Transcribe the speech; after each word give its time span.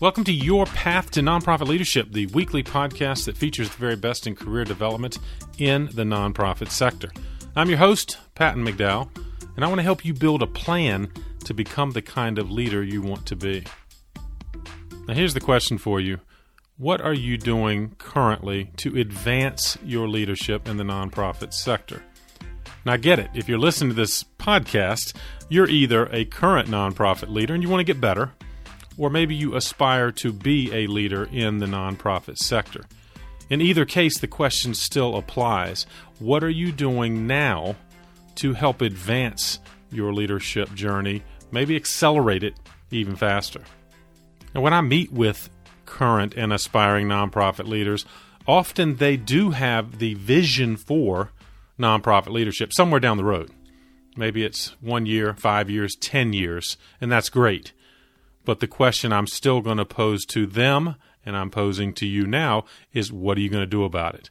Welcome 0.00 0.22
to 0.24 0.32
Your 0.32 0.64
Path 0.64 1.10
to 1.10 1.20
Nonprofit 1.22 1.66
Leadership, 1.66 2.12
the 2.12 2.26
weekly 2.26 2.62
podcast 2.62 3.24
that 3.24 3.36
features 3.36 3.68
the 3.68 3.78
very 3.78 3.96
best 3.96 4.28
in 4.28 4.36
career 4.36 4.62
development 4.62 5.18
in 5.58 5.86
the 5.86 6.04
nonprofit 6.04 6.70
sector. 6.70 7.10
I'm 7.56 7.68
your 7.68 7.78
host, 7.78 8.16
Patton 8.36 8.64
McDowell, 8.64 9.10
and 9.56 9.64
I 9.64 9.66
want 9.66 9.80
to 9.80 9.82
help 9.82 10.04
you 10.04 10.14
build 10.14 10.40
a 10.40 10.46
plan 10.46 11.10
to 11.46 11.52
become 11.52 11.90
the 11.90 12.00
kind 12.00 12.38
of 12.38 12.48
leader 12.48 12.80
you 12.80 13.02
want 13.02 13.26
to 13.26 13.34
be. 13.34 13.64
Now, 15.08 15.14
here's 15.14 15.34
the 15.34 15.40
question 15.40 15.78
for 15.78 15.98
you 15.98 16.20
What 16.76 17.00
are 17.00 17.12
you 17.12 17.36
doing 17.36 17.96
currently 17.98 18.70
to 18.76 18.96
advance 19.00 19.78
your 19.84 20.08
leadership 20.08 20.68
in 20.68 20.76
the 20.76 20.84
nonprofit 20.84 21.52
sector? 21.52 22.04
Now, 22.84 22.98
get 22.98 23.18
it. 23.18 23.30
If 23.34 23.48
you're 23.48 23.58
listening 23.58 23.90
to 23.90 23.96
this 23.96 24.22
podcast, 24.22 25.16
you're 25.48 25.68
either 25.68 26.06
a 26.12 26.24
current 26.24 26.68
nonprofit 26.68 27.30
leader 27.30 27.52
and 27.52 27.64
you 27.64 27.68
want 27.68 27.80
to 27.80 27.92
get 27.92 28.00
better, 28.00 28.32
or 28.98 29.08
maybe 29.08 29.34
you 29.34 29.54
aspire 29.54 30.10
to 30.12 30.32
be 30.32 30.70
a 30.74 30.86
leader 30.88 31.28
in 31.32 31.58
the 31.58 31.66
nonprofit 31.66 32.36
sector. 32.36 32.84
In 33.48 33.62
either 33.62 33.84
case, 33.84 34.18
the 34.18 34.26
question 34.26 34.74
still 34.74 35.16
applies. 35.16 35.86
What 36.18 36.44
are 36.44 36.50
you 36.50 36.72
doing 36.72 37.26
now 37.26 37.76
to 38.36 38.52
help 38.52 38.82
advance 38.82 39.60
your 39.90 40.12
leadership 40.12 40.74
journey, 40.74 41.22
maybe 41.50 41.76
accelerate 41.76 42.42
it 42.42 42.58
even 42.90 43.16
faster? 43.16 43.62
And 44.52 44.62
when 44.62 44.74
I 44.74 44.80
meet 44.80 45.12
with 45.12 45.48
current 45.86 46.34
and 46.36 46.52
aspiring 46.52 47.06
nonprofit 47.06 47.66
leaders, 47.66 48.04
often 48.46 48.96
they 48.96 49.16
do 49.16 49.50
have 49.50 49.98
the 49.98 50.14
vision 50.14 50.76
for 50.76 51.30
nonprofit 51.78 52.30
leadership 52.30 52.72
somewhere 52.72 53.00
down 53.00 53.16
the 53.16 53.24
road. 53.24 53.50
Maybe 54.16 54.44
it's 54.44 54.74
one 54.80 55.06
year, 55.06 55.32
five 55.34 55.70
years, 55.70 55.94
10 55.94 56.32
years, 56.32 56.76
and 57.00 57.10
that's 57.10 57.30
great. 57.30 57.72
But 58.48 58.60
the 58.60 58.66
question 58.66 59.12
I'm 59.12 59.26
still 59.26 59.60
going 59.60 59.76
to 59.76 59.84
pose 59.84 60.24
to 60.28 60.46
them 60.46 60.94
and 61.26 61.36
I'm 61.36 61.50
posing 61.50 61.92
to 61.92 62.06
you 62.06 62.26
now 62.26 62.64
is 62.94 63.12
what 63.12 63.36
are 63.36 63.42
you 63.42 63.50
going 63.50 63.62
to 63.62 63.66
do 63.66 63.84
about 63.84 64.14
it? 64.14 64.30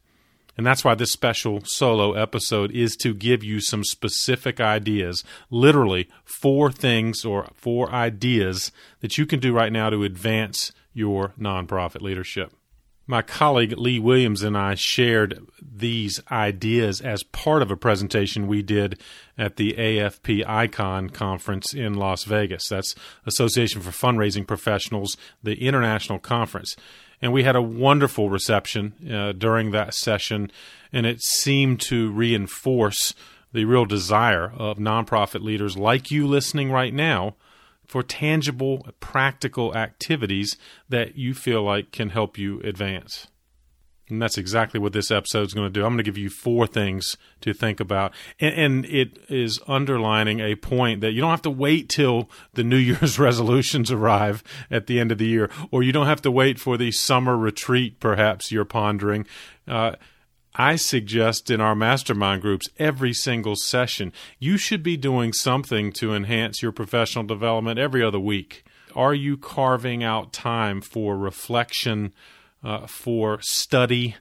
And 0.58 0.66
that's 0.66 0.84
why 0.84 0.96
this 0.96 1.12
special 1.12 1.62
solo 1.64 2.14
episode 2.14 2.72
is 2.72 2.96
to 2.96 3.14
give 3.14 3.44
you 3.44 3.62
some 3.62 3.84
specific 3.84 4.60
ideas, 4.60 5.24
literally 5.52 6.10
four 6.26 6.72
things 6.72 7.26
or 7.26 7.50
four 7.54 7.92
ideas 7.92 8.72
that 9.02 9.20
you 9.20 9.28
can 9.28 9.40
do 9.40 9.54
right 9.54 9.72
now 9.72 9.92
to 9.92 10.04
advance 10.04 10.72
your 10.96 11.36
nonprofit 11.40 12.02
leadership. 12.02 12.52
My 13.10 13.22
colleague 13.22 13.78
Lee 13.78 14.00
Williams 14.00 14.44
and 14.44 14.58
I 14.58 14.76
shared 14.76 15.48
these 15.62 16.22
ideas 16.30 17.00
as 17.00 17.24
part 17.24 17.62
of 17.62 17.72
a 17.72 17.78
presentation 17.78 18.48
we 18.48 18.62
did 18.62 19.00
at 19.38 19.56
the 19.56 19.74
AFP 19.78 20.46
Icon 20.46 21.10
conference 21.10 21.74
in 21.74 21.94
Las 21.94 22.26
Vegas. 22.26 22.68
That's 22.68 22.96
Association 23.26 23.80
for 23.80 23.92
Fundraising 23.92 24.46
Professionals, 24.46 25.16
the 25.42 25.66
international 25.66 26.20
conference. 26.20 26.76
And 27.22 27.32
we 27.32 27.44
had 27.44 27.56
a 27.56 27.62
wonderful 27.62 28.30
reception 28.30 28.94
uh, 29.10 29.32
during 29.32 29.72
that 29.72 29.94
session, 29.94 30.52
and 30.92 31.06
it 31.06 31.22
seemed 31.22 31.80
to 31.82 32.12
reinforce 32.12 33.16
the 33.54 33.64
real 33.64 33.86
desire 33.86 34.52
of 34.52 34.80
nonprofit 34.80 35.42
leaders 35.42 35.78
like 35.78 36.12
you 36.12 36.28
listening 36.28 36.72
right 36.72 36.94
now 36.94 37.36
for 37.88 38.04
tangible, 38.04 38.86
practical 39.00 39.76
activities 39.76 40.58
that 40.90 41.16
you 41.16 41.34
feel 41.34 41.64
like 41.64 41.92
can 41.92 42.10
help 42.10 42.38
you 42.38 42.60
advance. 42.62 43.28
And 44.10 44.22
that's 44.22 44.38
exactly 44.38 44.80
what 44.80 44.94
this 44.94 45.12
episode 45.12 45.48
is 45.48 45.54
going 45.54 45.68
to 45.68 45.72
do. 45.72 45.84
I'm 45.84 45.92
going 45.92 45.98
to 45.98 46.04
give 46.04 46.18
you 46.18 46.30
four 46.30 46.66
things 46.66 47.18
to 47.42 47.54
think 47.54 47.80
about. 47.80 48.14
And, 48.40 48.56
and, 48.56 48.86
it 48.86 49.20
is 49.28 49.60
underlining 49.68 50.40
a 50.40 50.56
point 50.56 51.02
that 51.02 51.12
you 51.12 51.20
don't 51.20 51.32
have 51.32 51.42
to 51.42 51.50
wait 51.50 51.90
till 51.90 52.30
the 52.54 52.64
New 52.64 52.78
Year's 52.78 53.20
resolutions 53.20 53.92
arrive 53.92 54.44
at 54.72 54.88
the 54.88 55.00
end 55.00 55.12
of 55.12 55.18
the 55.18 55.26
year, 55.26 55.50
or 55.72 55.84
you 55.84 55.92
don't 55.92 56.08
have 56.08 56.22
to 56.22 56.32
wait 56.32 56.58
for 56.58 56.78
the 56.78 56.92
summer 56.92 57.36
retreat, 57.36 58.00
perhaps 58.00 58.50
you're 58.50 58.66
pondering. 58.66 59.26
Uh, 59.68 59.94
I 60.60 60.76
suggest 60.76 61.52
in 61.52 61.62
our 61.62 61.76
mastermind 61.76 62.42
groups 62.42 62.68
every 62.80 63.14
single 63.14 63.56
session, 63.56 64.12
you 64.40 64.58
should 64.58 64.82
be 64.82 64.98
doing 64.98 65.32
something 65.32 65.92
to 65.94 66.16
enhance 66.16 66.64
your 66.64 66.72
professional 66.72 67.26
development 67.26 67.78
every 67.78 68.04
other 68.04 68.20
week. 68.20 68.66
Are 68.96 69.14
you 69.14 69.38
carving 69.38 70.04
out 70.04 70.34
time 70.34 70.82
for 70.82 71.16
reflection, 71.16 72.12
uh, 72.64 72.88
for 72.88 73.40
study, 73.42 74.16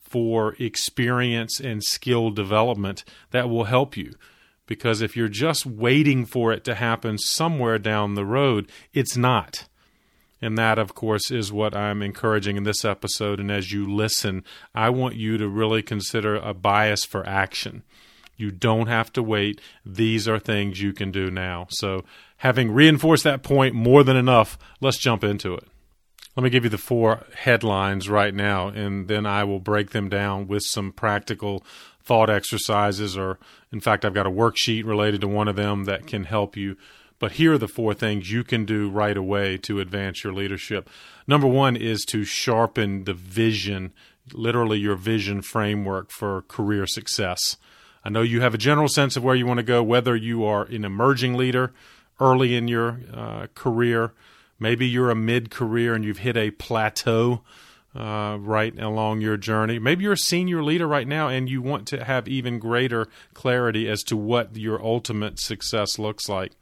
for 0.00 0.54
experience 0.58 1.60
and 1.60 1.84
skill 1.84 2.30
development 2.30 3.04
that 3.32 3.50
will 3.50 3.64
help 3.64 3.98
you? 3.98 4.14
Because 4.66 5.02
if 5.02 5.14
you're 5.14 5.28
just 5.28 5.66
waiting 5.66 6.24
for 6.24 6.52
it 6.52 6.64
to 6.64 6.74
happen 6.74 7.18
somewhere 7.18 7.78
down 7.78 8.14
the 8.14 8.24
road, 8.24 8.70
it's 8.94 9.16
not. 9.16 9.66
And 10.40 10.58
that, 10.58 10.78
of 10.78 10.94
course, 10.94 11.30
is 11.30 11.52
what 11.52 11.74
I'm 11.74 12.02
encouraging 12.02 12.56
in 12.56 12.64
this 12.64 12.84
episode. 12.84 13.40
And 13.40 13.50
as 13.50 13.72
you 13.72 13.90
listen, 13.90 14.44
I 14.74 14.90
want 14.90 15.16
you 15.16 15.38
to 15.38 15.48
really 15.48 15.82
consider 15.82 16.36
a 16.36 16.52
bias 16.52 17.04
for 17.04 17.26
action. 17.26 17.82
You 18.36 18.50
don't 18.50 18.86
have 18.86 19.12
to 19.14 19.22
wait. 19.22 19.60
These 19.84 20.28
are 20.28 20.38
things 20.38 20.80
you 20.80 20.92
can 20.92 21.10
do 21.10 21.30
now. 21.30 21.66
So, 21.70 22.04
having 22.38 22.70
reinforced 22.70 23.24
that 23.24 23.42
point 23.42 23.74
more 23.74 24.04
than 24.04 24.16
enough, 24.16 24.58
let's 24.80 24.98
jump 24.98 25.24
into 25.24 25.54
it. 25.54 25.64
Let 26.36 26.44
me 26.44 26.50
give 26.50 26.64
you 26.64 26.70
the 26.70 26.76
four 26.76 27.24
headlines 27.34 28.10
right 28.10 28.34
now, 28.34 28.68
and 28.68 29.08
then 29.08 29.24
I 29.24 29.44
will 29.44 29.58
break 29.58 29.92
them 29.92 30.10
down 30.10 30.46
with 30.48 30.64
some 30.64 30.92
practical 30.92 31.64
thought 32.04 32.28
exercises, 32.28 33.16
or 33.16 33.38
in 33.72 33.80
fact, 33.80 34.04
I've 34.04 34.12
got 34.12 34.26
a 34.26 34.30
worksheet 34.30 34.84
related 34.84 35.22
to 35.22 35.28
one 35.28 35.48
of 35.48 35.56
them 35.56 35.84
that 35.84 36.06
can 36.06 36.24
help 36.24 36.54
you 36.54 36.76
but 37.18 37.32
here 37.32 37.54
are 37.54 37.58
the 37.58 37.68
four 37.68 37.94
things 37.94 38.30
you 38.30 38.44
can 38.44 38.64
do 38.64 38.90
right 38.90 39.16
away 39.16 39.56
to 39.58 39.80
advance 39.80 40.22
your 40.22 40.32
leadership. 40.32 40.90
Number 41.26 41.46
one 41.46 41.76
is 41.76 42.04
to 42.06 42.24
sharpen 42.24 43.04
the 43.04 43.14
vision, 43.14 43.92
literally 44.32 44.78
your 44.78 44.96
vision 44.96 45.42
framework 45.42 46.10
for 46.10 46.42
career 46.42 46.86
success. 46.86 47.56
I 48.04 48.10
know 48.10 48.22
you 48.22 48.40
have 48.40 48.54
a 48.54 48.58
general 48.58 48.88
sense 48.88 49.16
of 49.16 49.24
where 49.24 49.34
you 49.34 49.46
want 49.46 49.58
to 49.58 49.64
go, 49.64 49.82
whether 49.82 50.14
you 50.14 50.44
are 50.44 50.64
an 50.64 50.84
emerging 50.84 51.34
leader 51.34 51.72
early 52.20 52.54
in 52.54 52.68
your 52.68 53.00
uh, 53.12 53.46
career, 53.54 54.12
maybe 54.58 54.86
you're 54.86 55.10
a 55.10 55.16
mid 55.16 55.50
career 55.50 55.94
and 55.94 56.04
you've 56.04 56.18
hit 56.18 56.36
a 56.36 56.50
plateau. 56.52 57.42
Uh, 57.94 58.36
right 58.36 58.78
along 58.78 59.22
your 59.22 59.38
journey. 59.38 59.78
Maybe 59.78 60.04
you're 60.04 60.12
a 60.12 60.18
senior 60.18 60.62
leader 60.62 60.86
right 60.86 61.08
now 61.08 61.28
and 61.28 61.48
you 61.48 61.62
want 61.62 61.88
to 61.88 62.04
have 62.04 62.28
even 62.28 62.58
greater 62.58 63.08
clarity 63.32 63.88
as 63.88 64.02
to 64.02 64.18
what 64.18 64.54
your 64.54 64.84
ultimate 64.84 65.40
success 65.40 65.98
looks 65.98 66.28
like. 66.28 66.52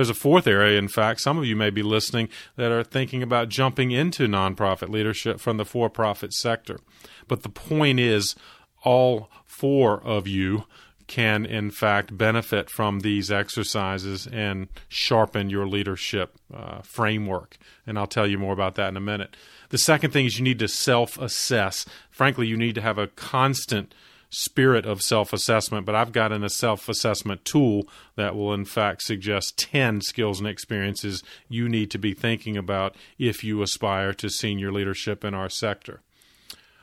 There's 0.00 0.08
a 0.08 0.14
fourth 0.14 0.46
area, 0.46 0.78
in 0.78 0.88
fact, 0.88 1.20
some 1.20 1.36
of 1.36 1.44
you 1.44 1.54
may 1.54 1.68
be 1.68 1.82
listening 1.82 2.30
that 2.56 2.72
are 2.72 2.82
thinking 2.82 3.22
about 3.22 3.50
jumping 3.50 3.90
into 3.90 4.26
nonprofit 4.26 4.88
leadership 4.88 5.40
from 5.40 5.58
the 5.58 5.66
for 5.66 5.90
profit 5.90 6.32
sector. 6.32 6.80
But 7.28 7.42
the 7.42 7.50
point 7.50 8.00
is, 8.00 8.34
all 8.82 9.28
four 9.44 10.02
of 10.02 10.26
you 10.26 10.64
can, 11.06 11.44
in 11.44 11.70
fact, 11.70 12.16
benefit 12.16 12.70
from 12.70 13.00
these 13.00 13.30
exercises 13.30 14.26
and 14.26 14.68
sharpen 14.88 15.50
your 15.50 15.66
leadership 15.66 16.34
uh, 16.50 16.80
framework. 16.80 17.58
And 17.86 17.98
I'll 17.98 18.06
tell 18.06 18.26
you 18.26 18.38
more 18.38 18.54
about 18.54 18.76
that 18.76 18.88
in 18.88 18.96
a 18.96 19.00
minute. 19.00 19.36
The 19.68 19.76
second 19.76 20.12
thing 20.12 20.24
is 20.24 20.38
you 20.38 20.44
need 20.44 20.60
to 20.60 20.68
self 20.68 21.18
assess. 21.18 21.84
Frankly, 22.10 22.46
you 22.46 22.56
need 22.56 22.74
to 22.76 22.80
have 22.80 22.96
a 22.96 23.08
constant 23.08 23.94
spirit 24.30 24.86
of 24.86 25.02
self 25.02 25.32
assessment, 25.32 25.84
but 25.84 25.94
I've 25.94 26.12
got 26.12 26.32
in 26.32 26.42
a 26.42 26.48
self 26.48 26.88
assessment 26.88 27.44
tool 27.44 27.86
that 28.16 28.34
will, 28.34 28.54
in 28.54 28.64
fact, 28.64 29.02
suggest 29.02 29.58
10 29.58 30.00
skills 30.00 30.38
and 30.38 30.48
experiences 30.48 31.22
you 31.48 31.68
need 31.68 31.90
to 31.90 31.98
be 31.98 32.14
thinking 32.14 32.56
about 32.56 32.96
if 33.18 33.44
you 33.44 33.60
aspire 33.62 34.14
to 34.14 34.30
senior 34.30 34.72
leadership 34.72 35.24
in 35.24 35.34
our 35.34 35.48
sector. 35.48 36.00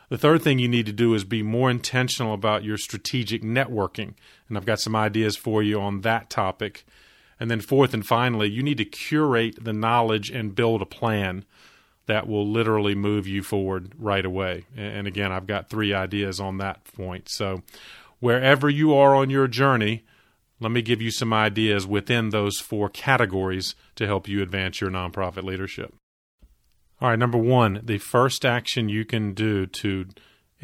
The 0.09 0.17
third 0.17 0.41
thing 0.41 0.59
you 0.59 0.69
need 0.69 0.85
to 0.85 0.93
do 0.93 1.13
is 1.13 1.25
be 1.25 1.43
more 1.43 1.69
intentional 1.69 2.33
about 2.33 2.63
your 2.63 2.77
strategic 2.77 3.43
networking. 3.43 4.13
And 4.47 4.57
I've 4.57 4.65
got 4.65 4.79
some 4.79 4.95
ideas 4.95 5.35
for 5.35 5.61
you 5.61 5.81
on 5.81 6.01
that 6.01 6.29
topic. 6.29 6.85
And 7.39 7.51
then, 7.51 7.61
fourth 7.61 7.93
and 7.93 8.05
finally, 8.05 8.49
you 8.49 8.63
need 8.63 8.77
to 8.77 8.85
curate 8.85 9.63
the 9.63 9.73
knowledge 9.73 10.31
and 10.31 10.55
build 10.55 10.81
a 10.81 10.85
plan 10.85 11.45
that 12.07 12.27
will 12.27 12.47
literally 12.47 12.95
move 12.95 13.27
you 13.27 13.43
forward 13.43 13.93
right 13.97 14.25
away. 14.25 14.65
And 14.75 15.07
again, 15.07 15.31
I've 15.31 15.47
got 15.47 15.69
three 15.69 15.93
ideas 15.93 16.39
on 16.39 16.57
that 16.57 16.83
point. 16.95 17.29
So, 17.29 17.61
wherever 18.19 18.69
you 18.69 18.95
are 18.95 19.15
on 19.15 19.29
your 19.29 19.47
journey, 19.47 20.03
let 20.59 20.71
me 20.71 20.81
give 20.81 21.01
you 21.01 21.11
some 21.11 21.33
ideas 21.33 21.85
within 21.85 22.29
those 22.29 22.59
four 22.59 22.89
categories 22.89 23.75
to 23.95 24.07
help 24.07 24.27
you 24.27 24.41
advance 24.41 24.81
your 24.81 24.89
nonprofit 24.89 25.43
leadership. 25.43 25.93
All 26.99 27.09
right, 27.09 27.19
number 27.19 27.37
one, 27.37 27.81
the 27.83 27.99
first 27.99 28.43
action 28.43 28.89
you 28.89 29.05
can 29.05 29.33
do 29.33 29.67
to 29.67 30.07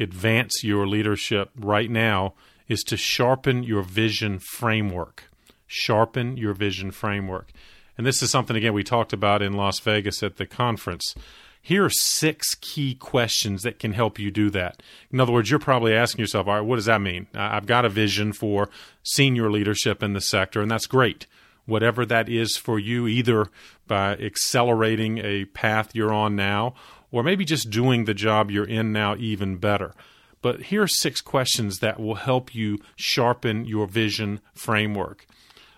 advance 0.00 0.64
your 0.64 0.86
leadership 0.86 1.50
right 1.56 1.88
now 1.88 2.34
is 2.66 2.82
to 2.84 2.96
sharpen 2.96 3.62
your 3.62 3.82
vision 3.82 4.40
framework. 4.40 5.30
Sharpen 5.66 6.36
your 6.36 6.54
vision 6.54 6.90
framework. 6.90 7.52
And 7.96 8.06
this 8.06 8.22
is 8.22 8.30
something, 8.30 8.56
again, 8.56 8.74
we 8.74 8.84
talked 8.84 9.12
about 9.12 9.42
in 9.42 9.52
Las 9.52 9.78
Vegas 9.80 10.22
at 10.22 10.36
the 10.36 10.46
conference. 10.46 11.14
Here 11.62 11.84
are 11.84 11.90
six 11.90 12.54
key 12.56 12.94
questions 12.94 13.62
that 13.62 13.78
can 13.78 13.92
help 13.92 14.18
you 14.18 14.30
do 14.30 14.50
that. 14.50 14.82
In 15.10 15.20
other 15.20 15.32
words, 15.32 15.50
you're 15.50 15.58
probably 15.58 15.94
asking 15.94 16.20
yourself, 16.20 16.46
all 16.46 16.54
right, 16.54 16.60
what 16.60 16.76
does 16.76 16.84
that 16.84 17.00
mean? 17.00 17.26
I've 17.34 17.66
got 17.66 17.84
a 17.84 17.88
vision 17.88 18.32
for 18.32 18.68
senior 19.02 19.50
leadership 19.50 20.02
in 20.02 20.12
the 20.12 20.20
sector, 20.20 20.60
and 20.60 20.70
that's 20.70 20.86
great. 20.86 21.26
whatever 21.66 22.04
that 22.06 22.28
is 22.28 22.56
for 22.56 22.78
you, 22.78 23.06
either 23.06 23.48
by 23.86 24.12
accelerating 24.16 25.18
a 25.18 25.44
path 25.46 25.94
you're 25.94 26.12
on 26.12 26.36
now 26.36 26.74
or 27.10 27.22
maybe 27.22 27.44
just 27.44 27.70
doing 27.70 28.04
the 28.04 28.14
job 28.14 28.50
you're 28.50 28.64
in 28.64 28.92
now 28.92 29.16
even 29.16 29.56
better. 29.56 29.94
But 30.42 30.64
here 30.64 30.82
are 30.82 30.88
six 30.88 31.20
questions 31.20 31.78
that 31.78 31.98
will 31.98 32.16
help 32.16 32.54
you 32.54 32.78
sharpen 32.96 33.64
your 33.64 33.86
vision 33.86 34.40
framework. 34.52 35.26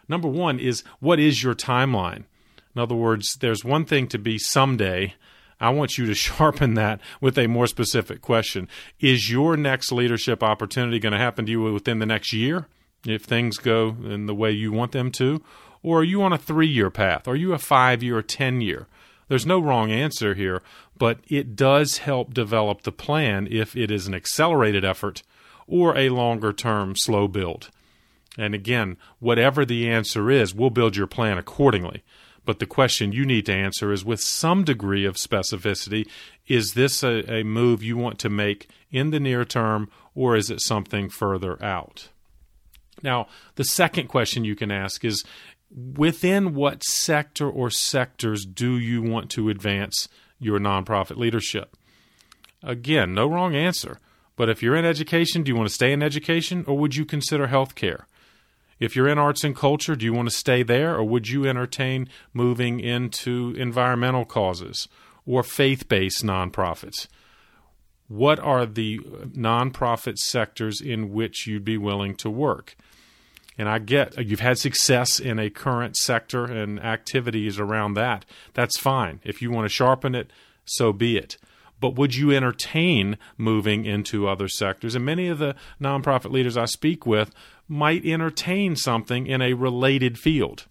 Number 0.08 0.28
one 0.28 0.58
is 0.58 0.82
what 1.00 1.18
is 1.18 1.42
your 1.42 1.54
timeline? 1.54 2.24
In 2.74 2.82
other 2.82 2.94
words, 2.94 3.36
there's 3.36 3.64
one 3.64 3.84
thing 3.84 4.06
to 4.08 4.18
be 4.18 4.38
someday. 4.38 5.14
I 5.58 5.70
want 5.70 5.96
you 5.96 6.06
to 6.06 6.14
sharpen 6.26 6.74
that 6.74 7.00
with 7.20 7.38
a 7.38 7.46
more 7.46 7.66
specific 7.66 8.20
question. 8.20 8.68
Is 9.00 9.30
your 9.30 9.56
next 9.56 9.90
leadership 9.90 10.42
opportunity 10.42 10.98
going 10.98 11.12
to 11.12 11.18
happen 11.18 11.46
to 11.46 11.52
you 11.52 11.62
within 11.72 11.98
the 11.98 12.06
next 12.06 12.32
year 12.32 12.66
if 13.06 13.24
things 13.24 13.58
go 13.58 13.96
in 14.04 14.26
the 14.26 14.34
way 14.34 14.50
you 14.50 14.72
want 14.72 14.92
them 14.92 15.10
to? 15.12 15.42
Or 15.82 16.00
are 16.00 16.04
you 16.04 16.22
on 16.22 16.32
a 16.32 16.38
three 16.38 16.66
year 16.68 16.90
path? 16.90 17.26
Are 17.28 17.36
you 17.36 17.52
a 17.52 17.58
five 17.58 18.02
year 18.02 18.18
or 18.18 18.22
10 18.22 18.60
year? 18.60 18.86
There's 19.28 19.46
no 19.46 19.58
wrong 19.58 19.90
answer 19.90 20.34
here, 20.34 20.62
but 20.96 21.18
it 21.28 21.56
does 21.56 21.98
help 21.98 22.32
develop 22.32 22.82
the 22.82 22.92
plan 22.92 23.48
if 23.50 23.76
it 23.76 23.90
is 23.90 24.06
an 24.06 24.14
accelerated 24.14 24.84
effort 24.84 25.22
or 25.66 25.96
a 25.96 26.10
longer 26.10 26.52
term 26.52 26.94
slow 26.96 27.26
build. 27.26 27.70
And 28.36 28.54
again, 28.54 28.96
whatever 29.18 29.64
the 29.64 29.88
answer 29.88 30.30
is, 30.30 30.54
we'll 30.54 30.70
build 30.70 30.96
your 30.96 31.06
plan 31.06 31.38
accordingly. 31.38 32.02
But 32.44 32.60
the 32.60 32.66
question 32.66 33.12
you 33.12 33.26
need 33.26 33.46
to 33.46 33.54
answer 33.54 33.92
is 33.92 34.04
with 34.04 34.20
some 34.20 34.62
degree 34.62 35.04
of 35.04 35.16
specificity 35.16 36.06
is 36.46 36.74
this 36.74 37.02
a, 37.02 37.28
a 37.30 37.42
move 37.42 37.82
you 37.82 37.96
want 37.96 38.18
to 38.20 38.30
make 38.30 38.68
in 38.90 39.10
the 39.10 39.18
near 39.18 39.44
term, 39.44 39.90
or 40.14 40.36
is 40.36 40.48
it 40.48 40.60
something 40.60 41.08
further 41.08 41.62
out? 41.62 42.08
Now, 43.02 43.26
the 43.56 43.64
second 43.64 44.06
question 44.08 44.44
you 44.44 44.54
can 44.54 44.70
ask 44.70 45.04
is 45.04 45.24
within 45.70 46.54
what 46.54 46.84
sector 46.84 47.50
or 47.50 47.68
sectors 47.68 48.44
do 48.44 48.78
you 48.78 49.02
want 49.02 49.28
to 49.30 49.48
advance 49.48 50.08
your 50.38 50.60
nonprofit 50.60 51.16
leadership? 51.16 51.76
Again, 52.62 53.12
no 53.12 53.26
wrong 53.26 53.54
answer. 53.54 53.98
But 54.36 54.48
if 54.48 54.62
you're 54.62 54.76
in 54.76 54.84
education, 54.84 55.42
do 55.42 55.50
you 55.50 55.56
want 55.56 55.68
to 55.68 55.74
stay 55.74 55.92
in 55.92 56.02
education 56.02 56.64
or 56.66 56.78
would 56.78 56.94
you 56.94 57.04
consider 57.04 57.48
healthcare? 57.48 58.04
If 58.78 58.94
you're 58.94 59.08
in 59.08 59.18
arts 59.18 59.44
and 59.44 59.56
culture, 59.56 59.96
do 59.96 60.04
you 60.04 60.12
want 60.12 60.28
to 60.28 60.34
stay 60.34 60.62
there 60.62 60.94
or 60.94 61.04
would 61.04 61.28
you 61.28 61.46
entertain 61.46 62.08
moving 62.32 62.80
into 62.80 63.54
environmental 63.56 64.24
causes 64.24 64.88
or 65.24 65.42
faith 65.42 65.88
based 65.88 66.24
nonprofits? 66.24 67.06
What 68.08 68.38
are 68.38 68.66
the 68.66 68.98
nonprofit 68.98 70.18
sectors 70.18 70.80
in 70.80 71.12
which 71.12 71.46
you'd 71.46 71.64
be 71.64 71.78
willing 71.78 72.14
to 72.16 72.30
work? 72.30 72.76
and 73.58 73.68
I 73.68 73.78
get 73.78 74.24
you've 74.24 74.40
had 74.40 74.58
success 74.58 75.18
in 75.18 75.38
a 75.38 75.50
current 75.50 75.96
sector 75.96 76.44
and 76.44 76.78
activities 76.80 77.58
around 77.58 77.94
that. 77.94 78.24
That's 78.54 78.78
fine. 78.78 79.20
If 79.24 79.40
you 79.40 79.50
want 79.50 79.64
to 79.64 79.74
sharpen 79.74 80.14
it, 80.14 80.30
so 80.64 80.92
be 80.92 81.16
it. 81.16 81.36
But 81.78 81.94
would 81.94 82.14
you 82.14 82.32
entertain 82.32 83.18
moving 83.36 83.84
into 83.84 84.28
other 84.28 84.48
sectors? 84.48 84.94
And 84.94 85.04
many 85.04 85.28
of 85.28 85.38
the 85.38 85.54
nonprofit 85.80 86.30
leaders 86.30 86.56
I 86.56 86.64
speak 86.64 87.06
with 87.06 87.30
might 87.68 88.04
entertain 88.04 88.76
something 88.76 89.26
in 89.26 89.42
a 89.42 89.54
related 89.54 90.18
field. 90.18 90.66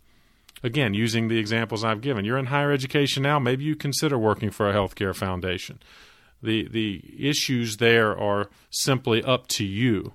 Again, 0.63 0.93
using 0.93 1.27
the 1.27 1.37
examples 1.37 1.83
I've 1.83 2.01
given, 2.01 2.25
you're 2.25 2.37
in 2.37 2.47
higher 2.47 2.71
education 2.71 3.23
now, 3.23 3.37
maybe 3.39 3.63
you 3.63 3.75
consider 3.75 4.17
working 4.17 4.49
for 4.49 4.69
a 4.69 4.73
healthcare 4.73 5.15
foundation. 5.15 5.79
The, 6.41 6.67
the 6.67 7.01
issues 7.19 7.77
there 7.77 8.17
are 8.17 8.49
simply 8.69 9.23
up 9.23 9.47
to 9.49 9.65
you. 9.65 10.13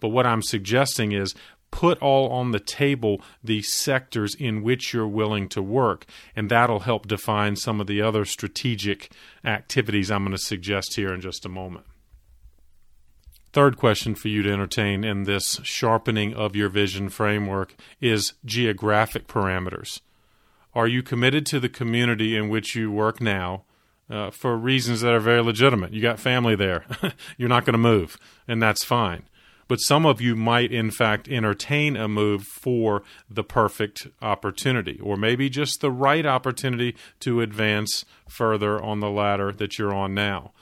But 0.00 0.08
what 0.08 0.26
I'm 0.26 0.42
suggesting 0.42 1.12
is 1.12 1.34
put 1.70 1.98
all 1.98 2.30
on 2.30 2.52
the 2.52 2.60
table 2.60 3.20
the 3.42 3.62
sectors 3.62 4.34
in 4.36 4.62
which 4.62 4.92
you're 4.92 5.08
willing 5.08 5.48
to 5.48 5.62
work, 5.62 6.06
and 6.36 6.48
that'll 6.48 6.80
help 6.80 7.08
define 7.08 7.56
some 7.56 7.80
of 7.80 7.86
the 7.86 8.00
other 8.00 8.24
strategic 8.24 9.10
activities 9.44 10.10
I'm 10.10 10.24
going 10.24 10.36
to 10.36 10.42
suggest 10.42 10.94
here 10.94 11.12
in 11.12 11.20
just 11.20 11.44
a 11.46 11.48
moment. 11.48 11.86
Third 13.52 13.76
question 13.76 14.14
for 14.14 14.28
you 14.28 14.42
to 14.42 14.50
entertain 14.50 15.04
in 15.04 15.24
this 15.24 15.60
sharpening 15.62 16.32
of 16.32 16.56
your 16.56 16.70
vision 16.70 17.10
framework 17.10 17.74
is 18.00 18.32
geographic 18.44 19.26
parameters. 19.26 20.00
Are 20.74 20.86
you 20.86 21.02
committed 21.02 21.44
to 21.46 21.60
the 21.60 21.68
community 21.68 22.34
in 22.34 22.48
which 22.48 22.74
you 22.74 22.90
work 22.90 23.20
now 23.20 23.64
uh, 24.08 24.30
for 24.30 24.56
reasons 24.56 25.02
that 25.02 25.12
are 25.12 25.20
very 25.20 25.42
legitimate? 25.42 25.92
You 25.92 26.00
got 26.00 26.18
family 26.18 26.56
there. 26.56 26.86
You're 27.36 27.50
not 27.50 27.66
going 27.66 27.74
to 27.74 27.78
move, 27.78 28.18
and 28.48 28.62
that's 28.62 28.84
fine 28.84 29.24
but 29.72 29.80
some 29.80 30.04
of 30.04 30.20
you 30.20 30.36
might 30.36 30.70
in 30.70 30.90
fact 30.90 31.28
entertain 31.28 31.96
a 31.96 32.06
move 32.06 32.44
for 32.44 33.02
the 33.30 33.42
perfect 33.42 34.06
opportunity 34.20 35.00
or 35.00 35.16
maybe 35.16 35.48
just 35.48 35.80
the 35.80 35.90
right 35.90 36.26
opportunity 36.26 36.94
to 37.20 37.40
advance 37.40 38.04
further 38.28 38.78
on 38.78 39.00
the 39.00 39.08
ladder 39.08 39.50
that 39.50 39.78
you're 39.78 39.94
on 39.94 40.12
now. 40.12 40.52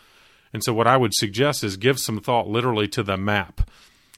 And 0.53 0.65
so 0.65 0.73
what 0.75 0.87
I 0.87 0.97
would 0.97 1.15
suggest 1.15 1.63
is 1.63 1.77
give 1.77 1.99
some 1.99 2.21
thought 2.21 2.49
literally 2.49 2.89
to 2.89 3.03
the 3.03 3.17
map. 3.17 3.71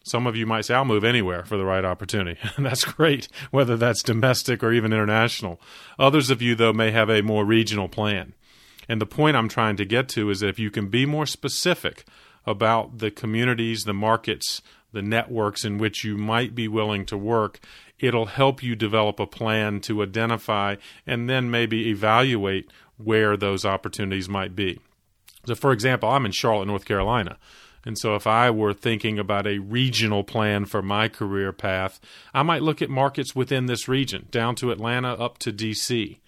Some 0.05 0.27
of 0.27 0.35
you 0.35 0.47
might 0.47 0.65
say, 0.65 0.75
I'll 0.75 0.85
move 0.85 1.05
anywhere 1.05 1.45
for 1.45 1.57
the 1.57 1.65
right 1.65 1.85
opportunity. 1.85 2.41
that's 2.59 2.85
great, 2.85 3.29
whether 3.51 3.77
that's 3.77 4.03
domestic 4.03 4.63
or 4.63 4.73
even 4.73 4.93
international. 4.93 5.61
Others 5.99 6.31
of 6.31 6.43
you, 6.43 6.55
though, 6.55 6.73
may 6.73 6.91
have 6.91 7.09
a 7.09 7.23
more 7.23 7.45
regional 7.45 7.89
plan. 7.89 8.35
And 8.89 9.01
the 9.01 9.07
point 9.07 9.37
I'm 9.37 9.49
trying 9.49 9.77
to 9.77 9.85
get 9.85 10.09
to 10.11 10.31
is 10.31 10.41
that 10.41 10.49
if 10.49 10.59
you 10.59 10.71
can 10.71 10.89
be 10.89 11.07
more 11.07 11.27
specific 11.27 12.05
about 12.45 12.99
the 12.99 13.11
communities, 13.11 13.85
the 13.85 13.95
markets, 13.95 14.61
the 14.93 15.03
networks 15.03 15.65
in 15.65 15.79
which 15.79 16.03
you 16.03 16.17
might 16.17 16.55
be 16.55 16.67
willing 16.67 17.07
to 17.07 17.17
work, 17.17 17.61
it'll 18.01 18.27
help 18.27 18.63
you 18.63 18.75
develop 18.75 19.21
a 19.21 19.27
plan 19.27 19.81
to 19.81 20.03
identify 20.03 20.77
and 21.07 21.31
then 21.31 21.51
maybe 21.51 21.89
evaluate 21.89 22.71
where 22.99 23.37
those 23.37 23.65
opportunities 23.65 24.29
might 24.29 24.57
be. 24.57 24.81
So, 25.47 25.55
for 25.55 25.73
example, 25.73 26.09
I'm 26.09 26.27
in 26.27 26.33
Charlotte, 26.33 26.67
North 26.67 26.85
Carolina. 26.85 27.37
And 27.85 27.99
so, 27.99 28.15
if 28.15 28.27
I 28.27 28.51
were 28.51 28.73
thinking 28.73 29.19
about 29.19 29.47
a 29.47 29.59
regional 29.59 30.23
plan 30.23 30.67
for 30.67 30.83
my 30.83 31.09
career 31.09 31.53
path, 31.53 32.01
I 32.33 32.43
might 32.43 32.63
look 32.63 32.81
at 32.81 32.91
markets 32.91 33.35
within 33.35 33.67
this 33.67 33.89
region, 33.89 34.29
down 34.31 34.55
to 34.57 34.71
Atlanta, 34.71 35.15
up 35.15 35.39
to 35.39 35.53
DC. 35.53 36.19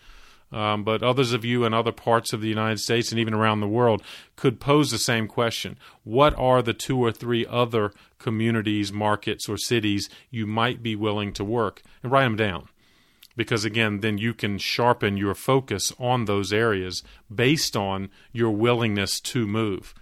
Um, 0.52 0.84
but 0.84 1.02
others 1.02 1.32
of 1.32 1.44
you 1.44 1.64
in 1.64 1.75
other 1.75 1.90
parts 1.90 2.32
of 2.32 2.40
the 2.40 2.49
United 2.49 2.78
States 2.78 3.11
and 3.11 3.19
even 3.19 3.34
around 3.34 3.61
the 3.61 3.66
world 3.66 4.02
could 4.37 4.61
pose 4.61 4.93
the 4.93 4.99
same 4.99 5.26
question. 5.26 5.76
What 6.05 6.32
are 6.38 6.62
the 6.62 6.72
two 6.72 6.99
or 6.99 7.11
three 7.11 7.44
other 7.44 7.93
communities, 8.19 8.93
markets, 8.93 9.49
or 9.49 9.56
cities 9.56 10.08
you 10.31 10.46
might 10.46 10.81
be 10.81 10.94
willing 10.94 11.32
to 11.32 11.44
work? 11.44 11.82
And 12.05 12.12
write 12.12 12.25
them 12.25 12.37
down. 12.37 12.69
Because 13.36 13.64
again, 13.64 14.00
then 14.00 14.19
you 14.19 14.32
can 14.34 14.58
sharpen 14.58 15.16
your 15.16 15.34
focus 15.34 15.92
on 15.98 16.25
those 16.25 16.52
areas 16.52 17.02
based 17.32 17.76
on 17.76 18.11
your 18.32 18.50
willingness 18.50 19.20
to 19.20 19.47
move. 19.47 19.94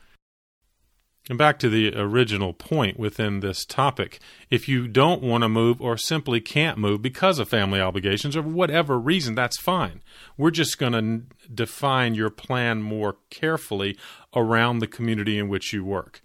And 1.29 1.39
back 1.39 1.61
to 1.61 1.69
the 1.69 1.97
original 1.97 2.53
point 2.53 2.99
within 2.99 3.41
this 3.41 3.65
topic. 3.65 4.19
If 4.51 4.69
you 4.69 4.89
don't 4.89 5.23
want 5.23 5.43
to 5.43 5.49
move 5.49 5.81
or 5.81 5.97
simply 5.97 6.41
can't 6.41 6.79
move 6.79 7.01
because 7.01 7.39
of 7.39 7.49
family 7.49 7.81
obligations 7.81 8.37
or 8.37 8.43
whatever 8.43 8.99
reason, 8.99 9.37
that's 9.37 9.61
fine. 9.61 10.03
We're 10.37 10.51
just 10.51 10.79
going 10.79 10.93
to 10.93 11.53
define 11.55 12.17
your 12.17 12.31
plan 12.31 12.83
more 12.83 13.19
carefully 13.31 13.97
around 14.35 14.81
the 14.81 14.89
community 14.89 15.39
in 15.39 15.49
which 15.49 15.73
you 15.73 15.85
work. 15.85 16.21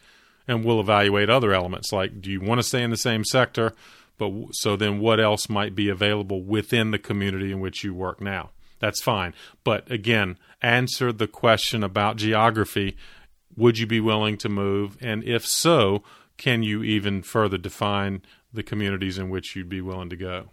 And 0.47 0.65
we'll 0.65 0.79
evaluate 0.79 1.29
other 1.29 1.53
elements 1.53 1.91
like 1.91 2.19
do 2.19 2.31
you 2.31 2.41
want 2.41 2.57
to 2.59 2.63
stay 2.63 2.81
in 2.81 2.89
the 2.89 2.97
same 2.97 3.23
sector? 3.23 3.73
But 4.17 4.31
so 4.51 4.75
then 4.75 4.99
what 4.99 5.19
else 5.19 5.49
might 5.49 5.75
be 5.75 5.89
available 5.89 6.43
within 6.43 6.91
the 6.91 6.99
community 6.99 7.51
in 7.51 7.59
which 7.59 7.83
you 7.83 7.93
work 7.93 8.21
now? 8.21 8.51
That's 8.79 9.01
fine. 9.01 9.33
But 9.63 9.89
again, 9.91 10.37
answer 10.61 11.11
the 11.11 11.27
question 11.27 11.83
about 11.83 12.17
geography 12.17 12.97
would 13.55 13.79
you 13.79 13.87
be 13.87 13.99
willing 13.99 14.37
to 14.37 14.49
move? 14.49 14.97
And 15.01 15.23
if 15.23 15.45
so, 15.45 16.03
can 16.37 16.61
you 16.61 16.83
even 16.83 17.23
further 17.23 17.57
define 17.57 18.21
the 18.53 18.63
communities 18.63 19.17
in 19.17 19.29
which 19.29 19.55
you'd 19.55 19.69
be 19.69 19.81
willing 19.81 20.09
to 20.09 20.15
go? 20.15 20.51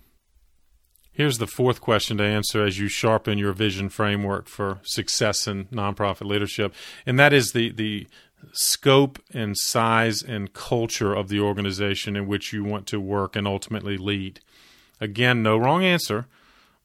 Here's 1.13 1.39
the 1.39 1.47
fourth 1.47 1.81
question 1.81 2.17
to 2.17 2.25
answer 2.25 2.65
as 2.65 2.79
you 2.79 2.89
sharpen 2.89 3.39
your 3.39 3.53
vision 3.53 3.89
framework 3.89 4.49
for 4.49 4.81
success 4.83 5.47
in 5.47 5.67
nonprofit 5.67 6.27
leadership, 6.27 6.75
and 7.07 7.21
that 7.21 7.33
is 7.33 7.53
the 7.53 7.71
the 7.71 8.09
scope 8.53 9.19
and 9.33 9.57
size 9.57 10.23
and 10.23 10.53
culture 10.53 11.15
of 11.15 11.29
the 11.29 11.41
organization 11.41 12.17
in 12.17 12.27
which 12.27 12.53
you 12.53 12.65
want 12.65 12.87
to 12.89 13.01
work 13.01 13.37
and 13.37 13.47
ultimately 13.47 13.97
lead. 13.97 14.41
Again, 15.01 15.43
no 15.43 15.57
wrong 15.57 15.85
answer. 15.85 16.27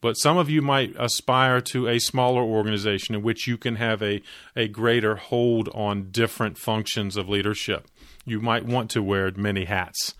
But 0.01 0.18
some 0.18 0.38
of 0.38 0.50
you 0.50 0.62
might 0.62 0.96
aspire 0.98 1.60
to 1.62 1.88
a 1.88 2.00
smaller 2.00 2.42
organization 2.42 3.16
in 3.16 3.22
which 3.22 3.48
you 3.48 3.58
can 3.58 3.75
have 3.75 4.01
a, 4.01 4.22
a 4.56 4.68
greater 4.68 5.18
hold 5.18 5.68
on 5.74 6.12
different 6.12 6.58
functions 6.58 7.18
of 7.18 7.28
leadership. 7.28 7.88
You 8.25 8.39
might 8.39 8.66
want 8.66 8.89
to 8.92 9.04
wear 9.04 9.32
many 9.36 9.66
hats 9.66 10.13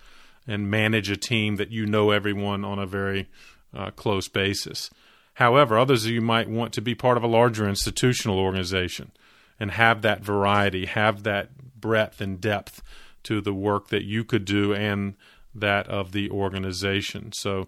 and 0.46 0.70
manage 0.70 1.10
a 1.10 1.16
team 1.16 1.56
that 1.56 1.72
you 1.72 1.86
know 1.86 2.12
everyone 2.12 2.66
on 2.66 2.78
a 2.78 2.86
very 2.86 3.30
uh, 3.74 3.92
close 3.92 4.28
basis. 4.28 4.90
However, 5.36 5.78
others 5.78 6.06
of 6.06 6.12
you 6.12 6.22
might 6.22 6.50
want 6.50 6.74
to 6.74 6.82
be 6.82 6.96
part 6.96 7.16
of 7.16 7.24
a 7.24 7.28
larger 7.28 7.70
institutional 7.70 8.40
organization 8.40 9.12
and 9.60 9.72
have 9.72 10.02
that 10.02 10.24
variety, 10.24 10.86
have 10.86 11.24
that 11.24 11.50
breadth 11.80 12.22
and 12.22 12.40
depth 12.40 12.82
to 13.24 13.42
the 13.42 13.54
work 13.54 13.90
that 13.90 14.04
you 14.04 14.24
could 14.24 14.46
do 14.46 14.74
and 14.74 15.16
that 15.54 15.88
of 15.88 16.12
the 16.12 16.30
organization. 16.30 17.32
So, 17.34 17.68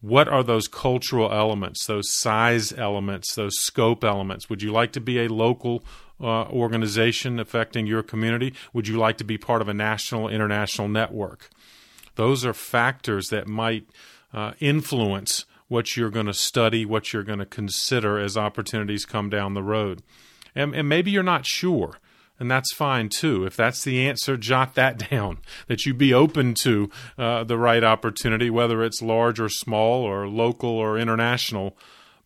what 0.00 0.28
are 0.28 0.42
those 0.42 0.66
cultural 0.66 1.30
elements, 1.30 1.84
those 1.84 2.18
size 2.18 2.72
elements, 2.72 3.34
those 3.34 3.58
scope 3.58 4.02
elements? 4.02 4.48
Would 4.48 4.62
you 4.62 4.72
like 4.72 4.92
to 4.92 5.00
be 5.00 5.18
a 5.18 5.28
local 5.28 5.84
uh, 6.18 6.44
organization 6.44 7.38
affecting 7.38 7.86
your 7.86 8.02
community? 8.02 8.54
Would 8.72 8.88
you 8.88 8.96
like 8.96 9.18
to 9.18 9.24
be 9.24 9.36
part 9.36 9.60
of 9.60 9.68
a 9.68 9.74
national, 9.74 10.28
international 10.28 10.88
network? 10.88 11.50
Those 12.14 12.46
are 12.46 12.54
factors 12.54 13.28
that 13.28 13.46
might 13.46 13.88
uh, 14.32 14.52
influence 14.58 15.44
what 15.68 15.96
you're 15.96 16.10
going 16.10 16.26
to 16.26 16.34
study, 16.34 16.84
what 16.84 17.12
you're 17.12 17.22
going 17.22 17.38
to 17.38 17.46
consider 17.46 18.18
as 18.18 18.36
opportunities 18.36 19.04
come 19.04 19.28
down 19.28 19.54
the 19.54 19.62
road. 19.62 20.02
And, 20.54 20.74
and 20.74 20.88
maybe 20.88 21.10
you're 21.10 21.22
not 21.22 21.46
sure 21.46 21.98
and 22.40 22.50
that's 22.50 22.72
fine 22.72 23.10
too. 23.10 23.44
If 23.44 23.54
that's 23.54 23.84
the 23.84 24.08
answer, 24.08 24.38
jot 24.38 24.74
that 24.74 24.98
down. 25.10 25.38
That 25.68 25.84
you 25.84 25.94
be 25.94 26.12
open 26.12 26.54
to 26.54 26.90
uh, 27.18 27.44
the 27.44 27.58
right 27.58 27.84
opportunity, 27.84 28.48
whether 28.50 28.82
it's 28.82 29.02
large 29.02 29.38
or 29.38 29.50
small, 29.50 30.02
or 30.02 30.26
local 30.26 30.70
or 30.70 30.98
international. 30.98 31.76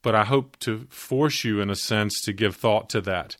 But 0.01 0.15
I 0.15 0.25
hope 0.25 0.59
to 0.61 0.87
force 0.89 1.45
you, 1.45 1.61
in 1.61 1.69
a 1.69 1.75
sense, 1.75 2.21
to 2.23 2.33
give 2.33 2.55
thought 2.55 2.89
to 2.91 3.01
that, 3.03 3.37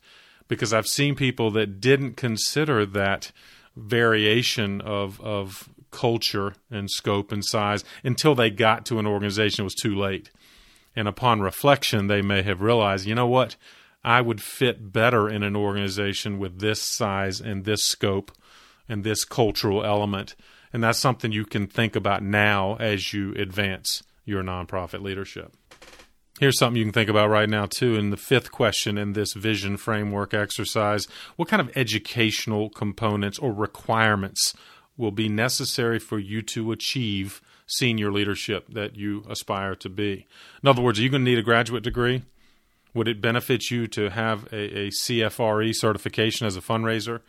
because 0.47 0.73
I've 0.73 0.87
seen 0.87 1.15
people 1.15 1.49
that 1.51 1.79
didn't 1.79 2.17
consider 2.17 2.85
that 2.85 3.31
variation 3.75 4.81
of 4.81 5.21
of 5.21 5.69
culture 5.91 6.55
and 6.69 6.91
scope 6.91 7.31
and 7.31 7.45
size 7.45 7.85
until 8.03 8.35
they 8.35 8.49
got 8.49 8.85
to 8.85 8.99
an 8.99 9.07
organization 9.07 9.61
it 9.61 9.63
was 9.63 9.75
too 9.75 9.95
late. 9.95 10.29
And 10.93 11.07
upon 11.07 11.39
reflection, 11.39 12.07
they 12.07 12.21
may 12.21 12.41
have 12.41 12.61
realized, 12.61 13.05
you 13.05 13.15
know 13.15 13.27
what? 13.27 13.55
I 14.05 14.21
would 14.21 14.39
fit 14.39 14.93
better 14.93 15.27
in 15.27 15.41
an 15.41 15.55
organization 15.55 16.37
with 16.37 16.59
this 16.59 16.79
size 16.79 17.41
and 17.41 17.65
this 17.65 17.81
scope 17.81 18.31
and 18.87 19.03
this 19.03 19.25
cultural 19.25 19.83
element. 19.83 20.35
And 20.71 20.83
that's 20.83 20.99
something 20.99 21.31
you 21.31 21.43
can 21.43 21.65
think 21.65 21.95
about 21.95 22.21
now 22.21 22.75
as 22.75 23.13
you 23.13 23.33
advance 23.33 24.03
your 24.23 24.43
nonprofit 24.43 25.01
leadership. 25.01 25.53
Here's 26.39 26.59
something 26.59 26.77
you 26.77 26.83
can 26.83 26.93
think 26.93 27.09
about 27.09 27.29
right 27.29 27.49
now, 27.49 27.65
too. 27.65 27.95
In 27.95 28.11
the 28.11 28.17
fifth 28.17 28.51
question 28.51 28.99
in 28.99 29.13
this 29.13 29.33
vision 29.33 29.75
framework 29.75 30.35
exercise, 30.35 31.07
what 31.35 31.47
kind 31.47 31.61
of 31.61 31.75
educational 31.75 32.69
components 32.69 33.39
or 33.39 33.53
requirements 33.53 34.53
will 34.97 35.11
be 35.11 35.29
necessary 35.29 35.97
for 35.97 36.19
you 36.19 36.43
to 36.43 36.71
achieve 36.71 37.41
senior 37.65 38.11
leadership 38.11 38.67
that 38.69 38.95
you 38.95 39.23
aspire 39.27 39.73
to 39.75 39.89
be? 39.89 40.27
In 40.61 40.69
other 40.69 40.83
words, 40.83 40.99
are 40.99 41.01
you 41.01 41.09
going 41.09 41.25
to 41.25 41.31
need 41.31 41.39
a 41.39 41.43
graduate 41.43 41.83
degree? 41.83 42.21
Would 42.95 43.07
it 43.07 43.21
benefit 43.21 43.69
you 43.69 43.85
to 43.87 44.09
have 44.09 44.51
a, 44.51 44.55
a 44.55 44.87
CFRE 44.87 45.75
certification 45.75 46.47
as 46.47 46.57
a 46.57 46.61
fundraiser? 46.61 47.21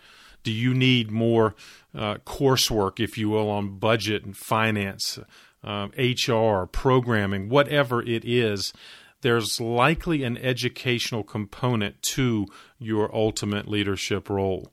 Do 0.43 0.53
you 0.53 0.73
need 0.73 1.11
more 1.11 1.55
uh, 1.95 2.15
coursework, 2.25 3.01
if 3.01 3.19
you 3.19 3.29
will, 3.29 3.51
on 3.51 3.79
budget 3.79 4.25
and 4.25 4.37
finance, 4.37 5.19
uh, 5.63 5.89
HR, 5.99 6.67
programming, 6.67 7.51
whatever 7.51 8.01
it 8.01 8.25
is? 8.25 8.73
There's 9.21 9.61
likely 9.61 10.23
an 10.23 10.39
educational 10.39 11.25
component 11.25 12.01
to 12.15 12.47
your 12.79 13.15
ultimate 13.15 13.69
leadership 13.69 14.31
role. 14.31 14.73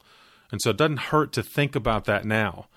And 0.52 0.62
so 0.62 0.70
it 0.70 0.78
doesn't 0.78 0.98
hurt 0.98 1.34
to 1.34 1.44
think 1.44 1.76
about 1.76 2.06
that 2.06 2.24
now 2.24 2.68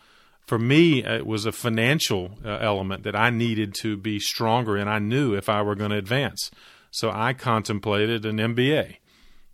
for 0.46 0.58
me, 0.58 1.02
it 1.02 1.26
was 1.26 1.44
a 1.44 1.52
financial 1.52 2.38
uh, 2.44 2.58
element 2.60 3.02
that 3.02 3.16
I 3.16 3.30
needed 3.30 3.74
to 3.80 3.96
be 3.96 4.20
stronger, 4.20 4.76
and 4.76 4.88
I 4.88 5.00
knew 5.00 5.34
if 5.34 5.48
I 5.48 5.60
were 5.62 5.74
going 5.74 5.90
to 5.90 5.96
advance. 5.96 6.50
So 6.90 7.10
I 7.10 7.32
contemplated 7.32 8.24
an 8.24 8.38
MBA, 8.38 8.96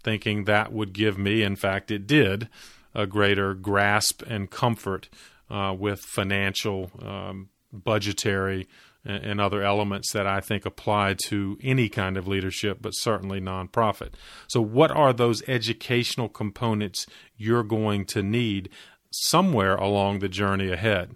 thinking 0.03 0.45
that 0.45 0.73
would 0.73 0.93
give 0.93 1.19
me, 1.19 1.43
in 1.43 1.57
fact, 1.57 1.91
it 1.91 2.07
did, 2.07 2.49
a 2.95 3.07
greater 3.07 3.55
grasp 3.55 4.23
and 4.23 4.51
comfort 4.51 5.09
uh, 5.51 5.75
with 5.79 6.01
financial, 6.01 6.91
um, 7.01 7.49
budgetary, 7.73 8.69
and, 9.05 9.25
and 9.25 9.41
other 9.41 9.63
elements 9.63 10.13
that 10.13 10.27
I 10.27 10.41
think 10.41 10.65
apply 10.65 11.17
to 11.27 11.59
any 11.63 11.89
kind 11.89 12.17
of 12.17 12.29
leadership, 12.29 12.79
but 12.81 12.91
certainly 12.91 13.41
nonprofit. 13.41 14.11
So, 14.49 14.61
what 14.61 14.91
are 14.91 15.13
those 15.13 15.47
educational 15.49 16.29
components 16.29 17.07
you're 17.37 17.65
going 17.65 18.05
to 18.07 18.23
need 18.23 18.69
somewhere 19.11 19.77
along 19.77 20.19
the 20.19 20.29
journey 20.29 20.71
ahead? 20.71 21.15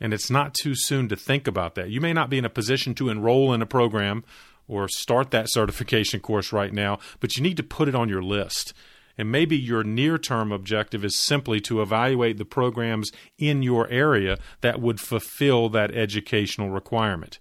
And 0.00 0.14
it's 0.14 0.30
not 0.30 0.54
too 0.54 0.74
soon 0.74 1.08
to 1.08 1.16
think 1.16 1.46
about 1.46 1.74
that. 1.74 1.90
You 1.90 2.00
may 2.00 2.14
not 2.14 2.30
be 2.30 2.38
in 2.38 2.46
a 2.46 2.50
position 2.50 2.94
to 2.94 3.10
enroll 3.10 3.52
in 3.52 3.60
a 3.60 3.66
program 3.66 4.24
or 4.70 4.88
start 4.88 5.32
that 5.32 5.50
certification 5.50 6.20
course 6.20 6.52
right 6.52 6.72
now, 6.72 6.98
but 7.18 7.36
you 7.36 7.42
need 7.42 7.56
to 7.56 7.62
put 7.62 7.88
it 7.88 7.94
on 7.94 8.08
your 8.08 8.22
list. 8.22 8.72
And 9.18 9.30
maybe 9.30 9.56
your 9.56 9.82
near 9.82 10.16
term 10.16 10.52
objective 10.52 11.04
is 11.04 11.18
simply 11.18 11.60
to 11.62 11.82
evaluate 11.82 12.38
the 12.38 12.44
programs 12.44 13.10
in 13.36 13.62
your 13.62 13.88
area 13.88 14.38
that 14.60 14.80
would 14.80 15.00
fulfill 15.00 15.68
that 15.70 15.94
educational 15.94 16.70
requirement. 16.70 17.40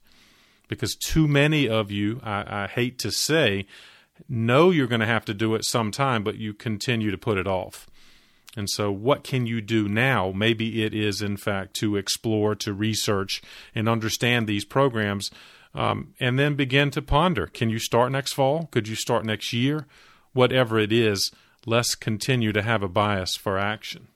Because 0.68 0.96
too 0.96 1.28
many 1.28 1.70
of 1.70 1.92
you, 1.92 2.20
I, 2.24 2.64
I 2.64 2.68
hate 2.68 2.98
to 3.00 3.12
say, 3.12 3.66
know 4.28 4.72
you're 4.72 4.88
going 4.88 5.00
to 5.00 5.06
have 5.06 5.26
to 5.26 5.34
do 5.34 5.56
it 5.56 5.64
sometime, 5.64 6.24
but 6.24 6.38
you 6.38 6.54
continue 6.54 7.12
to 7.12 7.18
put 7.18 7.38
it 7.38 7.48
off. 7.48 7.88
And 8.58 8.70
so, 8.70 8.92
what 8.92 9.24
can 9.24 9.46
you 9.46 9.62
do 9.62 9.88
now? 9.88 10.32
Maybe 10.36 10.84
it 10.84 10.94
is, 10.94 11.22
in 11.22 11.38
fact, 11.38 11.76
to 11.76 11.96
explore, 11.96 12.56
to 12.56 12.74
research, 12.74 13.42
and 13.76 13.88
understand 13.88 14.48
these 14.48 14.66
programs 14.66 15.30
um, 15.74 16.14
and 16.20 16.40
then 16.40 16.56
begin 16.56 16.92
to 16.92 17.02
ponder 17.02 17.48
can 17.48 17.70
you 17.70 17.80
start 17.80 18.12
next 18.12 18.34
fall? 18.34 18.68
Could 18.72 18.88
you 18.88 18.96
start 18.96 19.26
next 19.26 19.54
year? 19.54 19.88
Whatever 20.34 20.80
it 20.80 20.92
is, 20.92 21.32
let's 21.66 21.96
continue 21.96 22.52
to 22.54 22.62
have 22.62 22.84
a 22.84 22.88
bias 22.88 23.36
for 23.36 23.58
action. 23.58 24.08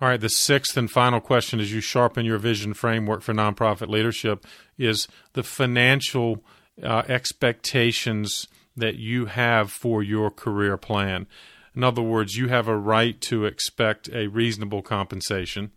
All 0.00 0.08
right, 0.08 0.20
the 0.20 0.28
sixth 0.28 0.76
and 0.76 0.90
final 0.90 1.20
question 1.20 1.58
as 1.58 1.72
you 1.72 1.80
sharpen 1.80 2.26
your 2.26 2.36
vision 2.36 2.74
framework 2.74 3.22
for 3.22 3.32
nonprofit 3.32 3.88
leadership 3.88 4.44
is 4.76 5.08
the 5.32 5.42
financial 5.42 6.44
uh, 6.82 7.02
expectations 7.08 8.46
that 8.76 8.96
you 8.96 9.26
have 9.26 9.72
for 9.72 10.02
your 10.02 10.30
career 10.30 10.76
plan. 10.76 11.26
In 11.74 11.82
other 11.82 12.02
words, 12.02 12.36
you 12.36 12.48
have 12.48 12.68
a 12.68 12.76
right 12.76 13.18
to 13.22 13.46
expect 13.46 14.10
a 14.12 14.26
reasonable 14.26 14.82
compensation. 14.82 15.72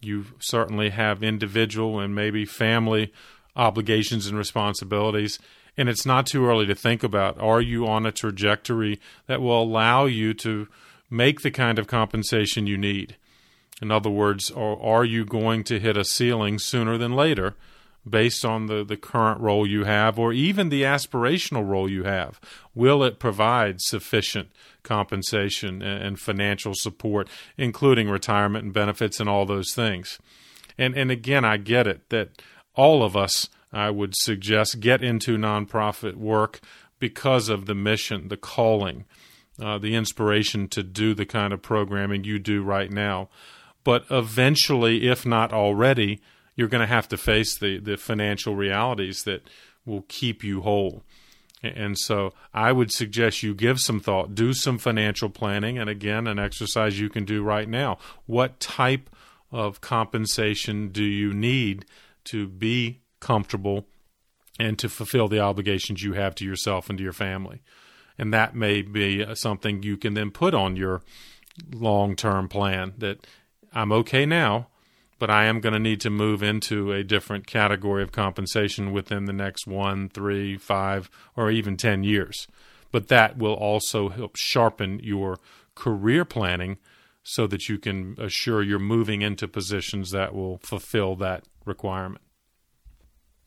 You 0.00 0.26
certainly 0.38 0.90
have 0.90 1.22
individual 1.22 1.98
and 1.98 2.14
maybe 2.14 2.44
family 2.44 3.12
obligations 3.56 4.26
and 4.26 4.36
responsibilities. 4.36 5.38
And 5.76 5.88
it's 5.88 6.06
not 6.06 6.26
too 6.26 6.46
early 6.46 6.66
to 6.66 6.74
think 6.74 7.02
about 7.02 7.40
are 7.40 7.60
you 7.60 7.86
on 7.86 8.06
a 8.06 8.12
trajectory 8.12 9.00
that 9.26 9.40
will 9.40 9.62
allow 9.62 10.06
you 10.06 10.34
to 10.34 10.68
make 11.08 11.40
the 11.40 11.50
kind 11.50 11.78
of 11.78 11.86
compensation 11.86 12.66
you 12.66 12.76
need? 12.76 13.16
In 13.80 13.90
other 13.90 14.10
words, 14.10 14.50
are, 14.50 14.80
are 14.80 15.04
you 15.04 15.24
going 15.24 15.64
to 15.64 15.80
hit 15.80 15.96
a 15.96 16.04
ceiling 16.04 16.58
sooner 16.58 16.98
than 16.98 17.12
later 17.12 17.54
based 18.08 18.44
on 18.44 18.66
the, 18.66 18.84
the 18.84 18.96
current 18.96 19.40
role 19.40 19.66
you 19.66 19.84
have 19.84 20.18
or 20.18 20.32
even 20.32 20.68
the 20.68 20.82
aspirational 20.82 21.66
role 21.66 21.90
you 21.90 22.04
have? 22.04 22.40
Will 22.74 23.02
it 23.02 23.18
provide 23.18 23.80
sufficient 23.80 24.50
compensation 24.82 25.82
and, 25.82 26.02
and 26.02 26.20
financial 26.20 26.74
support, 26.74 27.28
including 27.56 28.08
retirement 28.08 28.64
and 28.64 28.72
benefits 28.72 29.20
and 29.20 29.28
all 29.28 29.46
those 29.46 29.74
things? 29.74 30.18
And, 30.78 30.96
and 30.96 31.10
again, 31.10 31.44
I 31.44 31.56
get 31.56 31.86
it 31.86 32.08
that 32.10 32.42
all 32.74 33.02
of 33.02 33.16
us, 33.16 33.48
I 33.72 33.90
would 33.90 34.14
suggest, 34.16 34.80
get 34.80 35.02
into 35.02 35.36
nonprofit 35.36 36.16
work 36.16 36.60
because 36.98 37.48
of 37.48 37.66
the 37.66 37.74
mission, 37.74 38.28
the 38.28 38.36
calling, 38.36 39.04
uh, 39.60 39.78
the 39.78 39.94
inspiration 39.94 40.68
to 40.68 40.82
do 40.82 41.14
the 41.14 41.26
kind 41.26 41.52
of 41.52 41.62
programming 41.62 42.24
you 42.24 42.38
do 42.38 42.62
right 42.62 42.90
now. 42.90 43.28
But 43.84 44.04
eventually, 44.10 45.08
if 45.08 45.24
not 45.24 45.52
already, 45.52 46.20
you're 46.54 46.68
going 46.68 46.82
to 46.82 46.86
have 46.86 47.08
to 47.08 47.16
face 47.16 47.56
the, 47.56 47.78
the 47.78 47.96
financial 47.96 48.54
realities 48.54 49.22
that 49.24 49.48
will 49.86 50.04
keep 50.08 50.44
you 50.44 50.60
whole. 50.60 51.02
And 51.62 51.98
so 51.98 52.32
I 52.54 52.72
would 52.72 52.90
suggest 52.90 53.42
you 53.42 53.54
give 53.54 53.80
some 53.80 54.00
thought, 54.00 54.34
do 54.34 54.52
some 54.54 54.78
financial 54.78 55.28
planning, 55.28 55.78
and 55.78 55.90
again, 55.90 56.26
an 56.26 56.38
exercise 56.38 56.98
you 56.98 57.10
can 57.10 57.24
do 57.24 57.42
right 57.42 57.68
now. 57.68 57.98
What 58.26 58.60
type 58.60 59.10
of 59.52 59.80
compensation 59.80 60.88
do 60.88 61.02
you 61.02 61.34
need 61.34 61.84
to 62.24 62.46
be 62.46 63.00
comfortable 63.20 63.86
and 64.58 64.78
to 64.78 64.88
fulfill 64.88 65.28
the 65.28 65.40
obligations 65.40 66.02
you 66.02 66.12
have 66.14 66.34
to 66.36 66.44
yourself 66.44 66.88
and 66.88 66.98
to 66.98 67.04
your 67.04 67.12
family. 67.12 67.62
And 68.18 68.34
that 68.34 68.54
may 68.54 68.82
be 68.82 69.24
uh, 69.24 69.34
something 69.34 69.82
you 69.82 69.96
can 69.96 70.14
then 70.14 70.30
put 70.30 70.54
on 70.54 70.76
your 70.76 71.02
long 71.72 72.16
term 72.16 72.48
plan 72.48 72.92
that 72.98 73.26
I'm 73.72 73.92
okay 73.92 74.26
now, 74.26 74.68
but 75.18 75.30
I 75.30 75.46
am 75.46 75.60
going 75.60 75.72
to 75.72 75.78
need 75.78 76.00
to 76.02 76.10
move 76.10 76.42
into 76.42 76.92
a 76.92 77.04
different 77.04 77.46
category 77.46 78.02
of 78.02 78.12
compensation 78.12 78.92
within 78.92 79.24
the 79.24 79.32
next 79.32 79.66
one, 79.66 80.08
three, 80.08 80.58
five, 80.58 81.08
or 81.36 81.50
even 81.50 81.76
10 81.76 82.04
years. 82.04 82.46
But 82.92 83.08
that 83.08 83.38
will 83.38 83.54
also 83.54 84.08
help 84.08 84.36
sharpen 84.36 85.00
your 85.02 85.38
career 85.74 86.24
planning 86.24 86.78
so 87.22 87.46
that 87.46 87.68
you 87.68 87.78
can 87.78 88.16
assure 88.18 88.62
you're 88.62 88.78
moving 88.78 89.22
into 89.22 89.46
positions 89.46 90.10
that 90.10 90.34
will 90.34 90.58
fulfill 90.58 91.16
that 91.16 91.44
requirement. 91.64 92.22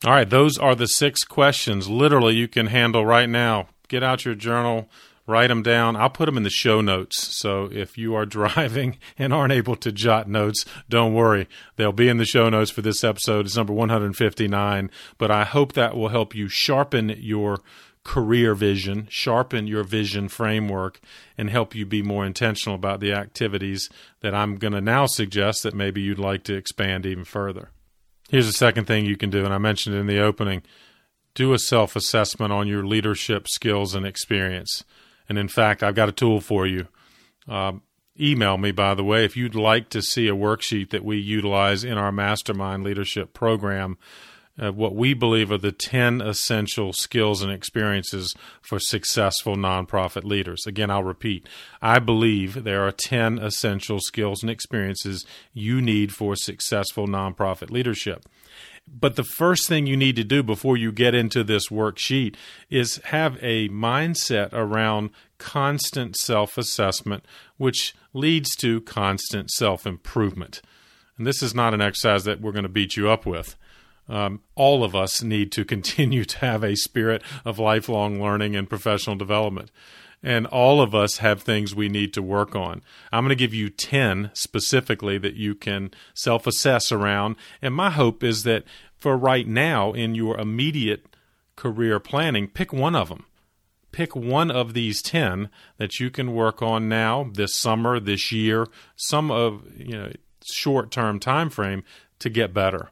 All 0.04 0.12
right, 0.12 0.28
those 0.28 0.58
are 0.58 0.74
the 0.74 0.86
six 0.86 1.24
questions 1.24 1.88
literally 1.88 2.34
you 2.34 2.48
can 2.48 2.66
handle 2.66 3.06
right 3.06 3.28
now. 3.28 3.68
Get 3.88 4.02
out 4.02 4.24
your 4.24 4.34
journal, 4.34 4.90
write 5.26 5.48
them 5.48 5.62
down. 5.62 5.96
I'll 5.96 6.10
put 6.10 6.26
them 6.26 6.36
in 6.36 6.42
the 6.42 6.50
show 6.50 6.80
notes. 6.80 7.36
So 7.38 7.70
if 7.72 7.96
you 7.96 8.14
are 8.14 8.26
driving 8.26 8.98
and 9.18 9.32
aren't 9.32 9.52
able 9.52 9.76
to 9.76 9.92
jot 9.92 10.28
notes, 10.28 10.64
don't 10.88 11.14
worry. 11.14 11.48
They'll 11.76 11.92
be 11.92 12.08
in 12.08 12.18
the 12.18 12.24
show 12.24 12.48
notes 12.48 12.70
for 12.70 12.82
this 12.82 13.02
episode. 13.02 13.46
It's 13.46 13.56
number 13.56 13.72
159. 13.72 14.90
But 15.18 15.30
I 15.30 15.44
hope 15.44 15.72
that 15.72 15.96
will 15.96 16.08
help 16.08 16.34
you 16.34 16.48
sharpen 16.48 17.14
your 17.18 17.60
career 18.04 18.54
vision, 18.54 19.06
sharpen 19.10 19.66
your 19.66 19.82
vision 19.82 20.28
framework, 20.28 21.00
and 21.38 21.48
help 21.48 21.74
you 21.74 21.86
be 21.86 22.02
more 22.02 22.26
intentional 22.26 22.76
about 22.76 23.00
the 23.00 23.12
activities 23.12 23.88
that 24.20 24.34
I'm 24.34 24.56
going 24.56 24.74
to 24.74 24.82
now 24.82 25.06
suggest 25.06 25.62
that 25.62 25.74
maybe 25.74 26.02
you'd 26.02 26.18
like 26.18 26.44
to 26.44 26.54
expand 26.54 27.06
even 27.06 27.24
further. 27.24 27.70
Here's 28.34 28.48
the 28.48 28.52
second 28.52 28.86
thing 28.86 29.06
you 29.06 29.16
can 29.16 29.30
do, 29.30 29.44
and 29.44 29.54
I 29.54 29.58
mentioned 29.58 29.94
it 29.94 30.00
in 30.00 30.08
the 30.08 30.18
opening 30.18 30.64
do 31.36 31.52
a 31.52 31.58
self 31.60 31.94
assessment 31.94 32.52
on 32.52 32.66
your 32.66 32.84
leadership 32.84 33.46
skills 33.46 33.94
and 33.94 34.04
experience. 34.04 34.82
And 35.28 35.38
in 35.38 35.46
fact, 35.46 35.84
I've 35.84 35.94
got 35.94 36.08
a 36.08 36.12
tool 36.12 36.40
for 36.40 36.66
you. 36.66 36.88
Uh, 37.48 37.74
email 38.18 38.58
me, 38.58 38.72
by 38.72 38.94
the 38.94 39.04
way, 39.04 39.24
if 39.24 39.36
you'd 39.36 39.54
like 39.54 39.88
to 39.90 40.02
see 40.02 40.26
a 40.26 40.34
worksheet 40.34 40.90
that 40.90 41.04
we 41.04 41.16
utilize 41.16 41.84
in 41.84 41.96
our 41.96 42.10
mastermind 42.10 42.82
leadership 42.82 43.34
program 43.34 43.98
uh, 44.62 44.70
what 44.70 44.94
we 44.94 45.14
believe 45.14 45.50
are 45.50 45.58
the 45.58 45.72
10 45.72 46.20
essential 46.20 46.92
skills 46.92 47.42
and 47.42 47.50
experiences 47.50 48.34
for 48.62 48.78
successful 48.78 49.56
nonprofit 49.56 50.24
leaders. 50.24 50.64
Again, 50.66 50.90
I'll 50.90 51.02
repeat. 51.02 51.48
I 51.82 51.98
believe 51.98 52.62
there 52.62 52.86
are 52.86 52.92
10 52.92 53.38
essential 53.38 53.98
skills 54.00 54.42
and 54.42 54.50
experiences 54.50 55.26
you 55.52 55.80
need 55.80 56.12
for 56.12 56.36
successful 56.36 57.08
nonprofit 57.08 57.70
leadership. 57.70 58.26
But 58.86 59.16
the 59.16 59.24
first 59.24 59.66
thing 59.66 59.86
you 59.86 59.96
need 59.96 60.14
to 60.16 60.24
do 60.24 60.42
before 60.42 60.76
you 60.76 60.92
get 60.92 61.14
into 61.14 61.42
this 61.42 61.68
worksheet 61.68 62.36
is 62.68 63.00
have 63.06 63.38
a 63.40 63.68
mindset 63.70 64.50
around 64.52 65.10
constant 65.38 66.16
self 66.16 66.58
assessment, 66.58 67.24
which 67.56 67.94
leads 68.12 68.54
to 68.56 68.82
constant 68.82 69.50
self 69.50 69.86
improvement. 69.86 70.60
And 71.16 71.26
this 71.26 71.42
is 71.42 71.54
not 71.54 71.74
an 71.74 71.80
exercise 71.80 72.24
that 72.24 72.40
we're 72.40 72.52
going 72.52 72.64
to 72.64 72.68
beat 72.68 72.96
you 72.96 73.08
up 73.08 73.24
with 73.24 73.56
um, 74.08 74.40
all 74.54 74.84
of 74.84 74.94
us 74.94 75.22
need 75.22 75.52
to 75.52 75.64
continue 75.74 76.24
to 76.24 76.38
have 76.38 76.62
a 76.62 76.76
spirit 76.76 77.22
of 77.44 77.58
lifelong 77.58 78.20
learning 78.20 78.56
and 78.56 78.68
professional 78.68 79.16
development. 79.16 79.70
And 80.22 80.46
all 80.46 80.80
of 80.80 80.94
us 80.94 81.18
have 81.18 81.42
things 81.42 81.74
we 81.74 81.90
need 81.90 82.14
to 82.14 82.22
work 82.22 82.56
on. 82.56 82.80
I'm 83.12 83.24
going 83.24 83.28
to 83.28 83.34
give 83.34 83.52
you 83.52 83.68
10 83.68 84.30
specifically 84.32 85.18
that 85.18 85.34
you 85.34 85.54
can 85.54 85.90
self 86.14 86.46
assess 86.46 86.90
around. 86.90 87.36
And 87.60 87.74
my 87.74 87.90
hope 87.90 88.24
is 88.24 88.42
that 88.44 88.64
for 88.96 89.18
right 89.18 89.46
now, 89.46 89.92
in 89.92 90.14
your 90.14 90.38
immediate 90.38 91.14
career 91.56 92.00
planning, 92.00 92.48
pick 92.48 92.72
one 92.72 92.96
of 92.96 93.10
them. 93.10 93.26
Pick 93.92 94.16
one 94.16 94.50
of 94.50 94.72
these 94.72 95.02
10 95.02 95.50
that 95.76 96.00
you 96.00 96.10
can 96.10 96.32
work 96.32 96.62
on 96.62 96.88
now, 96.88 97.30
this 97.34 97.54
summer, 97.54 98.00
this 98.00 98.32
year, 98.32 98.66
some 98.96 99.30
of, 99.30 99.62
you 99.76 99.92
know, 99.92 100.12
short 100.42 100.90
term 100.90 101.20
time 101.20 101.50
frame 101.50 101.84
to 102.18 102.30
get 102.30 102.54
better. 102.54 102.90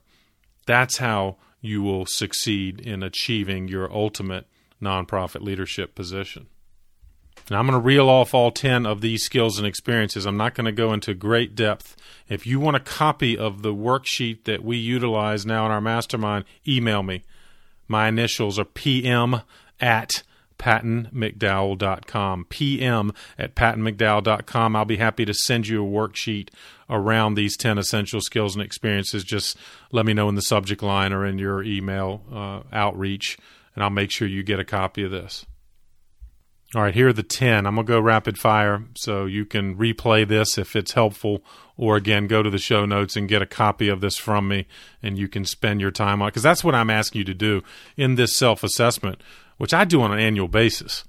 That's 0.67 0.99
how 0.99 1.37
you 1.61 1.83
will 1.83 2.07
succeed 2.07 2.81
in 2.81 3.03
achieving 3.03 3.69
your 3.69 3.93
ultimate 3.93 4.47
nonprofit 4.81 5.43
leadership 5.43 5.95
position. 5.95 6.49
Now, 7.51 7.59
I'm 7.59 7.67
going 7.67 7.81
to 7.81 7.85
reel 7.85 8.09
off 8.09 8.35
all 8.35 8.51
10 8.51 8.87
of 8.87 9.01
these 9.01 9.25
skills 9.25 9.59
and 9.59 9.67
experiences. 9.67 10.27
I'm 10.27 10.37
not 10.37 10.55
going 10.55 10.67
to 10.67 10.73
go 10.73 10.93
into 10.93 11.15
great 11.15 11.55
depth. 11.55 11.97
If 12.29 12.47
you 12.47 12.61
want 12.61 12.77
a 12.77 12.81
copy 12.81 13.37
of 13.37 13.63
the 13.63 13.75
worksheet 13.75 14.45
that 14.45 14.65
we 14.65 14.77
utilize 14.77 15.45
now 15.45 15.67
in 15.67 15.73
our 15.73 15.81
mastermind, 15.81 16.45
email 16.67 17.03
me. 17.03 17.25
My 17.89 18.09
initials 18.09 18.59
are 18.59 18.65
PM 18.65 19.43
at 19.81 20.23
pattonmcdowell.com. 20.59 22.47
PM 22.49 23.13
at 23.39 23.55
pattonmcdowell.com. 23.57 24.77
I'll 24.77 24.85
be 24.85 24.97
happy 24.99 25.25
to 25.25 25.35
send 25.35 25.67
you 25.67 25.85
a 25.85 25.89
worksheet 25.89 26.51
around 26.93 27.35
these 27.35 27.57
10 27.57 27.79
essential 27.79 28.21
skills 28.21 28.55
and 28.55 28.65
experiences. 28.65 29.25
Just 29.25 29.57
let 29.91 30.07
me 30.07 30.15
know 30.15 30.29
in 30.29 30.35
the 30.35 30.43
subject 30.43 30.83
line 30.83 31.13
or 31.13 31.27
in 31.27 31.39
your 31.39 31.63
email 31.63 32.23
uh, 32.33 32.63
outreach, 32.73 33.39
and 33.75 33.83
I'll 33.83 33.91
make 33.91 34.11
sure 34.11 34.29
you 34.29 34.43
get 34.43 34.61
a 34.61 34.65
copy 34.65 35.03
of 35.03 35.11
this. 35.11 35.47
All 36.75 36.83
right, 36.83 36.95
here 36.95 37.09
are 37.09 37.13
the 37.13 37.23
10. 37.23 37.67
I'm 37.67 37.75
going 37.75 37.87
to 37.87 37.93
go 37.93 38.01
rapid 38.01 38.39
fire 38.39 38.85
so 38.97 39.27
you 39.27 39.45
can 39.45 39.77
replay 39.77 40.27
this 40.27 40.57
if 40.57 40.75
it's 40.75 40.93
helpful, 40.93 41.45
or 41.77 41.97
again, 41.97 42.27
go 42.27 42.43
to 42.43 42.49
the 42.49 42.57
show 42.57 42.87
notes 42.87 43.15
and 43.15 43.29
get 43.29 43.43
a 43.43 43.47
copy 43.47 43.89
of 43.89 44.01
this 44.01 44.17
from 44.17 44.49
me 44.49 44.67
and 45.03 45.19
you 45.19 45.29
can 45.29 45.45
spend 45.45 45.83
your 45.83 45.91
time 45.91 46.23
on 46.23 46.29
it. 46.29 46.31
Because 46.31 46.43
that's 46.43 46.65
what 46.65 46.75
I'm 46.75 46.89
asking 46.89 47.21
you 47.21 47.25
to 47.27 47.35
do 47.35 47.63
in 47.97 48.15
this 48.15 48.35
self 48.35 48.63
assessment 48.63 49.21
which 49.63 49.73
I 49.73 49.85
do 49.85 50.03
on 50.03 50.11
an 50.11 50.19
annual 50.19 50.49
basis. 50.49 51.05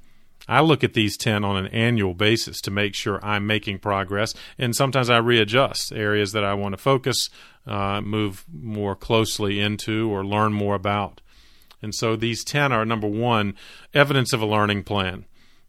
I 0.48 0.62
look 0.62 0.84
at 0.84 0.94
these 0.94 1.18
10 1.18 1.44
on 1.44 1.58
an 1.58 1.68
annual 1.68 2.14
basis 2.14 2.60
to 2.62 2.72
make 2.72 2.96
sure 2.96 3.24
I'm 3.24 3.48
making 3.48 3.80
progress. 3.80 4.34
And 4.58 4.76
sometimes 4.76 5.10
I 5.10 5.18
readjust 5.18 5.94
areas 5.94 6.32
that 6.34 6.44
I 6.44 6.54
want 6.54 6.74
to 6.74 6.78
focus, 6.78 7.30
uh, 7.66 8.02
move 8.02 8.46
more 8.52 8.96
closely 8.96 9.60
into, 9.60 10.10
or 10.12 10.26
learn 10.26 10.54
more 10.54 10.76
about. 10.76 11.22
And 11.82 11.94
so 11.94 12.16
these 12.16 12.44
10 12.44 12.72
are 12.72 12.86
number 12.86 13.08
one, 13.08 13.56
evidence 13.94 14.34
of 14.34 14.42
a 14.42 14.46
learning 14.46 14.84
plan. 14.84 15.26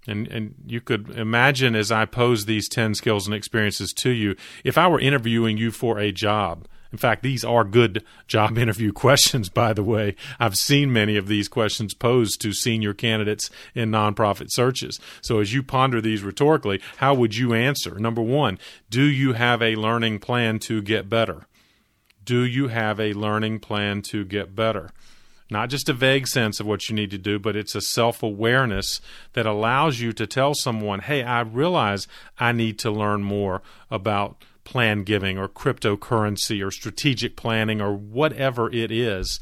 And, 0.06 0.28
and 0.28 0.54
you 0.66 0.80
could 0.80 1.10
imagine 1.10 1.74
as 1.74 1.90
I 1.90 2.04
pose 2.04 2.44
these 2.44 2.68
10 2.68 2.94
skills 2.94 3.26
and 3.26 3.34
experiences 3.34 3.92
to 3.94 4.10
you, 4.10 4.36
if 4.62 4.76
I 4.76 4.86
were 4.86 5.00
interviewing 5.00 5.56
you 5.56 5.70
for 5.70 5.98
a 5.98 6.12
job, 6.12 6.68
in 6.94 6.98
fact, 6.98 7.24
these 7.24 7.42
are 7.44 7.64
good 7.64 8.04
job 8.28 8.56
interview 8.64 8.92
questions, 8.92 9.48
by 9.48 9.72
the 9.72 9.82
way. 9.82 10.14
I've 10.38 10.54
seen 10.54 10.92
many 10.92 11.16
of 11.16 11.26
these 11.26 11.48
questions 11.48 11.92
posed 11.92 12.40
to 12.42 12.52
senior 12.52 12.94
candidates 12.94 13.50
in 13.74 13.90
nonprofit 13.90 14.52
searches. 14.52 15.00
So 15.20 15.40
as 15.40 15.52
you 15.52 15.64
ponder 15.64 16.00
these 16.00 16.22
rhetorically, 16.22 16.80
how 16.98 17.12
would 17.14 17.34
you 17.34 17.52
answer? 17.52 17.98
Number 17.98 18.22
one, 18.22 18.60
do 18.90 19.02
you 19.02 19.32
have 19.32 19.60
a 19.60 19.74
learning 19.74 20.20
plan 20.20 20.60
to 20.60 20.82
get 20.82 21.08
better? 21.08 21.48
Do 22.24 22.44
you 22.44 22.68
have 22.68 23.00
a 23.00 23.12
learning 23.12 23.58
plan 23.58 24.00
to 24.02 24.24
get 24.24 24.54
better? 24.54 24.90
Not 25.50 25.68
just 25.68 25.88
a 25.88 25.92
vague 25.92 26.28
sense 26.28 26.60
of 26.60 26.66
what 26.66 26.88
you 26.88 26.94
need 26.94 27.10
to 27.10 27.18
do, 27.18 27.40
but 27.40 27.56
it's 27.56 27.74
a 27.74 27.80
self 27.80 28.22
awareness 28.22 29.00
that 29.32 29.46
allows 29.46 29.98
you 29.98 30.12
to 30.12 30.28
tell 30.28 30.54
someone, 30.54 31.00
hey, 31.00 31.24
I 31.24 31.40
realize 31.40 32.06
I 32.38 32.52
need 32.52 32.78
to 32.78 32.92
learn 32.92 33.24
more 33.24 33.62
about 33.90 34.44
plan 34.64 35.02
giving 35.02 35.38
or 35.38 35.48
cryptocurrency 35.48 36.64
or 36.64 36.70
strategic 36.70 37.36
planning 37.36 37.80
or 37.80 37.94
whatever 37.94 38.70
it 38.72 38.90
is, 38.90 39.40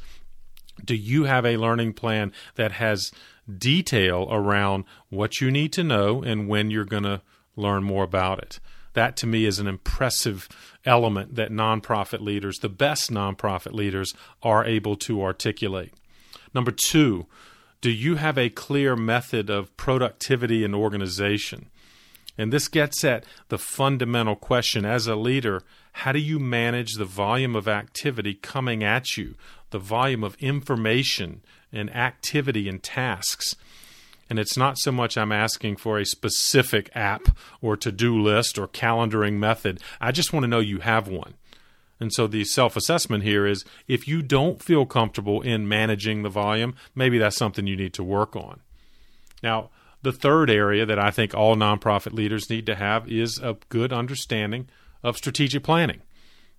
do 0.85 0.95
you 0.95 1.25
have 1.25 1.47
a 1.47 1.57
learning 1.57 1.93
plan 1.93 2.33
that 2.57 2.73
has 2.73 3.13
detail 3.59 4.29
around 4.31 4.85
what 5.09 5.41
you 5.41 5.51
need 5.51 5.73
to 5.73 5.85
know 5.85 6.23
and 6.23 6.49
when 6.49 6.71
you're 6.71 6.85
going 6.85 7.03
to 7.03 7.23
learn 7.57 7.85
more 7.85 8.05
about 8.05 8.39
it? 8.39 8.61
That 8.95 9.17
to 9.19 9.27
me 9.27 9.47
is 9.47 9.59
an 9.59 9.67
impressive 9.67 10.49
element 10.85 11.37
that 11.37 11.51
nonprofit 11.51 12.21
leaders, 12.21 12.59
the 12.59 12.69
best 12.69 13.11
nonprofit 13.11 13.73
leaders, 13.73 14.13
are 14.43 14.65
able 14.65 14.97
to 14.97 15.23
articulate. 15.23 15.95
Number 16.55 16.73
two, 16.73 17.27
do 17.81 17.91
you 17.91 18.17
have 18.17 18.39
a 18.39 18.51
clear 18.51 18.95
method 18.95 19.51
of 19.51 19.77
productivity 19.77 20.65
and 20.65 20.75
organization? 20.75 21.69
And 22.43 22.53
this 22.53 22.69
gets 22.69 23.05
at 23.05 23.25
the 23.49 23.59
fundamental 23.59 24.37
question 24.37 24.85
as 24.85 25.07
a 25.07 25.17
leader 25.17 25.63
how 25.97 26.11
do 26.13 26.19
you 26.19 26.39
manage 26.39 26.95
the 26.95 27.05
volume 27.05 27.55
of 27.55 27.69
activity 27.69 28.35
coming 28.35 28.83
at 28.83 29.17
you, 29.17 29.35
the 29.71 29.79
volume 29.79 30.25
of 30.25 30.37
information 30.37 31.43
and 31.71 31.95
activity 31.95 32.69
and 32.69 32.83
tasks? 32.83 33.55
And 34.29 34.39
it's 34.39 34.57
not 34.57 34.79
so 34.79 34.91
much 34.91 35.19
I'm 35.19 35.33
asking 35.33 35.77
for 35.77 35.99
a 35.99 36.07
specific 36.07 36.91
app 36.95 37.37
or 37.61 37.77
to 37.77 37.93
do 37.93 38.21
list 38.21 38.59
or 38.59 38.67
calendaring 38.67 39.35
method. 39.35 39.81
I 40.01 40.13
just 40.13 40.33
want 40.33 40.45
to 40.45 40.49
know 40.49 40.61
you 40.61 40.79
have 40.79 41.09
one. 41.09 41.35
And 42.01 42.13
so 42.13 42.27
the 42.27 42.45
self 42.45 42.75
assessment 42.75 43.23
here 43.23 43.47
is 43.47 43.65
if 43.87 44.09
you 44.09 44.23
don't 44.23 44.63
feel 44.63 44.87
comfortable 44.87 45.43
in 45.43 45.69
managing 45.69 46.23
the 46.23 46.29
volume, 46.31 46.75
maybe 46.95 47.19
that's 47.19 47.37
something 47.37 47.67
you 47.67 47.77
need 47.77 47.93
to 47.95 48.03
work 48.03 48.35
on. 48.35 48.61
Now, 49.43 49.71
the 50.03 50.13
third 50.13 50.51
area 50.51 50.85
that 50.85 50.99
I 50.99 51.11
think 51.11 51.35
all 51.35 51.57
nonprofit 51.57 52.13
leaders 52.13 52.51
need 52.51 52.67
to 52.67 52.75
have 52.75 53.11
is 53.11 53.39
a 53.39 53.57
good 53.69 53.93
understanding 53.93 54.69
of 55.03 55.17
strategic 55.17 55.63
planning. 55.63 56.03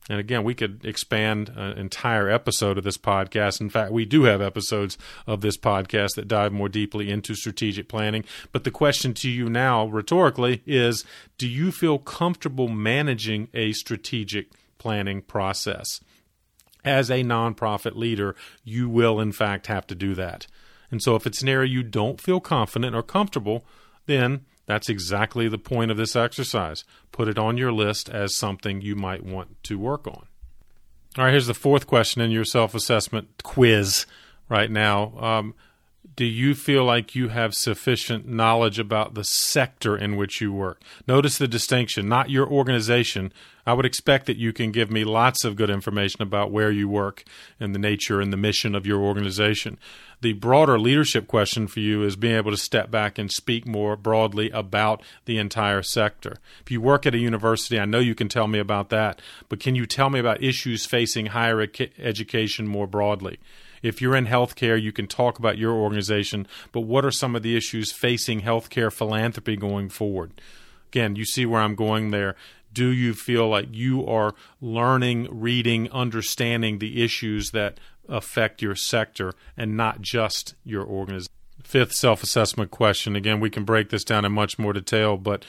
And 0.10 0.20
again, 0.20 0.44
we 0.44 0.54
could 0.54 0.84
expand 0.84 1.50
an 1.56 1.78
entire 1.78 2.30
episode 2.30 2.78
of 2.78 2.84
this 2.84 2.98
podcast. 2.98 3.62
In 3.62 3.70
fact, 3.70 3.92
we 3.92 4.04
do 4.04 4.24
have 4.24 4.42
episodes 4.42 4.98
of 5.26 5.42
this 5.42 5.58
podcast 5.58 6.16
that 6.16 6.28
dive 6.28 6.52
more 6.52 6.68
deeply 6.68 7.10
into 7.10 7.36
strategic 7.36 7.88
planning. 7.88 8.26
But 8.52 8.66
the 8.66 8.72
question 8.72 9.14
to 9.16 9.30
you 9.30 9.50
now, 9.50 9.86
rhetorically, 9.86 10.62
is 10.66 11.06
do 11.38 11.48
you 11.48 11.72
feel 11.72 12.00
comfortable 12.00 12.68
managing 12.68 13.48
a 13.54 13.72
strategic 13.72 14.52
planning 14.78 15.22
process? 15.22 16.02
As 16.84 17.10
a 17.10 17.24
nonprofit 17.24 17.96
leader, 17.96 18.36
you 18.66 18.90
will, 18.90 19.22
in 19.22 19.32
fact, 19.32 19.68
have 19.68 19.88
to 19.88 19.96
do 19.96 20.16
that. 20.16 20.48
And 20.94 21.02
so 21.02 21.16
if 21.16 21.26
it's 21.26 21.42
an 21.42 21.50
area 21.50 21.72
you 21.72 21.82
don't 21.82 22.22
feel 22.22 22.40
confident 22.40 22.96
or 22.96 23.02
comfortable, 23.02 23.66
then 24.06 24.46
that's 24.68 24.90
exactly 24.90 25.48
the 25.48 25.58
point 25.58 25.90
of 25.90 25.98
this 25.98 26.16
exercise. 26.16 26.84
Put 27.12 27.28
it 27.28 27.40
on 27.40 27.58
your 27.58 27.72
list 27.72 28.10
as 28.10 28.36
something 28.36 28.80
you 28.80 28.96
might 28.96 29.26
want 29.26 29.64
to 29.64 29.80
work 29.80 30.06
on. 30.06 30.28
All 31.18 31.26
right, 31.26 31.32
here's 31.32 31.48
the 31.48 31.56
fourth 31.56 31.88
question 31.88 32.22
in 32.22 32.30
your 32.30 32.46
self 32.46 32.76
assessment 32.76 33.42
quiz 33.42 34.06
right 34.50 34.70
now. 34.70 35.18
Um, 35.18 35.56
do 36.16 36.26
you 36.26 36.54
feel 36.54 36.84
like 36.84 37.16
you 37.16 37.30
have 37.30 37.56
sufficient 37.56 38.28
knowledge 38.28 38.78
about 38.78 39.16
the 39.16 39.24
sector 39.24 39.98
in 39.98 40.16
which 40.16 40.42
you 40.42 40.54
work? 40.54 40.82
Notice 41.08 41.38
the 41.38 41.48
distinction, 41.48 42.08
not 42.08 42.30
your 42.30 42.48
organization. 42.48 43.34
I 43.66 43.74
would 43.74 43.86
expect 43.86 44.26
that 44.28 44.38
you 44.38 44.54
can 44.54 44.72
give 44.72 44.92
me 44.92 45.06
lots 45.06 45.44
of 45.44 45.56
good 45.56 45.70
information 45.70 46.22
about 46.22 46.52
where 46.52 46.70
you 46.70 46.88
work 46.88 47.24
and 47.60 47.74
the 47.74 47.80
nature 47.80 48.22
and 48.22 48.32
the 48.32 48.38
mission 48.38 48.76
of 48.76 48.86
your 48.86 49.02
organization. 49.02 49.80
The 50.22 50.34
broader 50.34 50.78
leadership 50.78 51.28
question 51.28 51.68
for 51.68 51.80
you 51.80 52.04
is 52.04 52.16
being 52.16 52.36
able 52.36 52.52
to 52.52 52.58
step 52.58 52.92
back 52.92 53.18
and 53.18 53.32
speak 53.32 53.66
more 53.66 53.96
broadly 53.96 54.52
about 54.52 55.02
the 55.26 55.38
entire 55.38 55.82
sector. 55.82 56.36
If 56.62 56.70
you 56.70 56.80
work 56.80 57.06
at 57.06 57.16
a 57.16 57.20
university, 57.20 57.80
I 57.80 57.86
know 57.86 58.00
you 58.00 58.16
can 58.16 58.30
tell 58.30 58.48
me 58.48 58.60
about 58.60 58.90
that, 58.90 59.22
but 59.50 59.60
can 59.60 59.74
you 59.74 59.86
tell 59.86 60.10
me 60.10 60.20
about 60.20 60.44
issues 60.44 60.86
facing 60.86 61.28
higher 61.28 61.66
education 61.98 62.68
more 62.68 62.88
broadly? 62.88 63.40
If 63.84 64.02
you're 64.02 64.16
in 64.16 64.26
healthcare, 64.26 64.82
you 64.82 64.92
can 64.92 65.06
talk 65.06 65.38
about 65.38 65.58
your 65.60 65.74
organization, 65.74 66.48
but 66.72 66.82
what 66.82 67.06
are 67.06 67.12
some 67.12 67.36
of 67.36 67.44
the 67.44 67.56
issues 67.56 67.92
facing 67.92 68.42
healthcare 68.42 68.92
philanthropy 68.92 69.58
going 69.58 69.90
forward? 69.90 70.32
Again, 70.88 71.16
you 71.16 71.26
see 71.26 71.46
where 71.46 71.62
I'm 71.62 71.76
going 71.76 72.12
there. 72.12 72.36
Do 72.72 72.88
you 72.88 73.14
feel 73.14 73.50
like 73.50 73.68
you 73.72 74.08
are 74.08 74.34
learning, 74.62 75.28
reading, 75.30 75.92
understanding 75.92 76.80
the 76.80 77.04
issues 77.04 77.52
that 77.52 77.80
affect 78.08 78.62
your 78.62 78.76
sector 78.76 79.34
and 79.56 79.78
not 79.78 80.02
just 80.02 80.56
your 80.64 80.86
organization? 80.86 81.32
Fifth 81.64 81.94
self 81.94 82.24
assessment 82.24 82.72
question. 82.72 83.16
Again, 83.16 83.40
we 83.40 83.50
can 83.50 83.64
break 83.64 83.90
this 83.90 84.04
down 84.04 84.26
in 84.26 84.32
much 84.32 84.58
more 84.58 84.74
detail, 84.74 85.18
but 85.18 85.46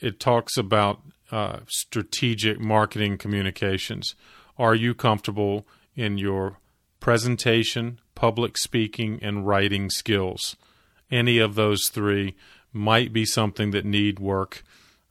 it 0.00 0.20
talks 0.20 0.56
about 0.56 1.00
uh, 1.30 1.60
strategic 1.66 2.60
marketing 2.60 3.18
communications. 3.18 4.14
Are 4.58 4.74
you 4.74 4.94
comfortable 4.94 5.66
in 5.96 6.18
your 6.18 6.58
presentation, 7.02 7.98
public 8.14 8.56
speaking, 8.56 9.18
and 9.20 9.44
writing 9.44 9.90
skills. 9.90 10.56
Any 11.10 11.38
of 11.38 11.56
those 11.56 11.88
three 11.88 12.36
might 12.72 13.12
be 13.12 13.26
something 13.26 13.72
that 13.72 13.84
need 13.84 14.20
work, 14.20 14.62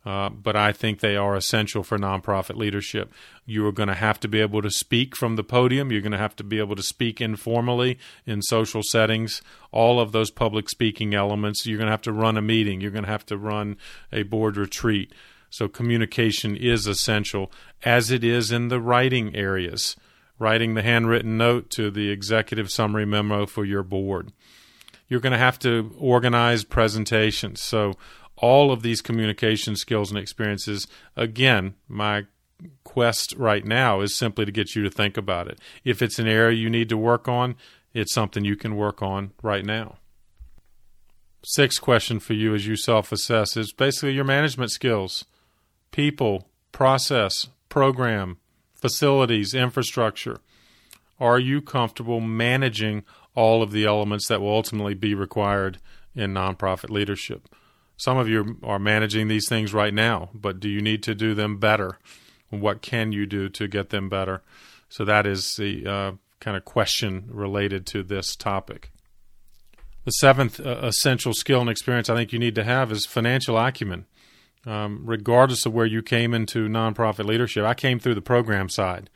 uh, 0.06 0.30
but 0.30 0.56
I 0.56 0.72
think 0.72 1.02
they 1.02 1.18
are 1.18 1.36
essential 1.36 1.84
for 1.84 2.00
nonprofit 2.00 2.56
leadership. 2.56 3.12
You 3.46 3.68
are 3.68 3.74
going 3.74 3.90
to 3.90 3.94
have 3.94 4.22
to 4.22 4.30
be 4.30 4.40
able 4.40 4.62
to 4.62 4.72
speak 4.72 5.18
from 5.18 5.36
the 5.36 5.44
podium. 5.44 5.92
You're 5.92 6.02
going 6.02 6.14
to 6.14 6.18
have 6.18 6.36
to 6.38 6.46
be 6.46 6.60
able 6.60 6.78
to 6.78 6.82
speak 6.82 7.20
informally 7.20 8.00
in 8.26 8.42
social 8.42 8.82
settings. 8.84 9.42
All 9.74 10.00
of 10.00 10.14
those 10.14 10.32
public 10.32 10.70
speaking 10.70 11.14
elements. 11.14 11.66
You're 11.66 11.78
going 11.78 11.88
to 11.88 11.92
have 11.92 12.02
to 12.04 12.14
run 12.14 12.38
a 12.38 12.42
meeting. 12.42 12.80
You're 12.80 12.92
going 12.92 13.04
to 13.04 13.12
have 13.12 13.26
to 13.26 13.38
run 13.38 13.76
a 14.14 14.24
board 14.24 14.56
retreat. 14.56 15.14
So 15.50 15.68
communication 15.68 16.56
is 16.56 16.88
essential, 16.88 17.52
as 17.84 18.12
it 18.12 18.24
is 18.24 18.50
in 18.50 18.70
the 18.70 18.80
writing 18.80 19.36
areas 19.36 19.98
writing 20.42 20.74
the 20.74 20.82
handwritten 20.82 21.38
note 21.38 21.70
to 21.70 21.92
the 21.92 22.10
executive 22.10 22.72
summary 22.72 23.06
memo 23.06 23.46
for 23.46 23.64
your 23.64 23.84
board. 23.84 24.34
You're 25.08 25.20
going 25.20 25.34
to 25.34 25.38
have 25.38 25.60
to 25.60 25.94
organize 26.00 26.64
presentations. 26.64 27.62
So, 27.62 27.94
all 28.38 28.72
of 28.72 28.82
these 28.82 29.02
communication 29.02 29.76
skills 29.76 30.10
and 30.10 30.18
experiences, 30.18 30.88
again, 31.16 31.76
my 31.88 32.26
quest 32.84 33.36
right 33.38 33.64
now 33.64 34.02
is 34.02 34.18
simply 34.18 34.46
to 34.46 34.52
get 34.52 34.76
you 34.76 34.82
to 34.82 34.90
think 34.90 35.16
about 35.16 35.48
it. 35.48 35.60
If 35.84 36.02
it's 36.02 36.18
an 36.18 36.28
area 36.28 36.58
you 36.58 36.70
need 36.70 36.90
to 36.90 36.98
work 36.98 37.28
on, 37.28 37.56
it's 37.94 38.14
something 38.14 38.44
you 38.44 38.56
can 38.56 38.76
work 38.76 39.04
on 39.04 39.32
right 39.44 39.64
now. 39.64 39.98
Sixth 41.44 41.82
question 41.82 42.20
for 42.20 42.34
you 42.34 42.56
as 42.56 42.66
you 42.66 42.76
self 42.76 43.12
assess 43.12 43.56
is 43.56 43.74
basically 43.74 44.14
your 44.14 44.26
management 44.26 44.72
skills 44.72 45.26
people, 45.92 46.48
process, 46.72 47.48
program, 47.70 48.38
facilities, 48.82 49.54
infrastructure. 49.54 50.40
Are 51.20 51.40
you 51.40 51.62
comfortable 51.62 52.20
managing 52.20 53.04
all 53.36 53.62
of 53.62 53.72
the 53.72 53.86
elements 53.86 54.28
that 54.28 54.42
will 54.42 54.50
ultimately 54.50 54.96
be 54.96 55.14
required 55.14 55.78
in 56.16 56.34
nonprofit 56.34 56.90
leadership? 56.90 57.48
Some 57.96 58.18
of 58.18 58.28
you 58.28 58.58
are 58.64 58.80
managing 58.80 59.28
these 59.28 59.48
things 59.48 59.74
right 59.74 59.94
now, 59.94 60.30
but 60.34 60.60
do 60.60 60.68
you 60.68 60.82
need 60.82 61.04
to 61.04 61.14
do 61.14 61.36
them 61.36 61.58
better? 61.58 62.00
What 62.50 62.82
can 62.82 63.12
you 63.12 63.28
do 63.28 63.48
to 63.50 63.68
get 63.68 63.92
them 63.92 64.10
better? 64.10 64.42
So 64.90 65.06
that 65.06 65.28
is 65.28 65.56
the 65.56 65.88
uh, 65.88 66.12
kind 66.40 66.58
of 66.58 66.66
question 66.66 67.26
related 67.30 67.86
to 67.88 68.04
this 68.04 68.36
topic. 68.36 68.92
The 70.04 70.12
seventh 70.12 70.60
uh, 70.60 70.80
essential 70.82 71.34
skill 71.34 71.62
and 71.62 71.70
experience 71.70 72.10
I 72.10 72.16
think 72.16 72.34
you 72.34 72.40
need 72.40 72.56
to 72.56 72.64
have 72.64 72.92
is 72.92 73.06
financial 73.06 73.58
acumen 73.58 74.08
um, 74.66 75.02
regardless 75.06 75.66
of 75.66 75.74
where 75.74 75.86
you 75.86 76.02
came 76.02 76.34
into 76.34 76.68
nonprofit 76.68 77.26
leadership. 77.26 77.66
I 77.66 77.74
came 77.74 78.00
through 78.00 78.16
the 78.16 78.22
program 78.22 78.70
side, 78.70 79.10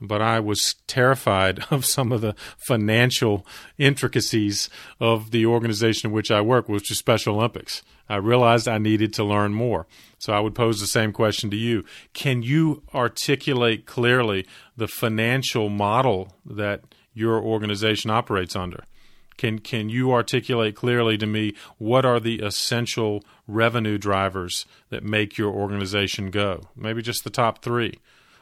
but 0.00 0.20
I 0.20 0.40
was 0.40 0.74
terrified 0.86 1.64
of 1.70 1.84
some 1.84 2.12
of 2.12 2.20
the 2.20 2.34
financial 2.66 3.46
intricacies 3.78 4.68
of 5.00 5.30
the 5.30 5.46
organization 5.46 6.10
in 6.10 6.14
which 6.14 6.30
I 6.30 6.40
work, 6.40 6.68
which 6.68 6.90
is 6.90 6.98
Special 6.98 7.36
Olympics. 7.36 7.82
I 8.08 8.16
realized 8.16 8.66
I 8.66 8.78
needed 8.78 9.12
to 9.14 9.24
learn 9.24 9.52
more. 9.52 9.86
So 10.18 10.32
I 10.32 10.40
would 10.40 10.54
pose 10.54 10.80
the 10.80 10.86
same 10.86 11.12
question 11.12 11.50
to 11.50 11.56
you. 11.56 11.84
Can 12.12 12.42
you 12.42 12.82
articulate 12.94 13.86
clearly 13.86 14.46
the 14.76 14.88
financial 14.88 15.68
model 15.68 16.34
that 16.46 16.82
your 17.12 17.40
organization 17.40 18.10
operates 18.10 18.56
under? 18.56 18.84
Can 19.38 19.60
can 19.60 19.88
you 19.88 20.12
articulate 20.12 20.74
clearly 20.74 21.16
to 21.16 21.26
me 21.26 21.54
what 21.78 22.04
are 22.04 22.20
the 22.20 22.40
essential 22.40 23.24
revenue 23.46 23.96
drivers 23.96 24.66
that 24.90 25.02
make 25.02 25.38
your 25.38 25.50
organization 25.50 26.30
go? 26.30 26.68
Maybe 26.76 27.00
just 27.00 27.24
the 27.24 27.30
top 27.30 27.62
3. 27.62 27.94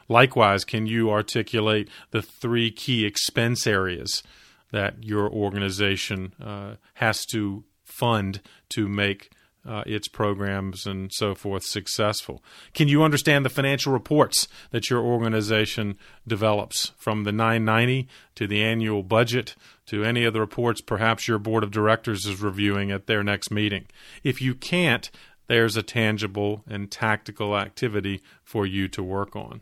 Likewise, 0.09 0.65
can 0.65 0.87
you 0.87 1.09
articulate 1.11 1.89
the 2.11 2.21
three 2.21 2.71
key 2.71 3.05
expense 3.05 3.67
areas 3.67 4.23
that 4.71 5.03
your 5.03 5.29
organization 5.29 6.33
uh, 6.43 6.75
has 6.95 7.25
to 7.25 7.63
fund 7.83 8.41
to 8.69 8.87
make 8.87 9.31
uh, 9.67 9.83
its 9.85 10.07
programs 10.07 10.85
and 10.85 11.11
so 11.13 11.35
forth 11.35 11.63
successful? 11.63 12.43
Can 12.73 12.87
you 12.87 13.03
understand 13.03 13.45
the 13.45 13.49
financial 13.49 13.93
reports 13.93 14.47
that 14.71 14.89
your 14.89 15.01
organization 15.01 15.97
develops 16.27 16.93
from 16.97 17.23
the 17.23 17.31
990 17.31 18.07
to 18.35 18.47
the 18.47 18.63
annual 18.63 19.03
budget 19.03 19.55
to 19.87 20.03
any 20.03 20.23
of 20.23 20.33
the 20.33 20.39
reports 20.39 20.81
perhaps 20.81 21.27
your 21.27 21.39
board 21.39 21.63
of 21.63 21.71
directors 21.71 22.25
is 22.25 22.41
reviewing 22.41 22.91
at 22.91 23.07
their 23.07 23.23
next 23.23 23.51
meeting? 23.51 23.85
If 24.23 24.41
you 24.41 24.55
can't, 24.55 25.11
there's 25.47 25.77
a 25.77 25.83
tangible 25.83 26.63
and 26.67 26.89
tactical 26.89 27.57
activity 27.57 28.21
for 28.43 28.65
you 28.65 28.87
to 28.89 29.03
work 29.03 29.35
on. 29.35 29.61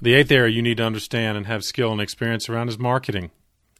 The 0.00 0.14
eighth 0.14 0.32
area 0.32 0.52
you 0.52 0.62
need 0.62 0.78
to 0.78 0.84
understand 0.84 1.36
and 1.36 1.46
have 1.46 1.64
skill 1.64 1.92
and 1.92 2.00
experience 2.00 2.48
around 2.48 2.68
is 2.68 2.78
marketing 2.78 3.30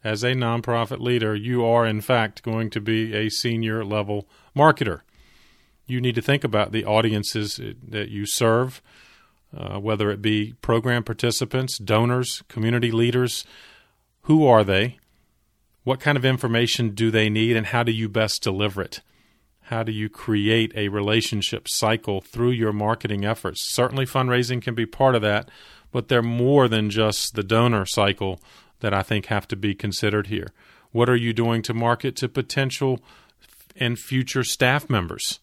as 0.04 0.22
a 0.22 0.34
nonprofit 0.34 1.00
leader, 1.00 1.34
you 1.34 1.64
are 1.64 1.86
in 1.86 2.02
fact 2.02 2.42
going 2.42 2.68
to 2.70 2.80
be 2.80 3.14
a 3.14 3.30
senior 3.30 3.84
level 3.84 4.28
marketer. 4.54 5.00
You 5.86 6.00
need 6.00 6.14
to 6.14 6.22
think 6.22 6.44
about 6.44 6.72
the 6.72 6.84
audiences 6.84 7.58
that 7.88 8.10
you 8.10 8.26
serve, 8.26 8.82
uh, 9.56 9.78
whether 9.78 10.10
it 10.10 10.20
be 10.20 10.54
program 10.60 11.02
participants, 11.02 11.78
donors, 11.78 12.42
community 12.48 12.90
leaders. 12.90 13.44
Who 14.22 14.46
are 14.46 14.62
they? 14.62 14.98
What 15.84 16.00
kind 16.00 16.16
of 16.16 16.24
information 16.24 16.94
do 16.94 17.10
they 17.10 17.28
need, 17.28 17.56
and 17.56 17.66
how 17.66 17.82
do 17.82 17.92
you 17.92 18.08
best 18.08 18.42
deliver 18.42 18.82
it? 18.82 19.00
How 19.68 19.82
do 19.82 19.92
you 19.92 20.08
create 20.08 20.72
a 20.74 20.88
relationship 20.88 21.68
cycle 21.68 22.20
through 22.20 22.50
your 22.50 22.72
marketing 22.72 23.24
efforts? 23.24 23.70
Certainly, 23.74 24.06
fundraising 24.06 24.62
can 24.62 24.74
be 24.74 24.86
part 24.86 25.14
of 25.14 25.22
that, 25.22 25.50
but 25.92 26.08
they're 26.08 26.22
more 26.22 26.68
than 26.68 26.90
just 26.90 27.34
the 27.34 27.42
donor 27.42 27.86
cycle 27.86 28.40
that 28.84 28.92
I 28.92 29.02
think 29.02 29.26
have 29.26 29.48
to 29.48 29.56
be 29.56 29.74
considered 29.74 30.26
here. 30.26 30.48
What 30.92 31.08
are 31.08 31.16
you 31.16 31.32
doing 31.32 31.62
to 31.62 31.72
market 31.72 32.16
to 32.16 32.28
potential 32.28 33.00
and 33.76 33.98
future 33.98 34.44
staff 34.44 34.90
members? 34.90 35.40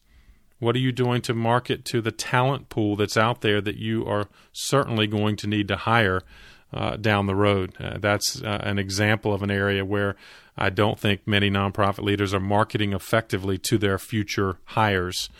What 0.59 0.75
are 0.75 0.79
you 0.79 0.91
doing 0.91 1.23
to 1.23 1.33
market 1.33 1.83
to 1.85 2.01
the 2.01 2.11
talent 2.11 2.69
pool 2.69 2.95
that's 2.95 3.17
out 3.17 3.41
there 3.41 3.59
that 3.59 3.77
you 3.77 4.05
are 4.05 4.27
certainly 4.53 5.07
going 5.07 5.37
to 5.37 5.47
need 5.47 5.67
to 5.69 5.75
hire 5.75 6.21
uh, 6.71 6.97
down 6.97 7.25
the 7.25 7.33
road? 7.33 7.73
Uh, 7.79 7.97
that's 7.97 8.43
uh, 8.43 8.59
an 8.61 8.77
example 8.77 9.33
of 9.33 9.41
an 9.41 9.49
area 9.49 9.83
where 9.83 10.15
I 10.55 10.69
don't 10.69 10.99
think 10.99 11.21
many 11.25 11.49
nonprofit 11.49 12.03
leaders 12.03 12.35
are 12.35 12.39
marketing 12.39 12.93
effectively 12.93 13.57
to 13.57 13.79
their 13.79 13.97
future 13.97 14.57
hires. 14.65 15.31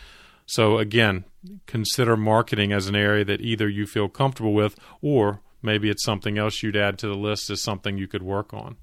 So, 0.47 0.79
again, 0.79 1.25
consider 1.67 2.17
marketing 2.17 2.73
as 2.73 2.87
an 2.87 2.95
area 2.95 3.23
that 3.25 3.41
either 3.41 3.69
you 3.69 3.85
feel 3.85 4.09
comfortable 4.09 4.53
with 4.55 4.75
or 5.03 5.41
maybe 5.61 5.89
it's 5.89 6.03
something 6.03 6.37
else 6.37 6.63
you'd 6.63 6.75
add 6.75 6.97
to 6.99 7.07
the 7.07 7.15
list 7.15 7.49
as 7.49 7.61
something 7.61 7.97
you 7.97 8.07
could 8.07 8.23
work 8.23 8.53
on. 8.53 8.77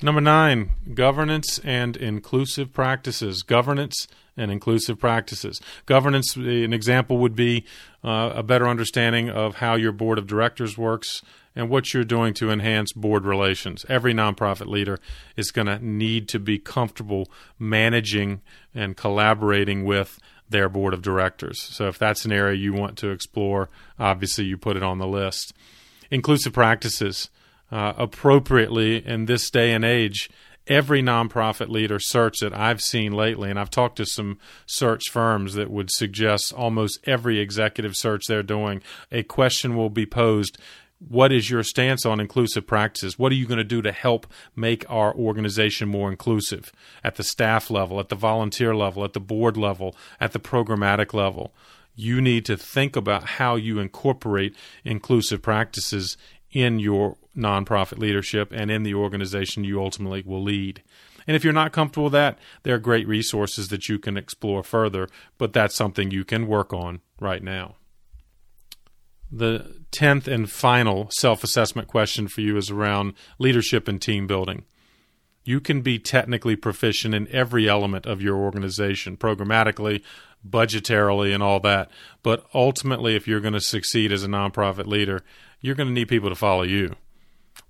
Number 0.00 0.20
nine, 0.20 0.70
governance 0.94 1.58
and 1.64 1.96
inclusive 1.96 2.72
practices. 2.72 3.42
Governance 3.42 4.06
and 4.36 4.52
inclusive 4.52 4.98
practices. 4.98 5.60
Governance, 5.86 6.36
an 6.36 6.72
example 6.72 7.18
would 7.18 7.34
be 7.34 7.64
uh, 8.04 8.30
a 8.36 8.44
better 8.44 8.68
understanding 8.68 9.28
of 9.28 9.56
how 9.56 9.74
your 9.74 9.90
board 9.90 10.18
of 10.18 10.28
directors 10.28 10.78
works 10.78 11.20
and 11.56 11.68
what 11.68 11.92
you're 11.92 12.04
doing 12.04 12.32
to 12.34 12.52
enhance 12.52 12.92
board 12.92 13.24
relations. 13.24 13.84
Every 13.88 14.14
nonprofit 14.14 14.68
leader 14.68 15.00
is 15.36 15.50
going 15.50 15.66
to 15.66 15.84
need 15.84 16.28
to 16.28 16.38
be 16.38 16.60
comfortable 16.60 17.28
managing 17.58 18.40
and 18.72 18.96
collaborating 18.96 19.84
with 19.84 20.20
their 20.48 20.68
board 20.68 20.94
of 20.94 21.02
directors. 21.02 21.60
So 21.60 21.88
if 21.88 21.98
that's 21.98 22.24
an 22.24 22.30
area 22.30 22.56
you 22.56 22.72
want 22.72 22.96
to 22.98 23.10
explore, 23.10 23.68
obviously 23.98 24.44
you 24.44 24.56
put 24.56 24.76
it 24.76 24.84
on 24.84 24.98
the 24.98 25.08
list 25.08 25.52
inclusive 26.10 26.52
practices 26.52 27.30
uh, 27.70 27.92
appropriately 27.96 29.04
in 29.06 29.26
this 29.26 29.50
day 29.50 29.72
and 29.72 29.84
age. 29.84 30.30
every 30.66 31.02
nonprofit 31.02 31.70
leader 31.70 31.98
search 31.98 32.40
that 32.40 32.52
I've 32.52 32.82
seen 32.82 33.12
lately, 33.12 33.48
and 33.48 33.58
I've 33.58 33.70
talked 33.70 33.96
to 33.96 34.04
some 34.04 34.38
search 34.66 35.04
firms 35.10 35.54
that 35.54 35.70
would 35.70 35.90
suggest 35.90 36.52
almost 36.52 37.00
every 37.06 37.38
executive 37.38 37.96
search 37.96 38.24
they're 38.28 38.42
doing, 38.42 38.82
a 39.10 39.22
question 39.22 39.76
will 39.76 39.88
be 39.88 40.04
posed 40.04 40.58
what 40.98 41.32
is 41.32 41.48
your 41.48 41.62
stance 41.62 42.04
on 42.04 42.18
inclusive 42.18 42.66
practices? 42.66 43.18
What 43.18 43.30
are 43.30 43.36
you 43.36 43.46
going 43.46 43.58
to 43.58 43.64
do 43.64 43.82
to 43.82 43.92
help 43.92 44.26
make 44.56 44.84
our 44.90 45.14
organization 45.14 45.88
more 45.88 46.10
inclusive 46.10 46.72
at 47.04 47.14
the 47.14 47.22
staff 47.22 47.70
level, 47.70 48.00
at 48.00 48.08
the 48.08 48.16
volunteer 48.16 48.74
level, 48.74 49.04
at 49.04 49.12
the 49.12 49.20
board 49.20 49.56
level, 49.56 49.94
at 50.20 50.32
the 50.32 50.40
programmatic 50.40 51.14
level? 51.14 51.54
You 52.00 52.20
need 52.20 52.44
to 52.44 52.56
think 52.56 52.94
about 52.94 53.24
how 53.24 53.56
you 53.56 53.80
incorporate 53.80 54.54
inclusive 54.84 55.42
practices 55.42 56.16
in 56.52 56.78
your 56.78 57.16
nonprofit 57.36 57.98
leadership 57.98 58.52
and 58.54 58.70
in 58.70 58.84
the 58.84 58.94
organization 58.94 59.64
you 59.64 59.82
ultimately 59.82 60.22
will 60.24 60.40
lead. 60.40 60.84
And 61.26 61.34
if 61.34 61.42
you're 61.42 61.52
not 61.52 61.72
comfortable 61.72 62.04
with 62.04 62.12
that, 62.12 62.38
there 62.62 62.76
are 62.76 62.78
great 62.78 63.08
resources 63.08 63.66
that 63.70 63.88
you 63.88 63.98
can 63.98 64.16
explore 64.16 64.62
further, 64.62 65.08
but 65.38 65.52
that's 65.52 65.74
something 65.74 66.12
you 66.12 66.24
can 66.24 66.46
work 66.46 66.72
on 66.72 67.00
right 67.18 67.42
now. 67.42 67.74
The 69.32 69.82
10th 69.90 70.28
and 70.28 70.48
final 70.48 71.08
self 71.10 71.42
assessment 71.42 71.88
question 71.88 72.28
for 72.28 72.42
you 72.42 72.56
is 72.56 72.70
around 72.70 73.14
leadership 73.40 73.88
and 73.88 74.00
team 74.00 74.28
building. 74.28 74.66
You 75.42 75.60
can 75.60 75.80
be 75.80 75.98
technically 75.98 76.54
proficient 76.54 77.12
in 77.12 77.26
every 77.34 77.68
element 77.68 78.06
of 78.06 78.22
your 78.22 78.36
organization, 78.36 79.16
programmatically, 79.16 80.02
budgetarily, 80.46 81.32
and 81.34 81.42
all 81.42 81.60
that. 81.60 81.90
But 82.22 82.46
ultimately, 82.54 83.16
if 83.16 83.26
you're 83.26 83.40
going 83.40 83.54
to 83.54 83.60
succeed 83.60 84.12
as 84.12 84.24
a 84.24 84.28
nonprofit 84.28 84.86
leader, 84.86 85.22
you're 85.60 85.74
going 85.74 85.88
to 85.88 85.94
need 85.94 86.08
people 86.08 86.28
to 86.28 86.34
follow 86.34 86.62
you. 86.62 86.94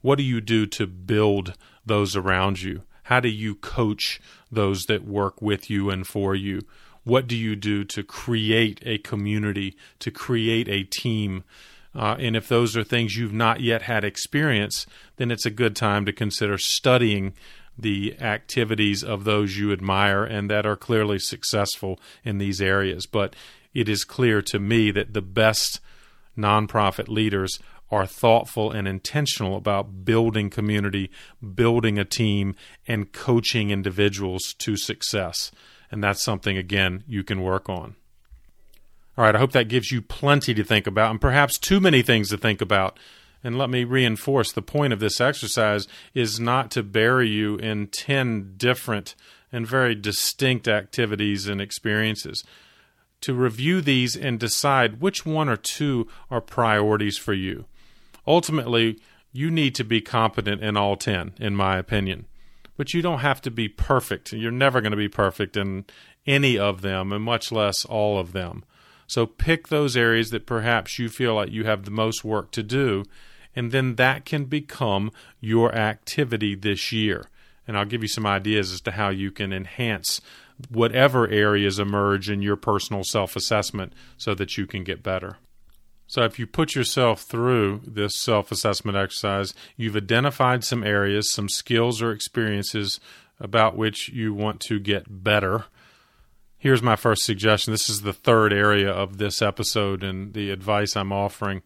What 0.01 0.17
do 0.19 0.25
you 0.25 0.41
do 0.41 0.67
to 0.67 0.87
build 0.87 1.55
those 1.85 2.17
around 2.17 2.63
you? 2.63 2.83
How 3.05 3.21
do 3.21 3.29
you 3.29 3.55
coach 3.55 4.21
those 4.51 4.85
that 4.85 5.05
work 5.05 5.41
with 5.41 5.71
you 5.71 5.91
and 5.91 6.07
for 6.07 6.35
you? 6.35 6.61
What 7.05 7.27
do 7.27 7.37
you 7.37 7.57
do 7.57 7.85
to 7.85 8.03
create 8.03 8.83
a 8.85 8.99
community, 8.99 9.77
to 10.01 10.11
create 10.11 10.69
a 10.69 10.85
team? 10.85 11.43
Uh, 11.95 12.17
and 12.19 12.37
if 12.37 12.49
those 12.49 12.77
are 12.77 12.85
things 12.85 13.17
you've 13.17 13.33
not 13.33 13.63
yet 13.63 13.83
had 13.83 14.05
experience, 14.05 14.87
then 15.17 15.31
it's 15.31 15.47
a 15.47 15.51
good 15.51 15.75
time 15.75 16.05
to 16.05 16.13
consider 16.13 16.59
studying 16.59 17.33
the 17.79 18.19
activities 18.21 19.05
of 19.05 19.25
those 19.25 19.57
you 19.57 19.73
admire 19.73 20.25
and 20.25 20.51
that 20.51 20.67
are 20.67 20.77
clearly 20.77 21.19
successful 21.19 22.01
in 22.25 22.39
these 22.39 22.61
areas. 22.61 23.07
But 23.07 23.37
it 23.73 23.89
is 23.89 24.05
clear 24.05 24.43
to 24.43 24.59
me 24.59 24.91
that 24.91 25.15
the 25.15 25.23
best 25.23 25.81
nonprofit 26.37 27.09
leaders 27.09 27.59
are 27.91 28.07
thoughtful 28.07 28.71
and 28.71 28.87
intentional 28.87 29.57
about 29.57 30.05
building 30.05 30.51
community, 30.51 31.11
building 31.55 31.99
a 31.99 32.05
team, 32.05 32.55
and 32.87 33.13
coaching 33.13 33.71
individuals 33.71 34.55
to 34.59 34.77
success. 34.77 35.51
And 35.91 36.05
that's 36.05 36.23
something, 36.23 36.59
again, 36.59 37.05
you 37.07 37.25
can 37.25 37.41
work 37.41 37.69
on. 37.69 37.97
All 39.17 39.25
right, 39.25 39.35
I 39.35 39.39
hope 39.39 39.53
that 39.53 39.69
gives 39.69 39.91
you 39.91 40.03
plenty 40.03 40.55
to 40.55 40.63
think 40.63 40.87
about 40.87 41.11
and 41.11 41.21
perhaps 41.21 41.59
too 41.59 41.81
many 41.81 42.03
things 42.03 42.29
to 42.29 42.37
think 42.37 42.61
about. 42.61 42.99
And 43.43 43.57
let 43.57 43.71
me 43.71 43.85
reinforce 43.85 44.53
the 44.53 44.63
point 44.63 44.93
of 44.93 45.01
this 45.01 45.21
exercise 45.21 45.87
is 46.13 46.41
not 46.41 46.71
to 46.73 46.83
bury 46.83 47.29
you 47.29 47.57
in 47.57 47.87
10 47.87 48.55
different 48.57 49.15
and 49.53 49.67
very 49.67 49.95
distinct 49.95 50.67
activities 50.69 51.47
and 51.47 51.61
experiences. 51.61 52.45
To 53.23 53.35
review 53.35 53.81
these 53.81 54.17
and 54.17 54.39
decide 54.39 55.01
which 55.01 55.25
one 55.25 55.49
or 55.49 55.57
two 55.57 56.09
are 56.31 56.41
priorities 56.41 57.17
for 57.17 57.33
you 57.33 57.67
ultimately, 58.29 59.01
you 59.33 59.51
need 59.51 59.75
to 59.75 59.85
be 59.85 60.01
competent 60.01 60.63
in 60.63 60.77
all 60.77 60.97
10, 60.97 61.33
in 61.41 61.57
my 61.57 61.79
opinion. 61.79 62.27
But 62.77 62.95
you 62.95 63.03
don't 63.03 63.21
have 63.21 63.41
to 63.43 63.51
be 63.51 63.69
perfect. 63.69 64.33
You're 64.33 64.53
never 64.53 64.81
going 64.81 64.93
to 64.93 64.97
be 64.97 65.09
perfect 65.09 65.57
in 65.57 65.87
any 66.27 66.57
of 66.57 66.83
them, 66.83 67.13
and 67.13 67.25
much 67.25 67.51
less 67.51 67.85
all 67.85 68.21
of 68.21 68.33
them. 68.33 68.65
So 69.09 69.27
pick 69.27 69.69
those 69.69 69.97
areas 69.97 70.31
that 70.31 70.47
perhaps 70.47 70.99
you 70.99 71.09
feel 71.09 71.35
like 71.35 71.51
you 71.51 71.65
have 71.65 71.85
the 71.85 71.91
most 71.91 72.23
work 72.23 72.53
to 72.53 72.63
do, 72.63 73.05
and 73.55 73.73
then 73.73 73.97
that 73.97 74.25
can 74.25 74.45
become 74.45 75.11
your 75.41 75.75
activity 75.75 76.55
this 76.55 76.93
year. 76.93 77.25
And 77.67 77.77
I'll 77.77 77.85
give 77.85 78.03
you 78.03 78.09
some 78.09 78.27
ideas 78.27 78.73
as 78.73 78.81
to 78.83 78.93
how 78.93 79.11
you 79.11 79.31
can 79.31 79.53
enhance 79.53 80.21
whatever 80.71 81.29
areas 81.29 81.79
emerge 81.79 82.29
in 82.29 82.43
your 82.43 82.57
personal 82.57 83.05
self 83.05 83.37
assessment 83.37 83.93
so 84.17 84.35
that 84.35 84.57
you 84.57 84.67
can 84.67 84.85
get 84.85 85.03
better. 85.03 85.37
So, 86.07 86.23
if 86.23 86.39
you 86.39 86.47
put 86.47 86.75
yourself 86.75 87.23
through 87.23 87.83
this 87.87 88.19
self 88.19 88.51
assessment 88.51 88.97
exercise, 88.97 89.53
you've 89.77 89.97
identified 89.97 90.65
some 90.65 90.83
areas, 90.83 91.33
some 91.33 91.49
skills 91.49 92.01
or 92.01 92.13
experiences 92.13 92.99
about 93.39 93.77
which 93.77 94.09
you 94.09 94.33
want 94.35 94.61
to 94.61 94.81
get 94.81 95.23
better. 95.23 95.67
Here's 96.57 96.83
my 96.83 96.97
first 96.97 97.23
suggestion. 97.23 97.73
This 97.73 97.89
is 97.89 98.01
the 98.01 98.13
third 98.13 98.53
area 98.53 98.91
of 98.91 99.19
this 99.19 99.41
episode 99.41 100.03
and 100.03 100.33
the 100.33 100.51
advice 100.51 100.97
I'm 100.97 101.13
offering. 101.13 101.63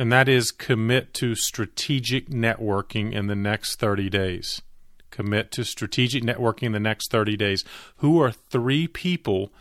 And 0.00 0.10
that 0.10 0.30
is 0.30 0.50
commit 0.50 1.12
to 1.14 1.34
strategic 1.34 2.30
networking 2.30 3.12
in 3.12 3.26
the 3.26 3.36
next 3.36 3.78
30 3.78 4.08
days. 4.08 4.62
Commit 5.10 5.50
to 5.52 5.62
strategic 5.62 6.22
networking 6.22 6.62
in 6.62 6.72
the 6.72 6.80
next 6.80 7.10
30 7.10 7.36
days. 7.36 7.66
Who 7.96 8.18
are 8.22 8.30
three 8.32 8.88
people 8.88 9.52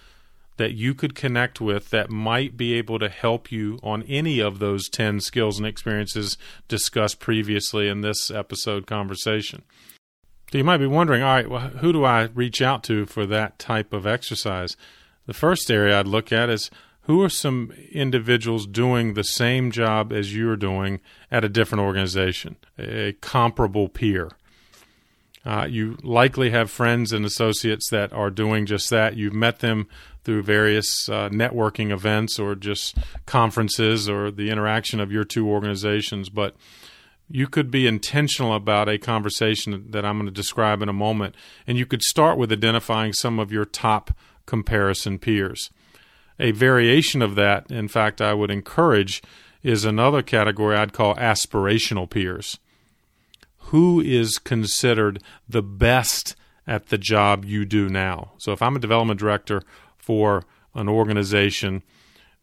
that 0.55 0.71
you 0.71 0.93
could 0.93 1.13
connect 1.13 1.59
with 1.59 1.89
that 1.89 2.09
might 2.09 2.55
be 2.55 2.73
able 2.75 2.99
to 2.99 3.09
help 3.09 3.51
you 3.51 3.79
on 3.83 4.03
any 4.03 4.39
of 4.39 4.59
those 4.59 4.87
10 4.87 5.19
skills 5.19 5.57
and 5.57 5.67
experiences 5.67 6.37
discussed 6.69 7.19
previously 7.19 7.89
in 7.89 7.99
this 7.99 8.31
episode 8.31 8.87
conversation. 8.87 9.63
So 10.53 10.57
you 10.57 10.63
might 10.63 10.77
be 10.77 10.87
wondering, 10.87 11.21
all 11.21 11.35
right, 11.35 11.49
well, 11.49 11.67
who 11.67 11.91
do 11.91 12.05
I 12.05 12.29
reach 12.33 12.61
out 12.61 12.81
to 12.85 13.05
for 13.05 13.25
that 13.25 13.59
type 13.59 13.91
of 13.91 14.07
exercise? 14.07 14.77
The 15.25 15.33
first 15.33 15.69
area 15.69 15.99
I'd 15.99 16.07
look 16.07 16.31
at 16.31 16.49
is 16.49 16.71
who 17.03 17.21
are 17.21 17.29
some 17.29 17.73
individuals 17.91 18.67
doing 18.67 19.13
the 19.13 19.23
same 19.23 19.71
job 19.71 20.13
as 20.13 20.35
you're 20.35 20.55
doing 20.55 20.99
at 21.31 21.43
a 21.43 21.49
different 21.49 21.83
organization, 21.83 22.55
a 22.77 23.13
comparable 23.21 23.89
peer. 23.89 24.29
Uh, 25.45 25.65
you 25.69 25.97
likely 26.03 26.49
have 26.51 26.69
friends 26.69 27.11
and 27.11 27.25
associates 27.25 27.89
that 27.89 28.11
are 28.13 28.29
doing 28.29 28.65
just 28.65 28.89
that. 28.89 29.15
You've 29.15 29.33
met 29.33 29.59
them 29.59 29.87
through 30.23 30.43
various 30.43 31.07
uh, 31.09 31.29
networking 31.29 31.91
events 31.91 32.37
or 32.37 32.53
just 32.55 32.97
conferences 33.25 34.09
or 34.09 34.29
the 34.31 34.51
interaction 34.51 34.99
of 34.99 35.11
your 35.11 35.23
two 35.23 35.49
organizations. 35.49 36.29
But 36.29 36.55
you 37.29 37.47
could 37.47 37.71
be 37.71 37.87
intentional 37.87 38.53
about 38.53 38.89
a 38.89 38.97
conversation 38.97 39.85
that 39.89 40.05
I'm 40.05 40.17
going 40.17 40.25
to 40.25 40.31
describe 40.31 40.81
in 40.81 40.89
a 40.89 40.93
moment. 40.93 41.35
And 41.65 41.77
you 41.77 41.85
could 41.85 42.01
start 42.01 42.37
with 42.37 42.51
identifying 42.51 43.13
some 43.13 43.39
of 43.39 43.51
your 43.51 43.65
top 43.65 44.11
comparison 44.45 45.19
peers. 45.19 45.69
A 46.39 46.51
variation 46.51 47.21
of 47.21 47.35
that, 47.35 47.69
in 47.69 47.87
fact, 47.87 48.21
I 48.21 48.33
would 48.33 48.49
encourage, 48.49 49.21
is 49.61 49.83
another 49.83 50.21
category 50.21 50.77
I'd 50.77 50.93
call 50.93 51.15
aspirational 51.15 52.09
peers. 52.09 52.57
Who 53.57 53.99
is 53.99 54.39
considered 54.39 55.21
the 55.47 55.61
best 55.61 56.35
at 56.65 56.87
the 56.87 56.97
job 56.97 57.45
you 57.45 57.65
do 57.65 57.89
now? 57.89 58.31
So 58.37 58.51
if 58.51 58.61
I'm 58.61 58.75
a 58.75 58.79
development 58.79 59.19
director 59.19 59.63
for 59.97 60.45
an 60.73 60.87
organization, 60.87 61.83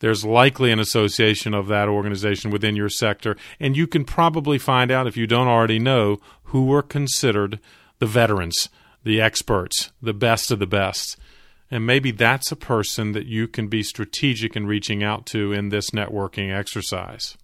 there's 0.00 0.24
likely 0.24 0.70
an 0.70 0.78
association 0.78 1.54
of 1.54 1.68
that 1.68 1.88
organization 1.88 2.50
within 2.50 2.76
your 2.76 2.90
sector. 2.90 3.36
And 3.58 3.76
you 3.76 3.86
can 3.86 4.04
probably 4.04 4.58
find 4.58 4.90
out, 4.90 5.06
if 5.06 5.16
you 5.16 5.26
don't 5.26 5.48
already 5.48 5.78
know, 5.78 6.18
who 6.44 6.72
are 6.74 6.82
considered 6.82 7.60
the 7.98 8.06
veterans, 8.06 8.68
the 9.04 9.20
experts, 9.20 9.90
the 10.02 10.12
best 10.12 10.50
of 10.50 10.58
the 10.58 10.66
best. 10.66 11.16
And 11.70 11.84
maybe 11.84 12.12
that's 12.12 12.52
a 12.52 12.56
person 12.56 13.12
that 13.12 13.26
you 13.26 13.48
can 13.48 13.68
be 13.68 13.82
strategic 13.82 14.54
in 14.54 14.66
reaching 14.66 15.02
out 15.02 15.26
to 15.26 15.52
in 15.52 15.70
this 15.70 15.90
networking 15.90 16.56
exercise. 16.56 17.36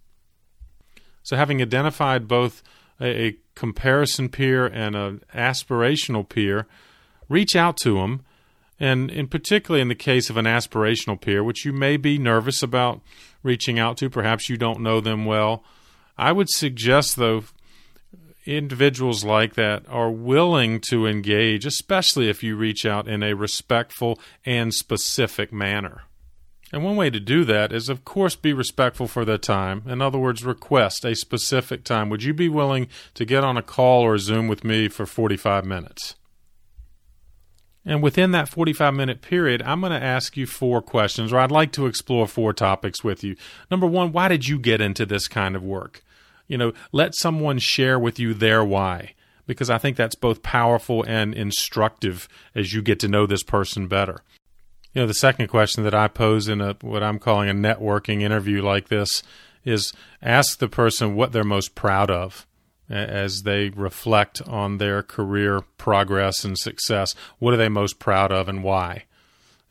So, 1.23 1.35
having 1.35 1.61
identified 1.61 2.27
both 2.27 2.63
a, 3.01 3.37
comparison 3.55 4.29
peer 4.29 4.65
and 4.65 4.95
an 4.95 5.21
aspirational 5.33 6.27
peer, 6.27 6.65
reach 7.29 7.55
out 7.55 7.77
to 7.77 7.95
them 7.95 8.25
and 8.79 9.11
in 9.11 9.27
particularly 9.27 9.81
in 9.81 9.87
the 9.87 9.95
case 9.95 10.29
of 10.29 10.37
an 10.37 10.45
aspirational 10.45 11.19
peer, 11.19 11.43
which 11.43 11.63
you 11.63 11.71
may 11.71 11.97
be 11.97 12.17
nervous 12.17 12.63
about 12.63 13.01
reaching 13.43 13.77
out 13.77 13.97
to, 13.97 14.09
perhaps 14.09 14.49
you 14.49 14.57
don't 14.57 14.81
know 14.81 14.99
them 14.99 15.25
well, 15.25 15.63
I 16.17 16.31
would 16.31 16.49
suggest, 16.49 17.15
though, 17.15 17.43
individuals 18.45 19.23
like 19.23 19.55
that 19.55 19.83
are 19.87 20.11
willing 20.11 20.79
to 20.89 21.05
engage, 21.07 21.65
especially 21.65 22.29
if 22.29 22.43
you 22.43 22.55
reach 22.55 22.85
out 22.85 23.07
in 23.07 23.23
a 23.23 23.33
respectful 23.33 24.19
and 24.45 24.73
specific 24.73 25.51
manner. 25.53 26.03
And 26.71 26.83
one 26.83 26.95
way 26.95 27.11
to 27.11 27.19
do 27.19 27.45
that 27.45 27.71
is, 27.71 27.87
of 27.87 28.03
course, 28.03 28.35
be 28.35 28.51
respectful 28.51 29.07
for 29.07 29.23
their 29.23 29.37
time. 29.37 29.83
In 29.85 30.01
other 30.01 30.17
words, 30.17 30.43
request 30.43 31.05
a 31.05 31.15
specific 31.15 31.83
time. 31.83 32.09
Would 32.09 32.23
you 32.23 32.33
be 32.33 32.49
willing 32.49 32.87
to 33.13 33.25
get 33.25 33.43
on 33.43 33.57
a 33.57 33.61
call 33.61 34.01
or 34.01 34.15
a 34.15 34.19
Zoom 34.19 34.47
with 34.47 34.63
me 34.63 34.87
for 34.87 35.05
45 35.05 35.65
minutes? 35.65 36.15
And 37.85 38.01
within 38.01 38.31
that 38.31 38.49
45 38.49 38.93
minute 38.93 39.21
period, 39.21 39.61
I'm 39.61 39.81
going 39.81 39.91
to 39.91 40.03
ask 40.03 40.35
you 40.35 40.47
four 40.47 40.81
questions, 40.81 41.31
or 41.31 41.37
I'd 41.37 41.51
like 41.51 41.71
to 41.73 41.85
explore 41.85 42.27
four 42.27 42.53
topics 42.53 43.03
with 43.03 43.23
you. 43.23 43.35
Number 43.69 43.85
one, 43.85 44.11
why 44.11 44.27
did 44.27 44.47
you 44.47 44.57
get 44.57 44.81
into 44.81 45.05
this 45.05 45.27
kind 45.27 45.55
of 45.55 45.63
work? 45.63 46.03
You 46.53 46.59
know, 46.59 46.73
let 46.91 47.15
someone 47.15 47.57
share 47.57 47.97
with 47.97 48.19
you 48.19 48.35
their 48.35 48.63
why. 48.63 49.15
because 49.45 49.69
I 49.69 49.77
think 49.77 49.97
that's 49.97 50.15
both 50.15 50.43
powerful 50.43 51.03
and 51.07 51.33
instructive 51.33 52.27
as 52.55 52.73
you 52.73 52.81
get 52.81 52.99
to 53.01 53.07
know 53.07 53.25
this 53.25 53.43
person 53.43 53.87
better. 53.87 54.21
You 54.93 55.01
know, 55.01 55.07
the 55.07 55.13
second 55.13 55.47
question 55.47 55.83
that 55.83 55.95
I 55.95 56.07
pose 56.07 56.47
in 56.47 56.61
a 56.61 56.77
what 56.81 57.03
I'm 57.03 57.19
calling 57.19 57.49
a 57.49 57.53
networking 57.53 58.21
interview 58.21 58.61
like 58.61 58.89
this 58.89 59.23
is 59.65 59.93
ask 60.21 60.59
the 60.59 60.67
person 60.67 61.15
what 61.15 61.31
they're 61.31 61.43
most 61.43 61.73
proud 61.73 62.11
of 62.11 62.45
as 62.89 63.43
they 63.43 63.69
reflect 63.69 64.41
on 64.43 64.77
their 64.77 65.01
career 65.01 65.61
progress 65.77 66.43
and 66.43 66.57
success. 66.57 67.15
What 67.39 67.53
are 67.53 67.57
they 67.57 67.69
most 67.69 67.97
proud 67.97 68.31
of 68.31 68.47
and 68.47 68.63
why? 68.63 69.05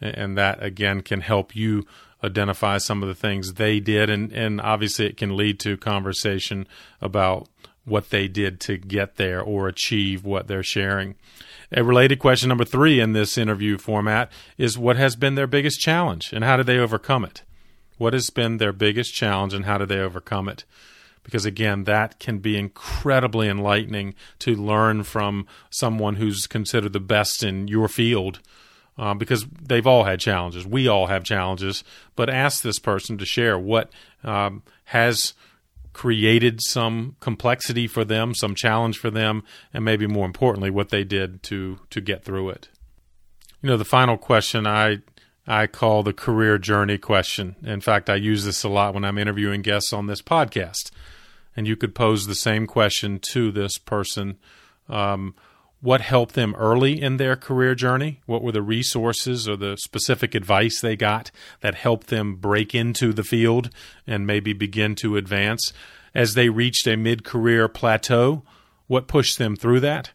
And 0.01 0.37
that 0.37 0.63
again 0.63 1.03
can 1.03 1.21
help 1.21 1.55
you 1.55 1.87
identify 2.25 2.79
some 2.79 3.03
of 3.03 3.09
the 3.09 3.15
things 3.15 3.55
they 3.55 3.81
did 3.81 4.11
and, 4.11 4.33
and 4.33 4.61
obviously 4.61 5.07
it 5.07 5.17
can 5.17 5.37
lead 5.37 5.59
to 5.61 5.77
conversation 5.77 6.67
about 7.01 7.49
what 7.85 8.11
they 8.11 8.29
did 8.29 8.61
to 8.61 8.77
get 8.77 9.17
there 9.17 9.41
or 9.41 9.67
achieve 9.67 10.25
what 10.25 10.47
they're 10.47 10.63
sharing. 10.63 11.17
A 11.73 11.83
related 11.83 12.19
question 12.19 12.49
number 12.49 12.65
three 12.65 13.01
in 13.01 13.13
this 13.13 13.37
interview 13.37 13.79
format 13.79 14.31
is 14.57 14.79
what 14.79 14.97
has 14.97 15.17
been 15.17 15.35
their 15.35 15.47
biggest 15.47 15.81
challenge 15.81 16.33
and 16.33 16.45
how 16.45 16.57
did 16.57 16.67
they 16.67 16.79
overcome 16.79 17.25
it? 17.25 17.43
What 17.99 18.13
has 18.13 18.31
been 18.31 18.59
their 18.59 18.73
biggest 18.73 19.15
challenge 19.15 19.55
and 19.55 19.65
how 19.65 19.79
did 19.79 19.89
they 19.89 19.99
overcome 19.99 20.49
it? 20.49 20.65
Because 21.25 21.45
again, 21.45 21.85
that 21.85 22.19
can 22.19 22.39
be 22.39 22.59
incredibly 22.59 23.49
enlightening 23.49 24.15
to 24.41 24.57
learn 24.57 25.05
from 25.05 25.47
someone 25.71 26.17
who's 26.17 26.47
considered 26.47 26.93
the 26.93 27.01
best 27.01 27.43
in 27.43 27.69
your 27.69 27.89
field. 27.89 28.41
Uh, 29.03 29.15
because 29.15 29.45
they've 29.61 29.89
all 29.89 30.05
had 30.05 30.21
challenges. 30.21 30.65
We 30.65 30.87
all 30.87 31.09
have 31.09 31.25
challenges, 31.25 31.83
but 32.15 32.31
ask 32.31 32.63
this 32.63 32.79
person 32.79 33.19
to 33.19 33.27
share 33.27 33.59
what 33.59 33.91
um, 34.23 34.63
has 34.85 35.35
created 35.93 36.61
some 36.63 37.17
complexity 37.19 37.89
for 37.89 38.05
them, 38.05 38.33
some 38.33 38.55
challenge 38.55 38.97
for 38.99 39.11
them, 39.11 39.43
and 39.75 39.85
maybe 39.85 40.07
more 40.07 40.25
importantly, 40.25 40.71
what 40.71 40.91
they 40.91 41.03
did 41.03 41.43
to 41.43 41.81
to 41.91 42.01
get 42.01 42.23
through 42.23 42.51
it. 42.51 42.69
You 43.61 43.71
know, 43.71 43.77
the 43.77 43.85
final 43.85 44.17
question 44.17 44.69
I 44.69 44.99
I 45.49 45.67
call 45.67 46.05
the 46.05 46.13
career 46.13 46.57
journey 46.57 46.97
question. 46.97 47.57
In 47.65 47.81
fact, 47.81 48.09
I 48.09 48.15
use 48.15 48.45
this 48.45 48.63
a 48.63 48.69
lot 48.69 48.95
when 48.95 49.05
I'm 49.05 49.19
interviewing 49.19 49.63
guests 49.63 49.93
on 49.93 50.07
this 50.07 50.23
podcast. 50.23 50.93
And 51.57 51.67
you 51.67 51.75
could 51.75 51.97
pose 51.97 52.29
the 52.29 52.37
same 52.37 52.69
question 52.69 53.19
to 53.33 53.51
this 53.51 53.79
person. 53.79 54.39
Um, 54.89 55.35
what 55.83 56.01
helped 56.01 56.35
them 56.35 56.55
early 56.55 57.03
in 57.03 57.17
their 57.17 57.35
career 57.35 57.75
journey? 57.75 58.21
What 58.25 58.43
were 58.43 58.53
the 58.53 58.63
resources 58.63 59.49
or 59.49 59.57
the 59.57 59.77
specific 59.77 60.35
advice 60.35 60.81
they 60.81 60.95
got 60.95 61.33
that 61.61 61.75
helped 61.75 62.07
them 62.07 62.37
break 62.37 62.73
into 62.73 63.13
the 63.13 63.25
field 63.25 63.69
and 64.07 64.27
maybe 64.27 64.53
begin 64.53 64.95
to 64.97 65.17
advance? 65.17 65.73
As 66.15 66.35
they 66.35 66.49
reached 66.49 66.87
a 66.87 66.97
mid 66.97 67.25
career 67.25 67.69
plateau, 67.69 68.45
what 68.87 69.09
pushed 69.09 69.39
them 69.39 69.57
through 69.57 69.81
that? 69.81 70.13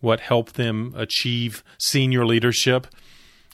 What 0.00 0.20
helped 0.20 0.54
them 0.54 0.94
achieve 0.96 1.64
senior 1.76 2.24
leadership? 2.24 2.86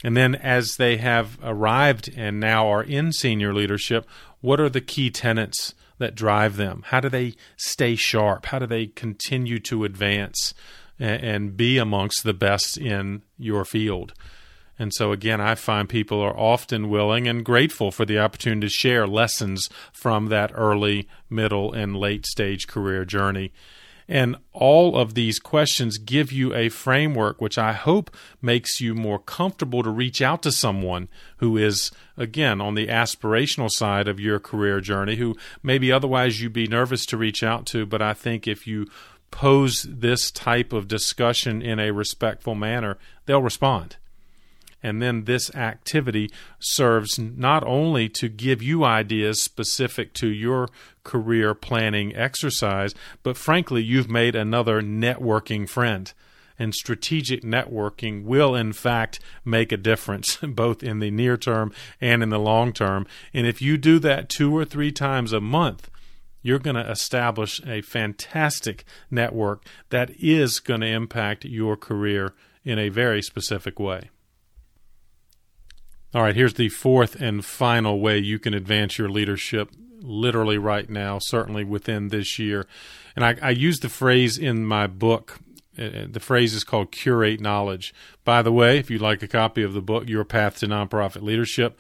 And 0.05 0.15
then 0.15 0.35
as 0.35 0.77
they 0.77 0.99
have 0.99 1.39
arrived 1.43 2.13
and 2.15 2.39
now 2.39 2.69
are 2.69 2.83
in 2.83 3.13
senior 3.13 3.55
leadership, 3.55 4.07
what 4.43 4.61
are 4.61 4.69
the 4.69 4.83
key 4.83 5.11
tenets 5.11 5.75
that 5.97 6.15
drive 6.15 6.57
them? 6.57 6.83
How 6.89 7.01
do 7.01 7.09
they 7.09 7.35
stay 7.57 7.97
sharp? 7.97 8.47
How 8.47 8.59
do 8.59 8.67
they 8.67 8.89
continue 8.89 9.59
to 9.61 9.85
advance? 9.85 10.53
And, 10.99 11.57
be 11.57 11.79
amongst 11.79 12.25
the 12.25 12.35
best 12.35 12.79
in 12.79 13.23
your 13.39 13.65
field. 13.65 14.13
And 14.79 14.93
so, 14.93 15.13
again, 15.13 15.41
I 15.41 15.55
find 15.55 15.89
people 15.89 16.21
are 16.21 16.39
often 16.39 16.91
willing 16.91 17.27
and 17.27 17.45
grateful 17.45 17.91
for 17.91 18.05
the 18.05 18.19
opportunity 18.19 18.67
to 18.67 18.73
share 18.73 19.07
lessons 19.07 19.71
from 19.93 20.27
that 20.27 20.53
early, 20.55 21.09
middle, 21.31 21.73
and 21.73 21.97
late 21.97 22.27
stage 22.27 22.67
career 22.67 23.05
journey. 23.05 23.53
And 24.09 24.37
all 24.53 24.97
of 24.97 25.15
these 25.15 25.41
questions 25.41 25.99
give 25.99 26.31
you 26.31 26.55
a 26.55 26.69
framework 26.69 27.41
which 27.41 27.59
I 27.59 27.73
hope 27.73 28.15
makes 28.41 28.81
you 28.81 28.95
more 28.95 29.19
comfortable 29.19 29.83
to 29.83 29.91
reach 29.91 30.23
out 30.23 30.43
to 30.43 30.53
someone 30.53 31.09
who 31.39 31.57
is, 31.57 31.91
again, 32.17 32.61
on 32.61 32.77
the 32.77 32.87
aspirational 32.87 33.71
side 33.71 34.07
of 34.07 34.21
your 34.21 34.39
career 34.39 34.81
journey, 34.81 35.17
who 35.17 35.35
maybe 35.61 35.91
otherwise 35.91 36.41
you'd 36.41 36.53
be 36.53 36.69
nervous 36.69 37.05
to 37.07 37.17
reach 37.17 37.43
out 37.43 37.67
to. 37.67 37.85
But 37.85 38.01
I 38.01 38.15
think 38.15 38.47
if 38.47 38.67
you 38.67 38.87
pose 39.37 39.87
this 39.87 40.31
type 40.31 40.73
of 40.73 40.89
discussion 40.89 41.61
in 41.61 41.79
a 41.79 41.91
respectful 41.91 42.55
manner, 42.55 42.97
they'll 43.27 43.43
respond. 43.43 43.97
And 44.83 45.03
then 45.03 45.25
this 45.25 45.55
activity 45.55 46.31
serves 46.59 47.19
not 47.19 47.63
only 47.67 48.09
to 48.09 48.31
give 48.31 48.63
you 48.63 48.83
ideas 48.83 49.43
specific 49.43 50.15
to 50.15 50.29
your 50.29 50.71
career 51.05 51.53
planning 51.53 52.17
exercise, 52.17 52.95
but 53.23 53.37
frankly, 53.37 53.83
you've 53.83 54.09
made 54.09 54.35
another 54.35 54.81
networking 54.81 55.69
friend. 55.69 56.11
And 56.59 56.75
strategic 56.75 57.43
networking 57.43 58.25
will, 58.25 58.55
in 58.55 58.73
fact, 58.73 59.21
make 59.45 59.71
a 59.71 59.77
difference 59.77 60.37
both 60.43 60.83
in 60.83 61.01
the 61.01 61.11
near 61.11 61.37
term 61.37 61.75
and 62.01 62.23
in 62.23 62.31
the 62.31 62.39
long 62.39 62.73
term. 62.73 63.07
And 63.35 63.47
if 63.47 63.61
you 63.61 63.77
do 63.77 63.99
that 63.99 64.31
two 64.31 64.57
or 64.57 64.65
three 64.65 64.93
times 64.93 65.35
a 65.35 65.43
month, 65.43 65.91
you're 66.47 66.59
going 66.61 66.77
to 66.77 66.91
establish 66.91 67.61
a 67.67 67.83
fantastic 67.83 68.85
network 69.11 69.65
that 69.91 70.11
is 70.19 70.61
going 70.61 70.81
to 70.81 70.87
impact 70.87 71.45
your 71.45 71.77
career 71.77 72.35
in 72.65 72.79
a 72.79 72.89
very 72.89 73.21
specific 73.21 73.81
way. 73.81 74.11
All 76.15 76.23
right, 76.23 76.37
here's 76.37 76.55
the 76.55 76.69
fourth 76.69 77.21
and 77.21 77.45
final 77.45 78.01
way 78.01 78.19
you 78.19 78.39
can 78.39 78.55
advance 78.55 78.97
your 78.97 79.09
leadership 79.09 79.71
literally 80.01 80.57
right 80.57 80.89
now, 80.89 81.19
certainly 81.21 81.65
within 81.65 82.09
this 82.09 82.39
year. 82.39 82.67
And 83.17 83.25
I, 83.25 83.37
I 83.43 83.51
use 83.51 83.81
the 83.81 83.89
phrase 83.89 84.39
in 84.39 84.65
my 84.65 84.87
book. 84.87 85.39
Uh, 85.77 86.07
the 86.09 86.21
phrase 86.21 86.55
is 86.55 86.65
called 86.65 86.93
curate 86.93 87.41
knowledge. 87.41 87.93
By 88.25 88.43
the 88.43 88.53
way, 88.53 88.79
if 88.79 88.91
you'd 88.91 89.03
like 89.03 89.23
a 89.23 89.29
copy 89.29 89.63
of 89.63 89.75
the 89.75 89.83
book, 89.83 90.09
Your 90.09 90.25
Path 90.25 90.59
to 90.59 90.67
Nonprofit 90.67 91.23
Leadership, 91.23 91.79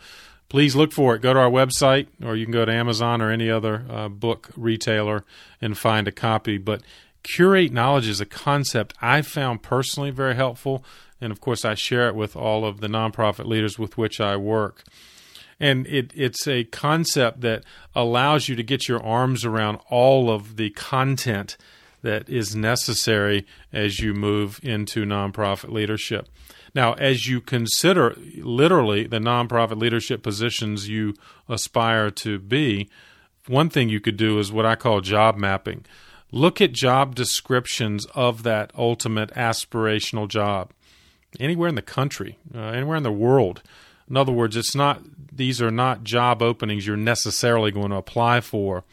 please 0.48 0.76
look 0.76 0.92
for 0.92 1.14
it. 1.14 1.22
Go 1.22 1.34
to 1.34 1.40
our 1.40 1.50
website, 1.50 2.08
or 2.22 2.36
you 2.36 2.46
can 2.46 2.52
go 2.52 2.64
to 2.64 2.72
Amazon 2.72 3.20
or 3.20 3.30
any 3.30 3.50
other 3.50 3.84
uh, 3.90 4.08
book 4.08 4.50
retailer 4.56 5.24
and 5.60 5.76
find 5.76 6.06
a 6.06 6.12
copy. 6.12 6.58
But 6.58 6.82
curate 7.22 7.72
knowledge 7.72 8.08
is 8.08 8.20
a 8.20 8.26
concept 8.26 8.94
I 9.00 9.22
found 9.22 9.62
personally 9.62 10.10
very 10.10 10.34
helpful. 10.34 10.84
And 11.20 11.32
of 11.32 11.40
course, 11.40 11.64
I 11.64 11.74
share 11.74 12.08
it 12.08 12.14
with 12.14 12.36
all 12.36 12.64
of 12.64 12.80
the 12.80 12.88
nonprofit 12.88 13.46
leaders 13.46 13.78
with 13.78 13.96
which 13.96 14.20
I 14.20 14.36
work. 14.36 14.84
And 15.58 15.86
it, 15.86 16.12
it's 16.14 16.46
a 16.46 16.64
concept 16.64 17.40
that 17.40 17.64
allows 17.94 18.48
you 18.48 18.56
to 18.56 18.62
get 18.62 18.88
your 18.88 19.02
arms 19.02 19.44
around 19.44 19.78
all 19.88 20.30
of 20.30 20.56
the 20.56 20.70
content 20.70 21.56
that 22.02 22.28
is 22.28 22.54
necessary 22.54 23.46
as 23.72 23.98
you 23.98 24.12
move 24.12 24.60
into 24.62 25.04
nonprofit 25.04 25.70
leadership. 25.70 26.28
Now, 26.76 26.92
as 26.92 27.26
you 27.26 27.40
consider 27.40 28.14
literally 28.36 29.06
the 29.06 29.18
nonprofit 29.18 29.80
leadership 29.80 30.22
positions 30.22 30.90
you 30.90 31.14
aspire 31.48 32.10
to 32.10 32.38
be, 32.38 32.90
one 33.46 33.70
thing 33.70 33.88
you 33.88 33.98
could 33.98 34.18
do 34.18 34.38
is 34.38 34.52
what 34.52 34.66
I 34.66 34.76
call 34.76 35.00
job 35.00 35.38
mapping. 35.38 35.86
Look 36.30 36.60
at 36.60 36.72
job 36.72 37.14
descriptions 37.14 38.04
of 38.14 38.42
that 38.42 38.72
ultimate 38.76 39.30
aspirational 39.30 40.28
job 40.28 40.72
anywhere 41.40 41.70
in 41.70 41.76
the 41.76 41.82
country, 41.82 42.36
uh, 42.54 42.58
anywhere 42.58 42.98
in 42.98 43.04
the 43.04 43.10
world. 43.10 43.62
In 44.10 44.18
other 44.18 44.32
words, 44.32 44.54
it's 44.54 44.74
not 44.74 45.00
these 45.32 45.62
are 45.62 45.70
not 45.70 46.04
job 46.04 46.42
openings 46.42 46.86
you're 46.86 46.98
necessarily 46.98 47.70
going 47.70 47.90
to 47.90 47.96
apply 47.96 48.42
for 48.42 48.84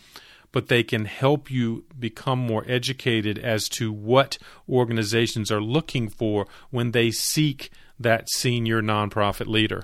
but 0.53 0.69
they 0.69 0.83
can 0.83 1.03
help 1.03 1.51
you 1.51 1.83
become 1.99 2.39
more 2.39 2.63
educated 2.65 3.37
as 3.37 3.67
to 3.67 3.91
what 3.91 4.37
organizations 4.69 5.51
are 5.51 5.61
looking 5.61 6.07
for 6.07 6.47
when 6.69 6.91
they 6.91 7.11
seek 7.11 7.69
that 7.99 8.29
senior 8.29 8.81
nonprofit 8.81 9.47
leader. 9.47 9.83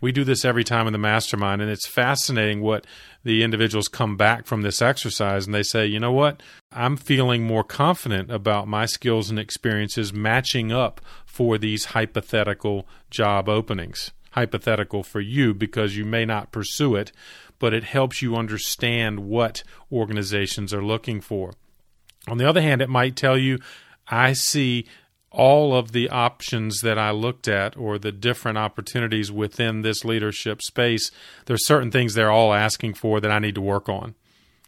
We 0.00 0.12
do 0.12 0.24
this 0.24 0.44
every 0.44 0.64
time 0.64 0.86
in 0.86 0.92
the 0.92 0.98
mastermind, 0.98 1.62
and 1.62 1.70
it's 1.70 1.86
fascinating 1.86 2.60
what 2.60 2.86
the 3.24 3.42
individuals 3.42 3.88
come 3.88 4.16
back 4.16 4.46
from 4.46 4.62
this 4.62 4.82
exercise 4.82 5.46
and 5.46 5.54
they 5.54 5.62
say, 5.62 5.86
you 5.86 5.98
know 5.98 6.12
what? 6.12 6.42
I'm 6.70 6.96
feeling 6.96 7.44
more 7.44 7.64
confident 7.64 8.30
about 8.30 8.68
my 8.68 8.86
skills 8.86 9.30
and 9.30 9.38
experiences 9.38 10.12
matching 10.12 10.70
up 10.70 11.00
for 11.24 11.58
these 11.58 11.86
hypothetical 11.86 12.86
job 13.10 13.48
openings. 13.48 14.12
Hypothetical 14.36 15.02
for 15.02 15.20
you 15.20 15.54
because 15.54 15.96
you 15.96 16.04
may 16.04 16.26
not 16.26 16.52
pursue 16.52 16.94
it, 16.94 17.10
but 17.58 17.72
it 17.72 17.84
helps 17.84 18.20
you 18.20 18.36
understand 18.36 19.20
what 19.20 19.62
organizations 19.90 20.74
are 20.74 20.84
looking 20.84 21.20
for. 21.22 21.54
On 22.28 22.38
the 22.38 22.48
other 22.48 22.60
hand, 22.60 22.82
it 22.82 22.90
might 22.90 23.16
tell 23.16 23.38
you, 23.38 23.58
I 24.08 24.34
see 24.34 24.86
all 25.30 25.74
of 25.74 25.92
the 25.92 26.08
options 26.10 26.80
that 26.80 26.98
I 26.98 27.10
looked 27.10 27.48
at 27.48 27.76
or 27.76 27.98
the 27.98 28.12
different 28.12 28.58
opportunities 28.58 29.30
within 29.32 29.82
this 29.82 30.04
leadership 30.04 30.62
space. 30.62 31.10
There's 31.46 31.66
certain 31.66 31.90
things 31.90 32.14
they're 32.14 32.30
all 32.30 32.52
asking 32.52 32.94
for 32.94 33.20
that 33.20 33.30
I 33.30 33.38
need 33.38 33.54
to 33.54 33.60
work 33.60 33.88
on. 33.88 34.14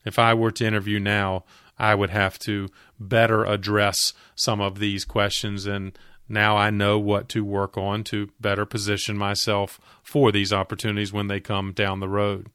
If 0.04 0.18
I 0.18 0.34
were 0.34 0.50
to 0.52 0.66
interview 0.66 0.98
now, 0.98 1.44
I 1.78 1.94
would 1.94 2.10
have 2.10 2.38
to 2.40 2.68
better 2.98 3.44
address 3.44 4.12
some 4.34 4.60
of 4.60 4.78
these 4.78 5.04
questions 5.04 5.66
and 5.66 5.96
now 6.28 6.56
I 6.56 6.70
know 6.70 6.98
what 6.98 7.28
to 7.30 7.44
work 7.44 7.76
on 7.78 8.04
to 8.04 8.30
better 8.40 8.66
position 8.66 9.16
myself 9.16 9.80
for 10.02 10.30
these 10.30 10.52
opportunities 10.52 11.12
when 11.12 11.28
they 11.28 11.40
come 11.40 11.72
down 11.72 12.00
the 12.00 12.08
road. 12.08 12.48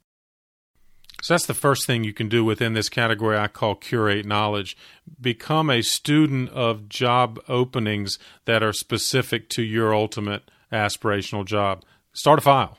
So 1.21 1.33
that's 1.33 1.45
the 1.45 1.53
first 1.53 1.87
thing 1.87 2.03
you 2.03 2.13
can 2.13 2.27
do 2.27 2.43
within 2.43 2.73
this 2.73 2.89
category 2.89 3.37
I 3.37 3.47
call 3.47 3.75
curate 3.75 4.25
knowledge. 4.25 4.75
Become 5.21 5.69
a 5.69 5.81
student 5.81 6.49
of 6.49 6.89
job 6.89 7.39
openings 7.47 8.19
that 8.43 8.61
are 8.61 8.73
specific 8.73 9.47
to 9.51 9.63
your 9.63 9.95
ultimate 9.95 10.51
aspirational 10.71 11.45
job. 11.45 11.83
Start 12.11 12.39
a 12.39 12.41
file. 12.41 12.77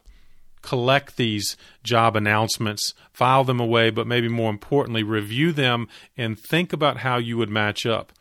Collect 0.61 1.17
these 1.17 1.57
job 1.83 2.17
announcements, 2.17 2.95
file 3.13 3.45
them 3.45 3.61
away, 3.61 3.91
but 3.91 4.07
maybe 4.07 4.29
more 4.29 4.51
importantly, 4.51 5.03
review 5.03 5.53
them 5.53 5.89
and 6.17 6.39
think 6.39 6.73
about 6.73 6.99
how 6.99 7.17
you 7.17 7.37
would 7.39 7.51
match 7.51 7.87
up 7.87 8.13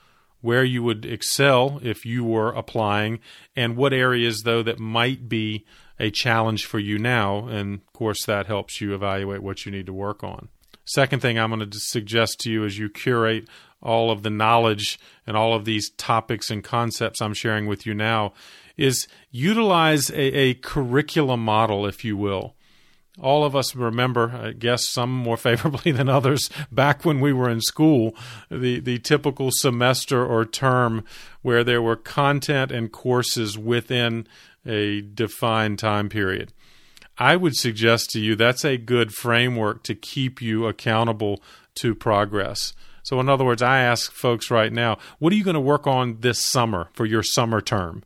where 0.43 0.65
you 0.65 0.83
would 0.83 1.05
excel 1.05 1.79
if 1.81 2.05
you 2.05 2.21
were 2.21 2.49
applying, 2.49 3.17
and 3.55 3.77
what 3.77 3.93
areas, 3.93 4.41
though, 4.43 4.61
that 4.61 4.77
might 4.77 5.29
be 5.29 5.65
a 5.97 6.11
challenge 6.11 6.65
for 6.65 6.79
you 6.79 6.99
now. 6.99 7.47
And 7.47 7.75
of 7.75 7.93
course, 7.93 8.25
that 8.25 8.45
helps 8.45 8.81
you 8.81 8.93
evaluate 8.93 9.41
what 9.41 9.65
you 9.65 9.71
need 9.71 9.85
to 9.85 9.93
work 9.93 10.21
on. 10.21 10.49
Second 10.83 11.21
thing 11.21 11.39
I'm 11.39 11.49
going 11.49 11.69
to 11.69 11.79
suggest 11.79 12.41
to 12.41 12.51
you 12.51 12.65
as 12.65 12.77
you 12.77 12.89
curate 12.89 13.47
all 13.81 14.11
of 14.11 14.23
the 14.23 14.29
knowledge 14.29 14.99
and 15.25 15.37
all 15.37 15.55
of 15.55 15.63
these 15.63 15.89
topics 15.91 16.51
and 16.51 16.61
concepts 16.61 17.21
I'm 17.21 17.33
sharing 17.33 17.65
with 17.65 17.85
you 17.85 17.93
now 17.93 18.33
is 18.75 19.07
utilize 19.31 20.09
a, 20.09 20.19
a 20.19 20.53
curriculum 20.55 21.39
model, 21.39 21.85
if 21.85 22.03
you 22.03 22.17
will 22.17 22.53
all 23.19 23.45
of 23.45 23.55
us 23.55 23.75
remember, 23.75 24.31
I 24.31 24.51
guess 24.51 24.87
some 24.87 25.11
more 25.11 25.37
favorably 25.37 25.91
than 25.91 26.09
others, 26.09 26.49
back 26.71 27.05
when 27.05 27.19
we 27.19 27.33
were 27.33 27.49
in 27.49 27.61
school, 27.61 28.15
the, 28.49 28.79
the 28.79 28.99
typical 28.99 29.49
semester 29.51 30.25
or 30.25 30.45
term 30.45 31.03
where 31.41 31.63
there 31.63 31.81
were 31.81 31.95
content 31.95 32.71
and 32.71 32.91
courses 32.91 33.57
within 33.57 34.27
a 34.65 35.01
defined 35.01 35.79
time 35.79 36.09
period. 36.09 36.51
I 37.17 37.35
would 37.35 37.55
suggest 37.55 38.09
to 38.11 38.19
you 38.19 38.35
that's 38.35 38.65
a 38.65 38.77
good 38.77 39.13
framework 39.13 39.83
to 39.83 39.93
keep 39.93 40.41
you 40.41 40.65
accountable 40.65 41.43
to 41.75 41.93
progress. 41.93 42.73
So, 43.03 43.19
in 43.19 43.29
other 43.29 43.45
words, 43.45 43.61
I 43.61 43.79
ask 43.79 44.11
folks 44.11 44.49
right 44.49 44.71
now, 44.71 44.97
what 45.19 45.33
are 45.33 45.35
you 45.35 45.43
going 45.43 45.55
to 45.55 45.59
work 45.59 45.85
on 45.85 46.21
this 46.21 46.39
summer 46.39 46.89
for 46.93 47.05
your 47.05 47.21
summer 47.21 47.61
term? 47.61 48.03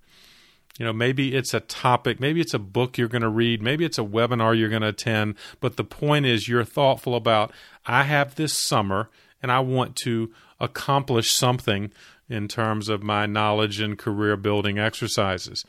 You 0.77 0.85
know, 0.85 0.93
maybe 0.93 1.35
it's 1.35 1.53
a 1.53 1.59
topic, 1.59 2.19
maybe 2.19 2.39
it's 2.39 2.53
a 2.53 2.59
book 2.59 2.97
you're 2.97 3.07
going 3.07 3.23
to 3.23 3.29
read, 3.29 3.61
maybe 3.61 3.83
it's 3.83 3.97
a 3.97 4.03
webinar 4.03 4.57
you're 4.57 4.69
going 4.69 4.83
to 4.83 4.89
attend, 4.89 5.35
but 5.59 5.75
the 5.75 5.83
point 5.83 6.25
is 6.25 6.47
you're 6.47 6.63
thoughtful 6.63 7.15
about 7.15 7.51
I 7.85 8.03
have 8.03 8.35
this 8.35 8.57
summer 8.57 9.09
and 9.41 9.51
I 9.51 9.59
want 9.59 9.95
to 10.03 10.31
accomplish 10.59 11.31
something 11.31 11.91
in 12.29 12.47
terms 12.47 12.89
of 12.89 13.03
my 13.03 13.25
knowledge 13.25 13.79
and 13.79 13.97
career 13.97 14.35
building 14.37 14.77
exercises. 14.77 15.65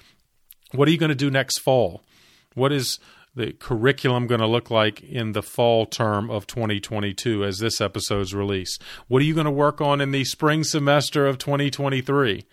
What 0.72 0.88
are 0.88 0.90
you 0.90 0.98
going 0.98 1.09
to 1.09 1.14
do 1.14 1.30
next 1.30 1.59
fall? 1.59 2.02
What 2.54 2.72
is 2.72 2.98
the 3.34 3.52
curriculum 3.52 4.26
going 4.26 4.40
to 4.40 4.46
look 4.46 4.70
like 4.70 5.00
in 5.02 5.32
the 5.32 5.42
fall 5.42 5.86
term 5.86 6.30
of 6.30 6.46
2022 6.46 7.44
as 7.44 7.59
this 7.59 7.80
episode's 7.80 8.34
released? 8.34 8.82
What 9.06 9.22
are 9.22 9.24
you 9.24 9.34
going 9.34 9.44
to 9.44 9.50
work 9.50 9.80
on 9.80 10.00
in 10.00 10.11
the 10.11 10.24
spring 10.24 10.64
semester 10.64 11.26
of 11.26 11.38
2023? 11.38 12.44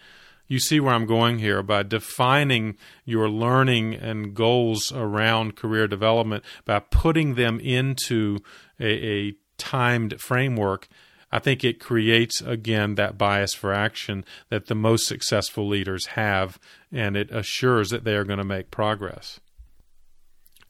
You 0.48 0.60
see 0.60 0.80
where 0.80 0.94
I'm 0.94 1.06
going 1.06 1.40
here 1.40 1.64
by 1.64 1.84
defining 1.84 2.78
your 3.04 3.30
learning 3.30 3.96
and 3.96 4.34
goals 4.34 4.92
around 4.92 5.56
career 5.56 5.88
development 5.88 6.44
by 6.66 6.80
putting 6.80 7.36
them 7.36 7.60
into 7.60 8.40
a, 8.80 9.28
a 9.28 9.34
timed 9.58 10.20
framework. 10.22 10.88
I 11.32 11.40
think 11.40 11.64
it 11.64 11.80
creates 11.80 12.42
again 12.42 12.96
that 12.96 13.18
bias 13.18 13.54
for 13.54 13.74
action 13.74 14.24
that 14.50 14.68
the 14.68 14.76
most 14.76 15.08
successful 15.08 15.68
leaders 15.68 16.08
have, 16.08 16.60
and 16.92 17.18
it 17.18 17.32
assures 17.32 17.90
that 17.90 18.04
they 18.04 18.16
are 18.16 18.24
going 18.24 18.40
to 18.40 18.46
make 18.46 18.72
progress. 18.72 19.40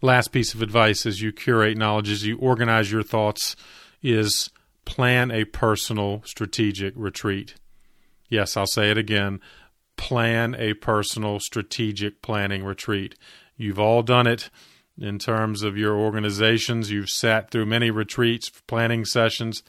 Last 0.01 0.29
piece 0.29 0.53
of 0.53 0.61
advice 0.61 1.05
as 1.05 1.21
you 1.21 1.31
curate 1.31 1.77
knowledge, 1.77 2.09
as 2.09 2.25
you 2.25 2.37
organize 2.37 2.91
your 2.91 3.03
thoughts, 3.03 3.55
is 4.01 4.49
plan 4.85 5.31
a 5.31 5.45
personal 5.45 6.21
strategic 6.25 6.93
retreat. 6.95 7.55
Yes, 8.29 8.55
I'll 8.55 8.67
say 8.67 8.89
it 8.91 8.97
again 8.97 9.39
plan 9.97 10.55
a 10.57 10.73
personal 10.73 11.39
strategic 11.39 12.21
planning 12.21 12.63
retreat. 12.63 13.15
You've 13.57 13.79
all 13.79 14.03
done 14.03 14.27
it 14.27 14.49
in 14.97 15.19
terms 15.19 15.61
of 15.61 15.77
your 15.77 15.95
organizations. 15.95 16.91
You've 16.91 17.09
sat 17.09 17.51
through 17.51 17.65
many 17.65 17.89
retreats, 17.91 18.49
planning 18.67 19.05
sessions. 19.05 19.63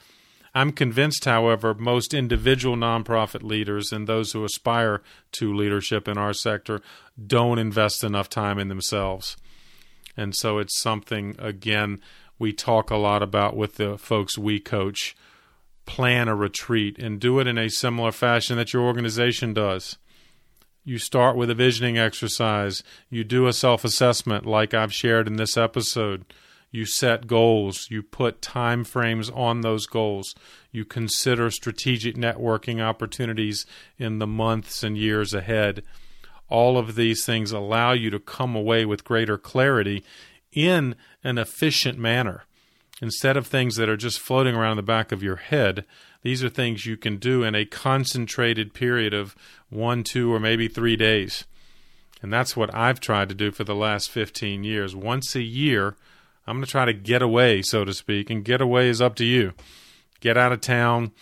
I'm 0.54 0.72
convinced, 0.72 1.26
however, 1.26 1.74
most 1.74 2.14
individual 2.14 2.76
nonprofit 2.76 3.42
leaders 3.42 3.92
and 3.92 4.06
those 4.06 4.32
who 4.32 4.44
aspire 4.44 5.02
to 5.32 5.54
leadership 5.54 6.08
in 6.08 6.16
our 6.16 6.32
sector 6.32 6.80
don't 7.26 7.58
invest 7.58 8.02
enough 8.02 8.28
time 8.28 8.58
in 8.58 8.68
themselves. 8.68 9.36
And 10.16 10.34
so 10.34 10.58
it's 10.58 10.80
something, 10.80 11.36
again, 11.38 12.00
we 12.38 12.52
talk 12.52 12.90
a 12.90 12.96
lot 12.96 13.22
about 13.22 13.56
with 13.56 13.74
the 13.74 13.98
folks 13.98 14.38
we 14.38 14.58
coach. 14.58 15.14
Plan 15.84 16.26
a 16.26 16.34
retreat 16.34 16.98
and 16.98 17.20
do 17.20 17.38
it 17.38 17.46
in 17.46 17.58
a 17.58 17.68
similar 17.68 18.10
fashion 18.10 18.56
that 18.56 18.72
your 18.72 18.82
organization 18.82 19.52
does. 19.52 19.98
You 20.88 20.98
start 20.98 21.36
with 21.36 21.50
a 21.50 21.54
visioning 21.56 21.98
exercise. 21.98 22.84
You 23.10 23.24
do 23.24 23.48
a 23.48 23.52
self 23.52 23.84
assessment, 23.84 24.46
like 24.46 24.72
I've 24.72 24.94
shared 24.94 25.26
in 25.26 25.34
this 25.34 25.56
episode. 25.56 26.32
You 26.70 26.86
set 26.86 27.26
goals. 27.26 27.88
You 27.90 28.04
put 28.04 28.40
time 28.40 28.84
frames 28.84 29.28
on 29.30 29.62
those 29.62 29.86
goals. 29.86 30.36
You 30.70 30.84
consider 30.84 31.50
strategic 31.50 32.14
networking 32.14 32.80
opportunities 32.80 33.66
in 33.98 34.20
the 34.20 34.28
months 34.28 34.84
and 34.84 34.96
years 34.96 35.34
ahead. 35.34 35.82
All 36.48 36.78
of 36.78 36.94
these 36.94 37.24
things 37.24 37.50
allow 37.50 37.90
you 37.90 38.08
to 38.10 38.20
come 38.20 38.54
away 38.54 38.84
with 38.84 39.02
greater 39.02 39.36
clarity 39.36 40.04
in 40.52 40.94
an 41.24 41.36
efficient 41.36 41.98
manner. 41.98 42.44
Instead 43.02 43.36
of 43.36 43.48
things 43.48 43.74
that 43.74 43.88
are 43.88 43.96
just 43.96 44.20
floating 44.20 44.54
around 44.54 44.76
the 44.76 44.82
back 44.84 45.10
of 45.10 45.20
your 45.20 45.36
head, 45.36 45.84
these 46.26 46.42
are 46.42 46.48
things 46.48 46.84
you 46.84 46.96
can 46.96 47.18
do 47.18 47.44
in 47.44 47.54
a 47.54 47.64
concentrated 47.64 48.74
period 48.74 49.14
of 49.14 49.36
one, 49.70 50.02
two, 50.02 50.34
or 50.34 50.40
maybe 50.40 50.66
three 50.66 50.96
days. 50.96 51.44
And 52.20 52.32
that's 52.32 52.56
what 52.56 52.74
I've 52.74 52.98
tried 52.98 53.28
to 53.28 53.34
do 53.36 53.52
for 53.52 53.62
the 53.62 53.76
last 53.76 54.10
15 54.10 54.64
years. 54.64 54.96
Once 54.96 55.36
a 55.36 55.42
year, 55.42 55.94
I'm 56.44 56.56
going 56.56 56.64
to 56.64 56.70
try 56.70 56.84
to 56.84 56.92
get 56.92 57.22
away, 57.22 57.62
so 57.62 57.84
to 57.84 57.94
speak, 57.94 58.28
and 58.28 58.44
get 58.44 58.60
away 58.60 58.88
is 58.88 59.00
up 59.00 59.14
to 59.16 59.24
you. 59.24 59.52
Get 60.18 60.36
out 60.36 60.50
of 60.50 60.60
town, 60.60 61.12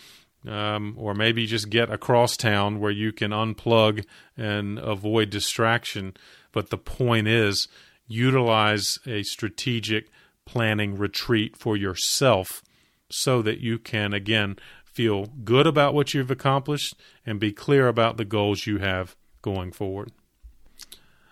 um, 0.47 0.95
or 0.97 1.13
maybe 1.13 1.45
just 1.45 1.69
get 1.69 1.91
across 1.91 2.35
town 2.35 2.79
where 2.79 2.89
you 2.89 3.11
can 3.11 3.29
unplug 3.29 4.05
and 4.35 4.79
avoid 4.79 5.29
distraction. 5.29 6.17
But 6.51 6.71
the 6.71 6.79
point 6.79 7.27
is, 7.27 7.67
utilize 8.07 8.97
a 9.05 9.21
strategic 9.21 10.09
planning 10.45 10.97
retreat 10.97 11.55
for 11.55 11.77
yourself 11.77 12.63
so 13.11 13.43
that 13.43 13.59
you 13.59 13.77
can, 13.77 14.15
again, 14.15 14.57
feel 14.95 15.25
good 15.43 15.67
about 15.67 15.93
what 15.93 16.13
you've 16.13 16.31
accomplished 16.31 16.95
and 17.25 17.37
be 17.37 17.51
clear 17.51 17.89
about 17.89 18.15
the 18.15 18.23
goals 18.23 18.65
you 18.65 18.77
have 18.77 19.13
going 19.41 19.73
forward. 19.73 20.11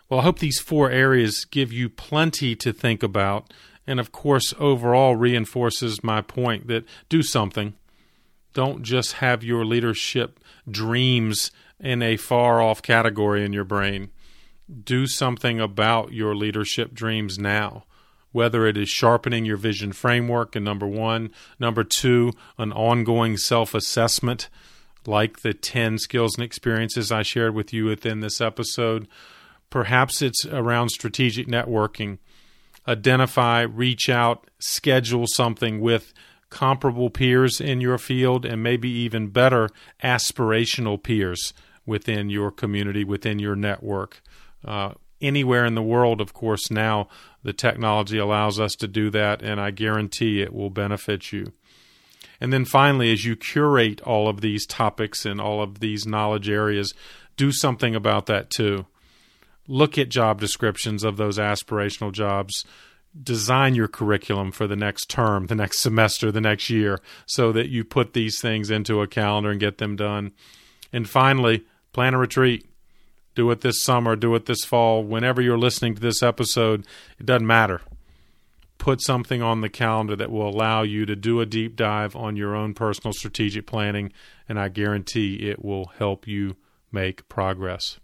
Well, 0.10 0.20
I 0.20 0.24
hope 0.24 0.40
these 0.40 0.60
four 0.60 0.92
areas 0.92 1.46
give 1.46 1.72
you 1.72 1.88
plenty 1.88 2.58
to 2.58 2.74
think 2.74 3.02
about, 3.02 3.54
and 3.88 4.02
of 4.02 4.12
course, 4.12 4.54
overall 4.60 5.16
reinforces 5.16 6.04
my 6.04 6.22
point 6.22 6.68
that 6.68 6.84
do 7.08 7.24
something. 7.24 7.74
Don't 8.54 8.84
just 8.84 9.14
have 9.14 9.46
your 9.46 9.64
leadership 9.64 10.42
dreams 10.70 11.50
in 11.80 12.02
a 12.02 12.18
far 12.18 12.62
off 12.62 12.82
category 12.82 13.46
in 13.46 13.54
your 13.54 13.64
brain. 13.64 14.10
Do 14.84 15.08
something 15.08 15.62
about 15.62 16.12
your 16.12 16.36
leadership 16.36 16.94
dreams 16.94 17.40
now 17.40 17.86
whether 18.34 18.66
it 18.68 18.78
is 18.78 18.90
sharpening 18.90 19.46
your 19.46 19.56
vision 19.56 19.94
framework, 19.94 20.58
and 20.58 20.66
number 20.66 20.88
one, 20.88 21.32
number 21.58 21.86
two, 21.86 22.34
an 22.58 22.74
ongoing 22.74 23.38
self 23.38 23.74
assessment 23.74 24.50
like 25.08 25.42
the 25.42 25.54
10 25.54 25.98
skills 25.98 26.36
and 26.36 26.44
experiences 26.44 27.12
I 27.12 27.24
shared 27.24 27.54
with 27.54 27.74
you 27.74 27.86
within 27.86 28.20
this 28.20 28.42
episode. 28.42 29.08
Perhaps 29.70 30.22
it's 30.22 30.46
around 30.46 30.90
strategic 30.90 31.48
networking. 31.48 32.20
Identify, 32.88 33.62
reach 33.62 34.10
out, 34.10 34.50
schedule 34.60 35.26
something 35.28 35.80
with 35.80 36.14
comparable 36.50 37.10
peers 37.10 37.60
in 37.60 37.82
your 37.82 37.98
field, 37.98 38.46
and 38.46 38.62
maybe 38.62 38.90
even 38.90 39.28
better, 39.28 39.70
aspirational 40.04 41.02
peers 41.02 41.54
within 41.86 42.30
your 42.30 42.52
community, 42.52 43.04
within 43.04 43.40
your 43.40 43.56
network. 43.56 44.22
Uh, 44.64 44.94
anywhere 45.24 45.66
in 45.66 45.76
the 45.76 45.82
world, 45.82 46.22
of 46.22 46.34
course, 46.34 46.70
now 46.70 47.08
the 47.44 47.54
technology 47.54 48.18
allows 48.18 48.60
us 48.60 48.76
to 48.76 48.88
do 48.88 49.10
that, 49.12 49.42
and 49.42 49.60
I 49.60 49.72
guarantee 49.72 50.42
it 50.42 50.54
will 50.54 50.70
benefit 50.70 51.32
you. 51.32 51.54
And 52.40 52.52
then 52.52 52.66
finally, 52.66 53.12
as 53.12 53.26
you 53.26 53.36
curate 53.36 54.02
all 54.02 54.28
of 54.28 54.42
these 54.42 54.66
topics 54.66 55.26
and 55.26 55.40
all 55.40 55.62
of 55.62 55.80
these 55.80 56.06
knowledge 56.06 56.50
areas, 56.50 56.94
do 57.38 57.52
something 57.52 57.96
about 57.96 58.26
that 58.26 58.50
too. 58.50 58.86
Look 59.68 59.98
at 59.98 60.10
job 60.10 60.42
descriptions 60.42 61.04
of 61.04 61.16
those 61.16 61.38
aspirational 61.38 62.12
jobs. 62.12 62.66
Design 63.22 63.76
your 63.76 63.88
curriculum 63.88 64.52
for 64.52 64.68
the 64.68 64.76
next 64.76 65.10
term, 65.10 65.48
the 65.48 65.56
next 65.56 65.80
semester, 65.80 66.32
the 66.32 66.42
next 66.42 66.70
year, 66.70 67.00
so 67.26 67.52
that 67.52 67.70
you 67.70 67.86
put 67.86 68.14
these 68.14 68.42
things 68.42 68.70
into 68.70 69.02
a 69.02 69.08
calendar 69.08 69.52
and 69.52 69.60
get 69.60 69.78
them 69.78 69.96
done. 69.96 70.34
And 70.92 71.10
finally, 71.10 71.66
plan 71.94 72.14
a 72.14 72.18
retreat 72.18 72.68
do 73.36 73.50
it 73.52 73.62
this 73.62 73.82
summer, 73.84 74.16
do 74.16 74.36
it 74.36 74.46
this 74.46 74.64
fall, 74.64 75.04
whenever 75.04 75.42
you're 75.42 75.58
listening 75.58 75.96
to 75.96 76.02
this 76.02 76.22
episode, 76.22 76.86
it 77.20 77.26
doesn't 77.26 77.48
matter. 77.48 77.82
put 78.84 79.00
something 79.02 79.42
on 79.42 79.62
the 79.62 79.70
calendar 79.70 80.14
that 80.14 80.30
will 80.30 80.50
allow 80.50 80.82
you 80.82 81.06
to 81.06 81.16
do 81.16 81.40
a 81.40 81.46
deep 81.46 81.74
dive 81.78 82.18
on 82.18 82.36
your 82.36 82.54
own 82.54 82.74
personal 82.74 83.14
strategic 83.14 83.66
planning, 83.66 84.12
and 84.50 84.60
I 84.60 84.68
guarantee 84.68 85.36
it 85.50 85.64
will 85.64 85.86
help 85.98 86.28
you 86.28 86.58
make 86.92 87.30
progress. 87.30 87.98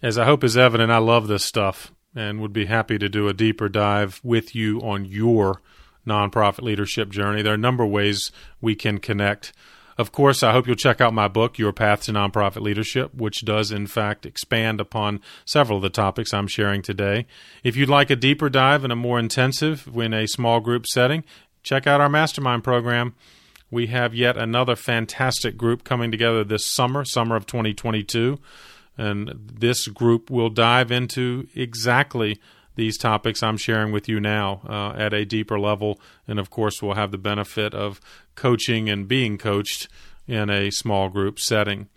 As 0.00 0.16
I 0.16 0.24
hope 0.24 0.44
is 0.44 0.56
evident, 0.56 0.92
I 0.92 0.98
love 0.98 1.26
this 1.26 1.44
stuff 1.44 1.90
and 2.14 2.40
would 2.40 2.52
be 2.52 2.66
happy 2.66 2.96
to 2.96 3.08
do 3.08 3.26
a 3.26 3.34
deeper 3.34 3.68
dive 3.68 4.20
with 4.22 4.54
you 4.54 4.78
on 4.82 5.04
your 5.04 5.60
nonprofit 6.06 6.62
leadership 6.62 7.10
journey. 7.10 7.42
There 7.42 7.54
are 7.54 7.56
a 7.56 7.58
number 7.58 7.82
of 7.82 7.90
ways 7.90 8.30
we 8.60 8.76
can 8.76 8.98
connect. 8.98 9.52
Of 9.96 10.10
course, 10.10 10.42
I 10.42 10.52
hope 10.52 10.66
you'll 10.66 10.76
check 10.76 11.00
out 11.00 11.14
my 11.14 11.28
book, 11.28 11.58
Your 11.58 11.72
Path 11.72 12.02
to 12.02 12.12
Nonprofit 12.12 12.60
Leadership, 12.62 13.14
which 13.14 13.44
does, 13.44 13.70
in 13.70 13.86
fact, 13.86 14.26
expand 14.26 14.80
upon 14.80 15.20
several 15.44 15.78
of 15.78 15.82
the 15.82 15.90
topics 15.90 16.34
I'm 16.34 16.48
sharing 16.48 16.82
today. 16.82 17.26
If 17.62 17.76
you'd 17.76 17.88
like 17.88 18.10
a 18.10 18.16
deeper 18.16 18.48
dive 18.48 18.82
and 18.82 18.92
a 18.92 18.96
more 18.96 19.18
intensive 19.18 19.88
in 19.94 20.12
a 20.12 20.26
small 20.26 20.60
group 20.60 20.86
setting, 20.86 21.22
check 21.62 21.86
out 21.86 22.00
our 22.00 22.08
mastermind 22.08 22.64
program. 22.64 23.14
We 23.70 23.86
have 23.88 24.14
yet 24.14 24.36
another 24.36 24.76
fantastic 24.76 25.56
group 25.56 25.84
coming 25.84 26.10
together 26.10 26.44
this 26.44 26.66
summer, 26.66 27.04
summer 27.04 27.36
of 27.36 27.46
2022. 27.46 28.38
And 28.96 29.50
this 29.52 29.88
group 29.88 30.30
will 30.30 30.50
dive 30.50 30.92
into 30.92 31.48
exactly 31.54 32.40
these 32.76 32.98
topics 32.98 33.42
I'm 33.42 33.56
sharing 33.56 33.92
with 33.92 34.08
you 34.08 34.20
now 34.20 34.62
uh, 34.68 34.92
at 34.96 35.12
a 35.12 35.24
deeper 35.24 35.58
level. 35.58 36.00
And 36.26 36.38
of 36.38 36.50
course, 36.50 36.82
we'll 36.82 36.94
have 36.94 37.10
the 37.10 37.18
benefit 37.18 37.74
of 37.74 38.00
coaching 38.34 38.88
and 38.88 39.06
being 39.08 39.38
coached 39.38 39.88
in 40.26 40.50
a 40.50 40.70
small 40.70 41.08
group 41.08 41.38
setting. 41.38 41.88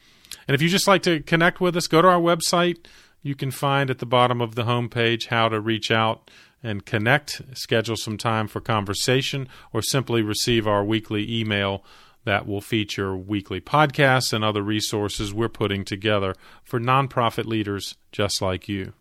And 0.48 0.56
if 0.56 0.62
you 0.62 0.70
just 0.70 0.88
like 0.88 1.04
to 1.04 1.22
connect 1.22 1.60
with 1.60 1.76
us, 1.76 1.88
go 1.88 2.02
to 2.02 2.08
our 2.08 2.20
website. 2.20 2.86
You 3.22 3.36
can 3.36 3.52
find 3.52 3.90
at 3.90 4.00
the 4.00 4.06
bottom 4.06 4.42
of 4.42 4.56
the 4.56 4.64
homepage 4.64 5.28
how 5.28 5.50
to 5.50 5.60
reach 5.60 5.92
out 5.92 6.30
and 6.64 6.86
connect, 6.86 7.42
schedule 7.54 7.96
some 7.96 8.18
time 8.18 8.48
for 8.48 8.60
conversation, 8.60 9.48
or 9.74 9.82
simply 9.82 10.22
receive 10.22 10.68
our 10.68 10.84
weekly 10.84 11.40
email 11.40 11.84
that 12.24 12.46
will 12.46 12.62
feature 12.62 13.16
weekly 13.16 13.62
podcasts 13.62 14.34
and 14.34 14.44
other 14.44 14.62
resources 14.62 15.34
we're 15.34 15.48
putting 15.48 15.86
together 15.86 16.36
for 16.64 16.80
nonprofit 16.80 17.46
leaders 17.46 17.96
just 18.12 18.42
like 18.42 18.68
you. 18.68 18.94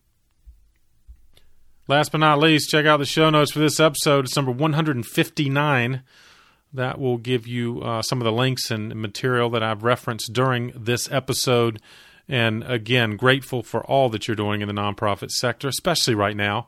Last 1.89 2.11
but 2.11 2.19
not 2.19 2.41
least, 2.41 2.69
check 2.69 2.85
out 2.85 2.97
the 2.97 3.07
show 3.07 3.31
notes 3.31 3.53
for 3.53 3.61
this 3.61 3.79
episode. 3.79 4.25
It's 4.25 4.35
number 4.35 4.51
159. 4.51 6.03
That 6.73 6.99
will 6.99 7.17
give 7.17 7.47
you 7.47 7.81
uh, 7.81 8.03
some 8.03 8.21
of 8.21 8.25
the 8.25 8.33
links 8.33 8.73
and 8.73 8.93
material 8.97 9.49
that 9.51 9.63
I've 9.63 9.85
referenced 9.85 10.33
during 10.33 10.73
this 10.75 11.09
episode. 11.13 11.81
And 12.29 12.65
again, 12.65 13.17
grateful 13.17 13.63
for 13.63 13.87
all 13.87 14.09
that 14.09 14.27
you're 14.27 14.35
doing 14.35 14.63
in 14.63 14.67
the 14.67 14.75
nonprofit 14.75 15.31
sector, 15.31 15.69
especially 15.69 16.17
right 16.17 16.37
now. 16.37 16.67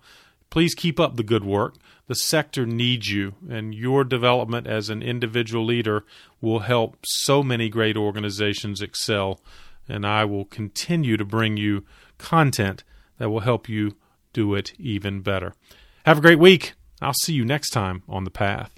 Please 0.50 0.72
keep 0.76 1.00
up 1.00 1.16
the 1.16 1.24
good 1.24 1.44
work. 1.44 1.74
The 2.06 2.14
sector 2.14 2.64
needs 2.64 3.10
you, 3.10 3.34
and 3.50 3.74
your 3.74 4.04
development 4.04 4.68
as 4.68 4.88
an 4.88 5.02
individual 5.02 5.64
leader 5.64 6.04
will 6.40 6.60
help 6.60 6.96
so 7.04 7.42
many 7.42 7.68
great 7.68 7.96
organizations 7.96 8.80
excel. 8.80 9.40
And 9.88 10.06
I 10.06 10.24
will 10.24 10.44
continue 10.44 11.16
to 11.16 11.24
bring 11.24 11.56
you 11.56 11.84
content 12.18 12.84
that 13.18 13.30
will 13.30 13.40
help 13.40 13.68
you 13.68 13.96
do 14.38 14.54
it 14.54 14.72
even 14.78 15.20
better. 15.20 15.52
Have 16.06 16.18
a 16.18 16.20
great 16.20 16.38
week. 16.38 16.74
I'll 17.02 17.12
see 17.12 17.32
you 17.32 17.44
next 17.44 17.70
time 17.70 18.04
on 18.08 18.22
The 18.22 18.30
Path. 18.30 18.77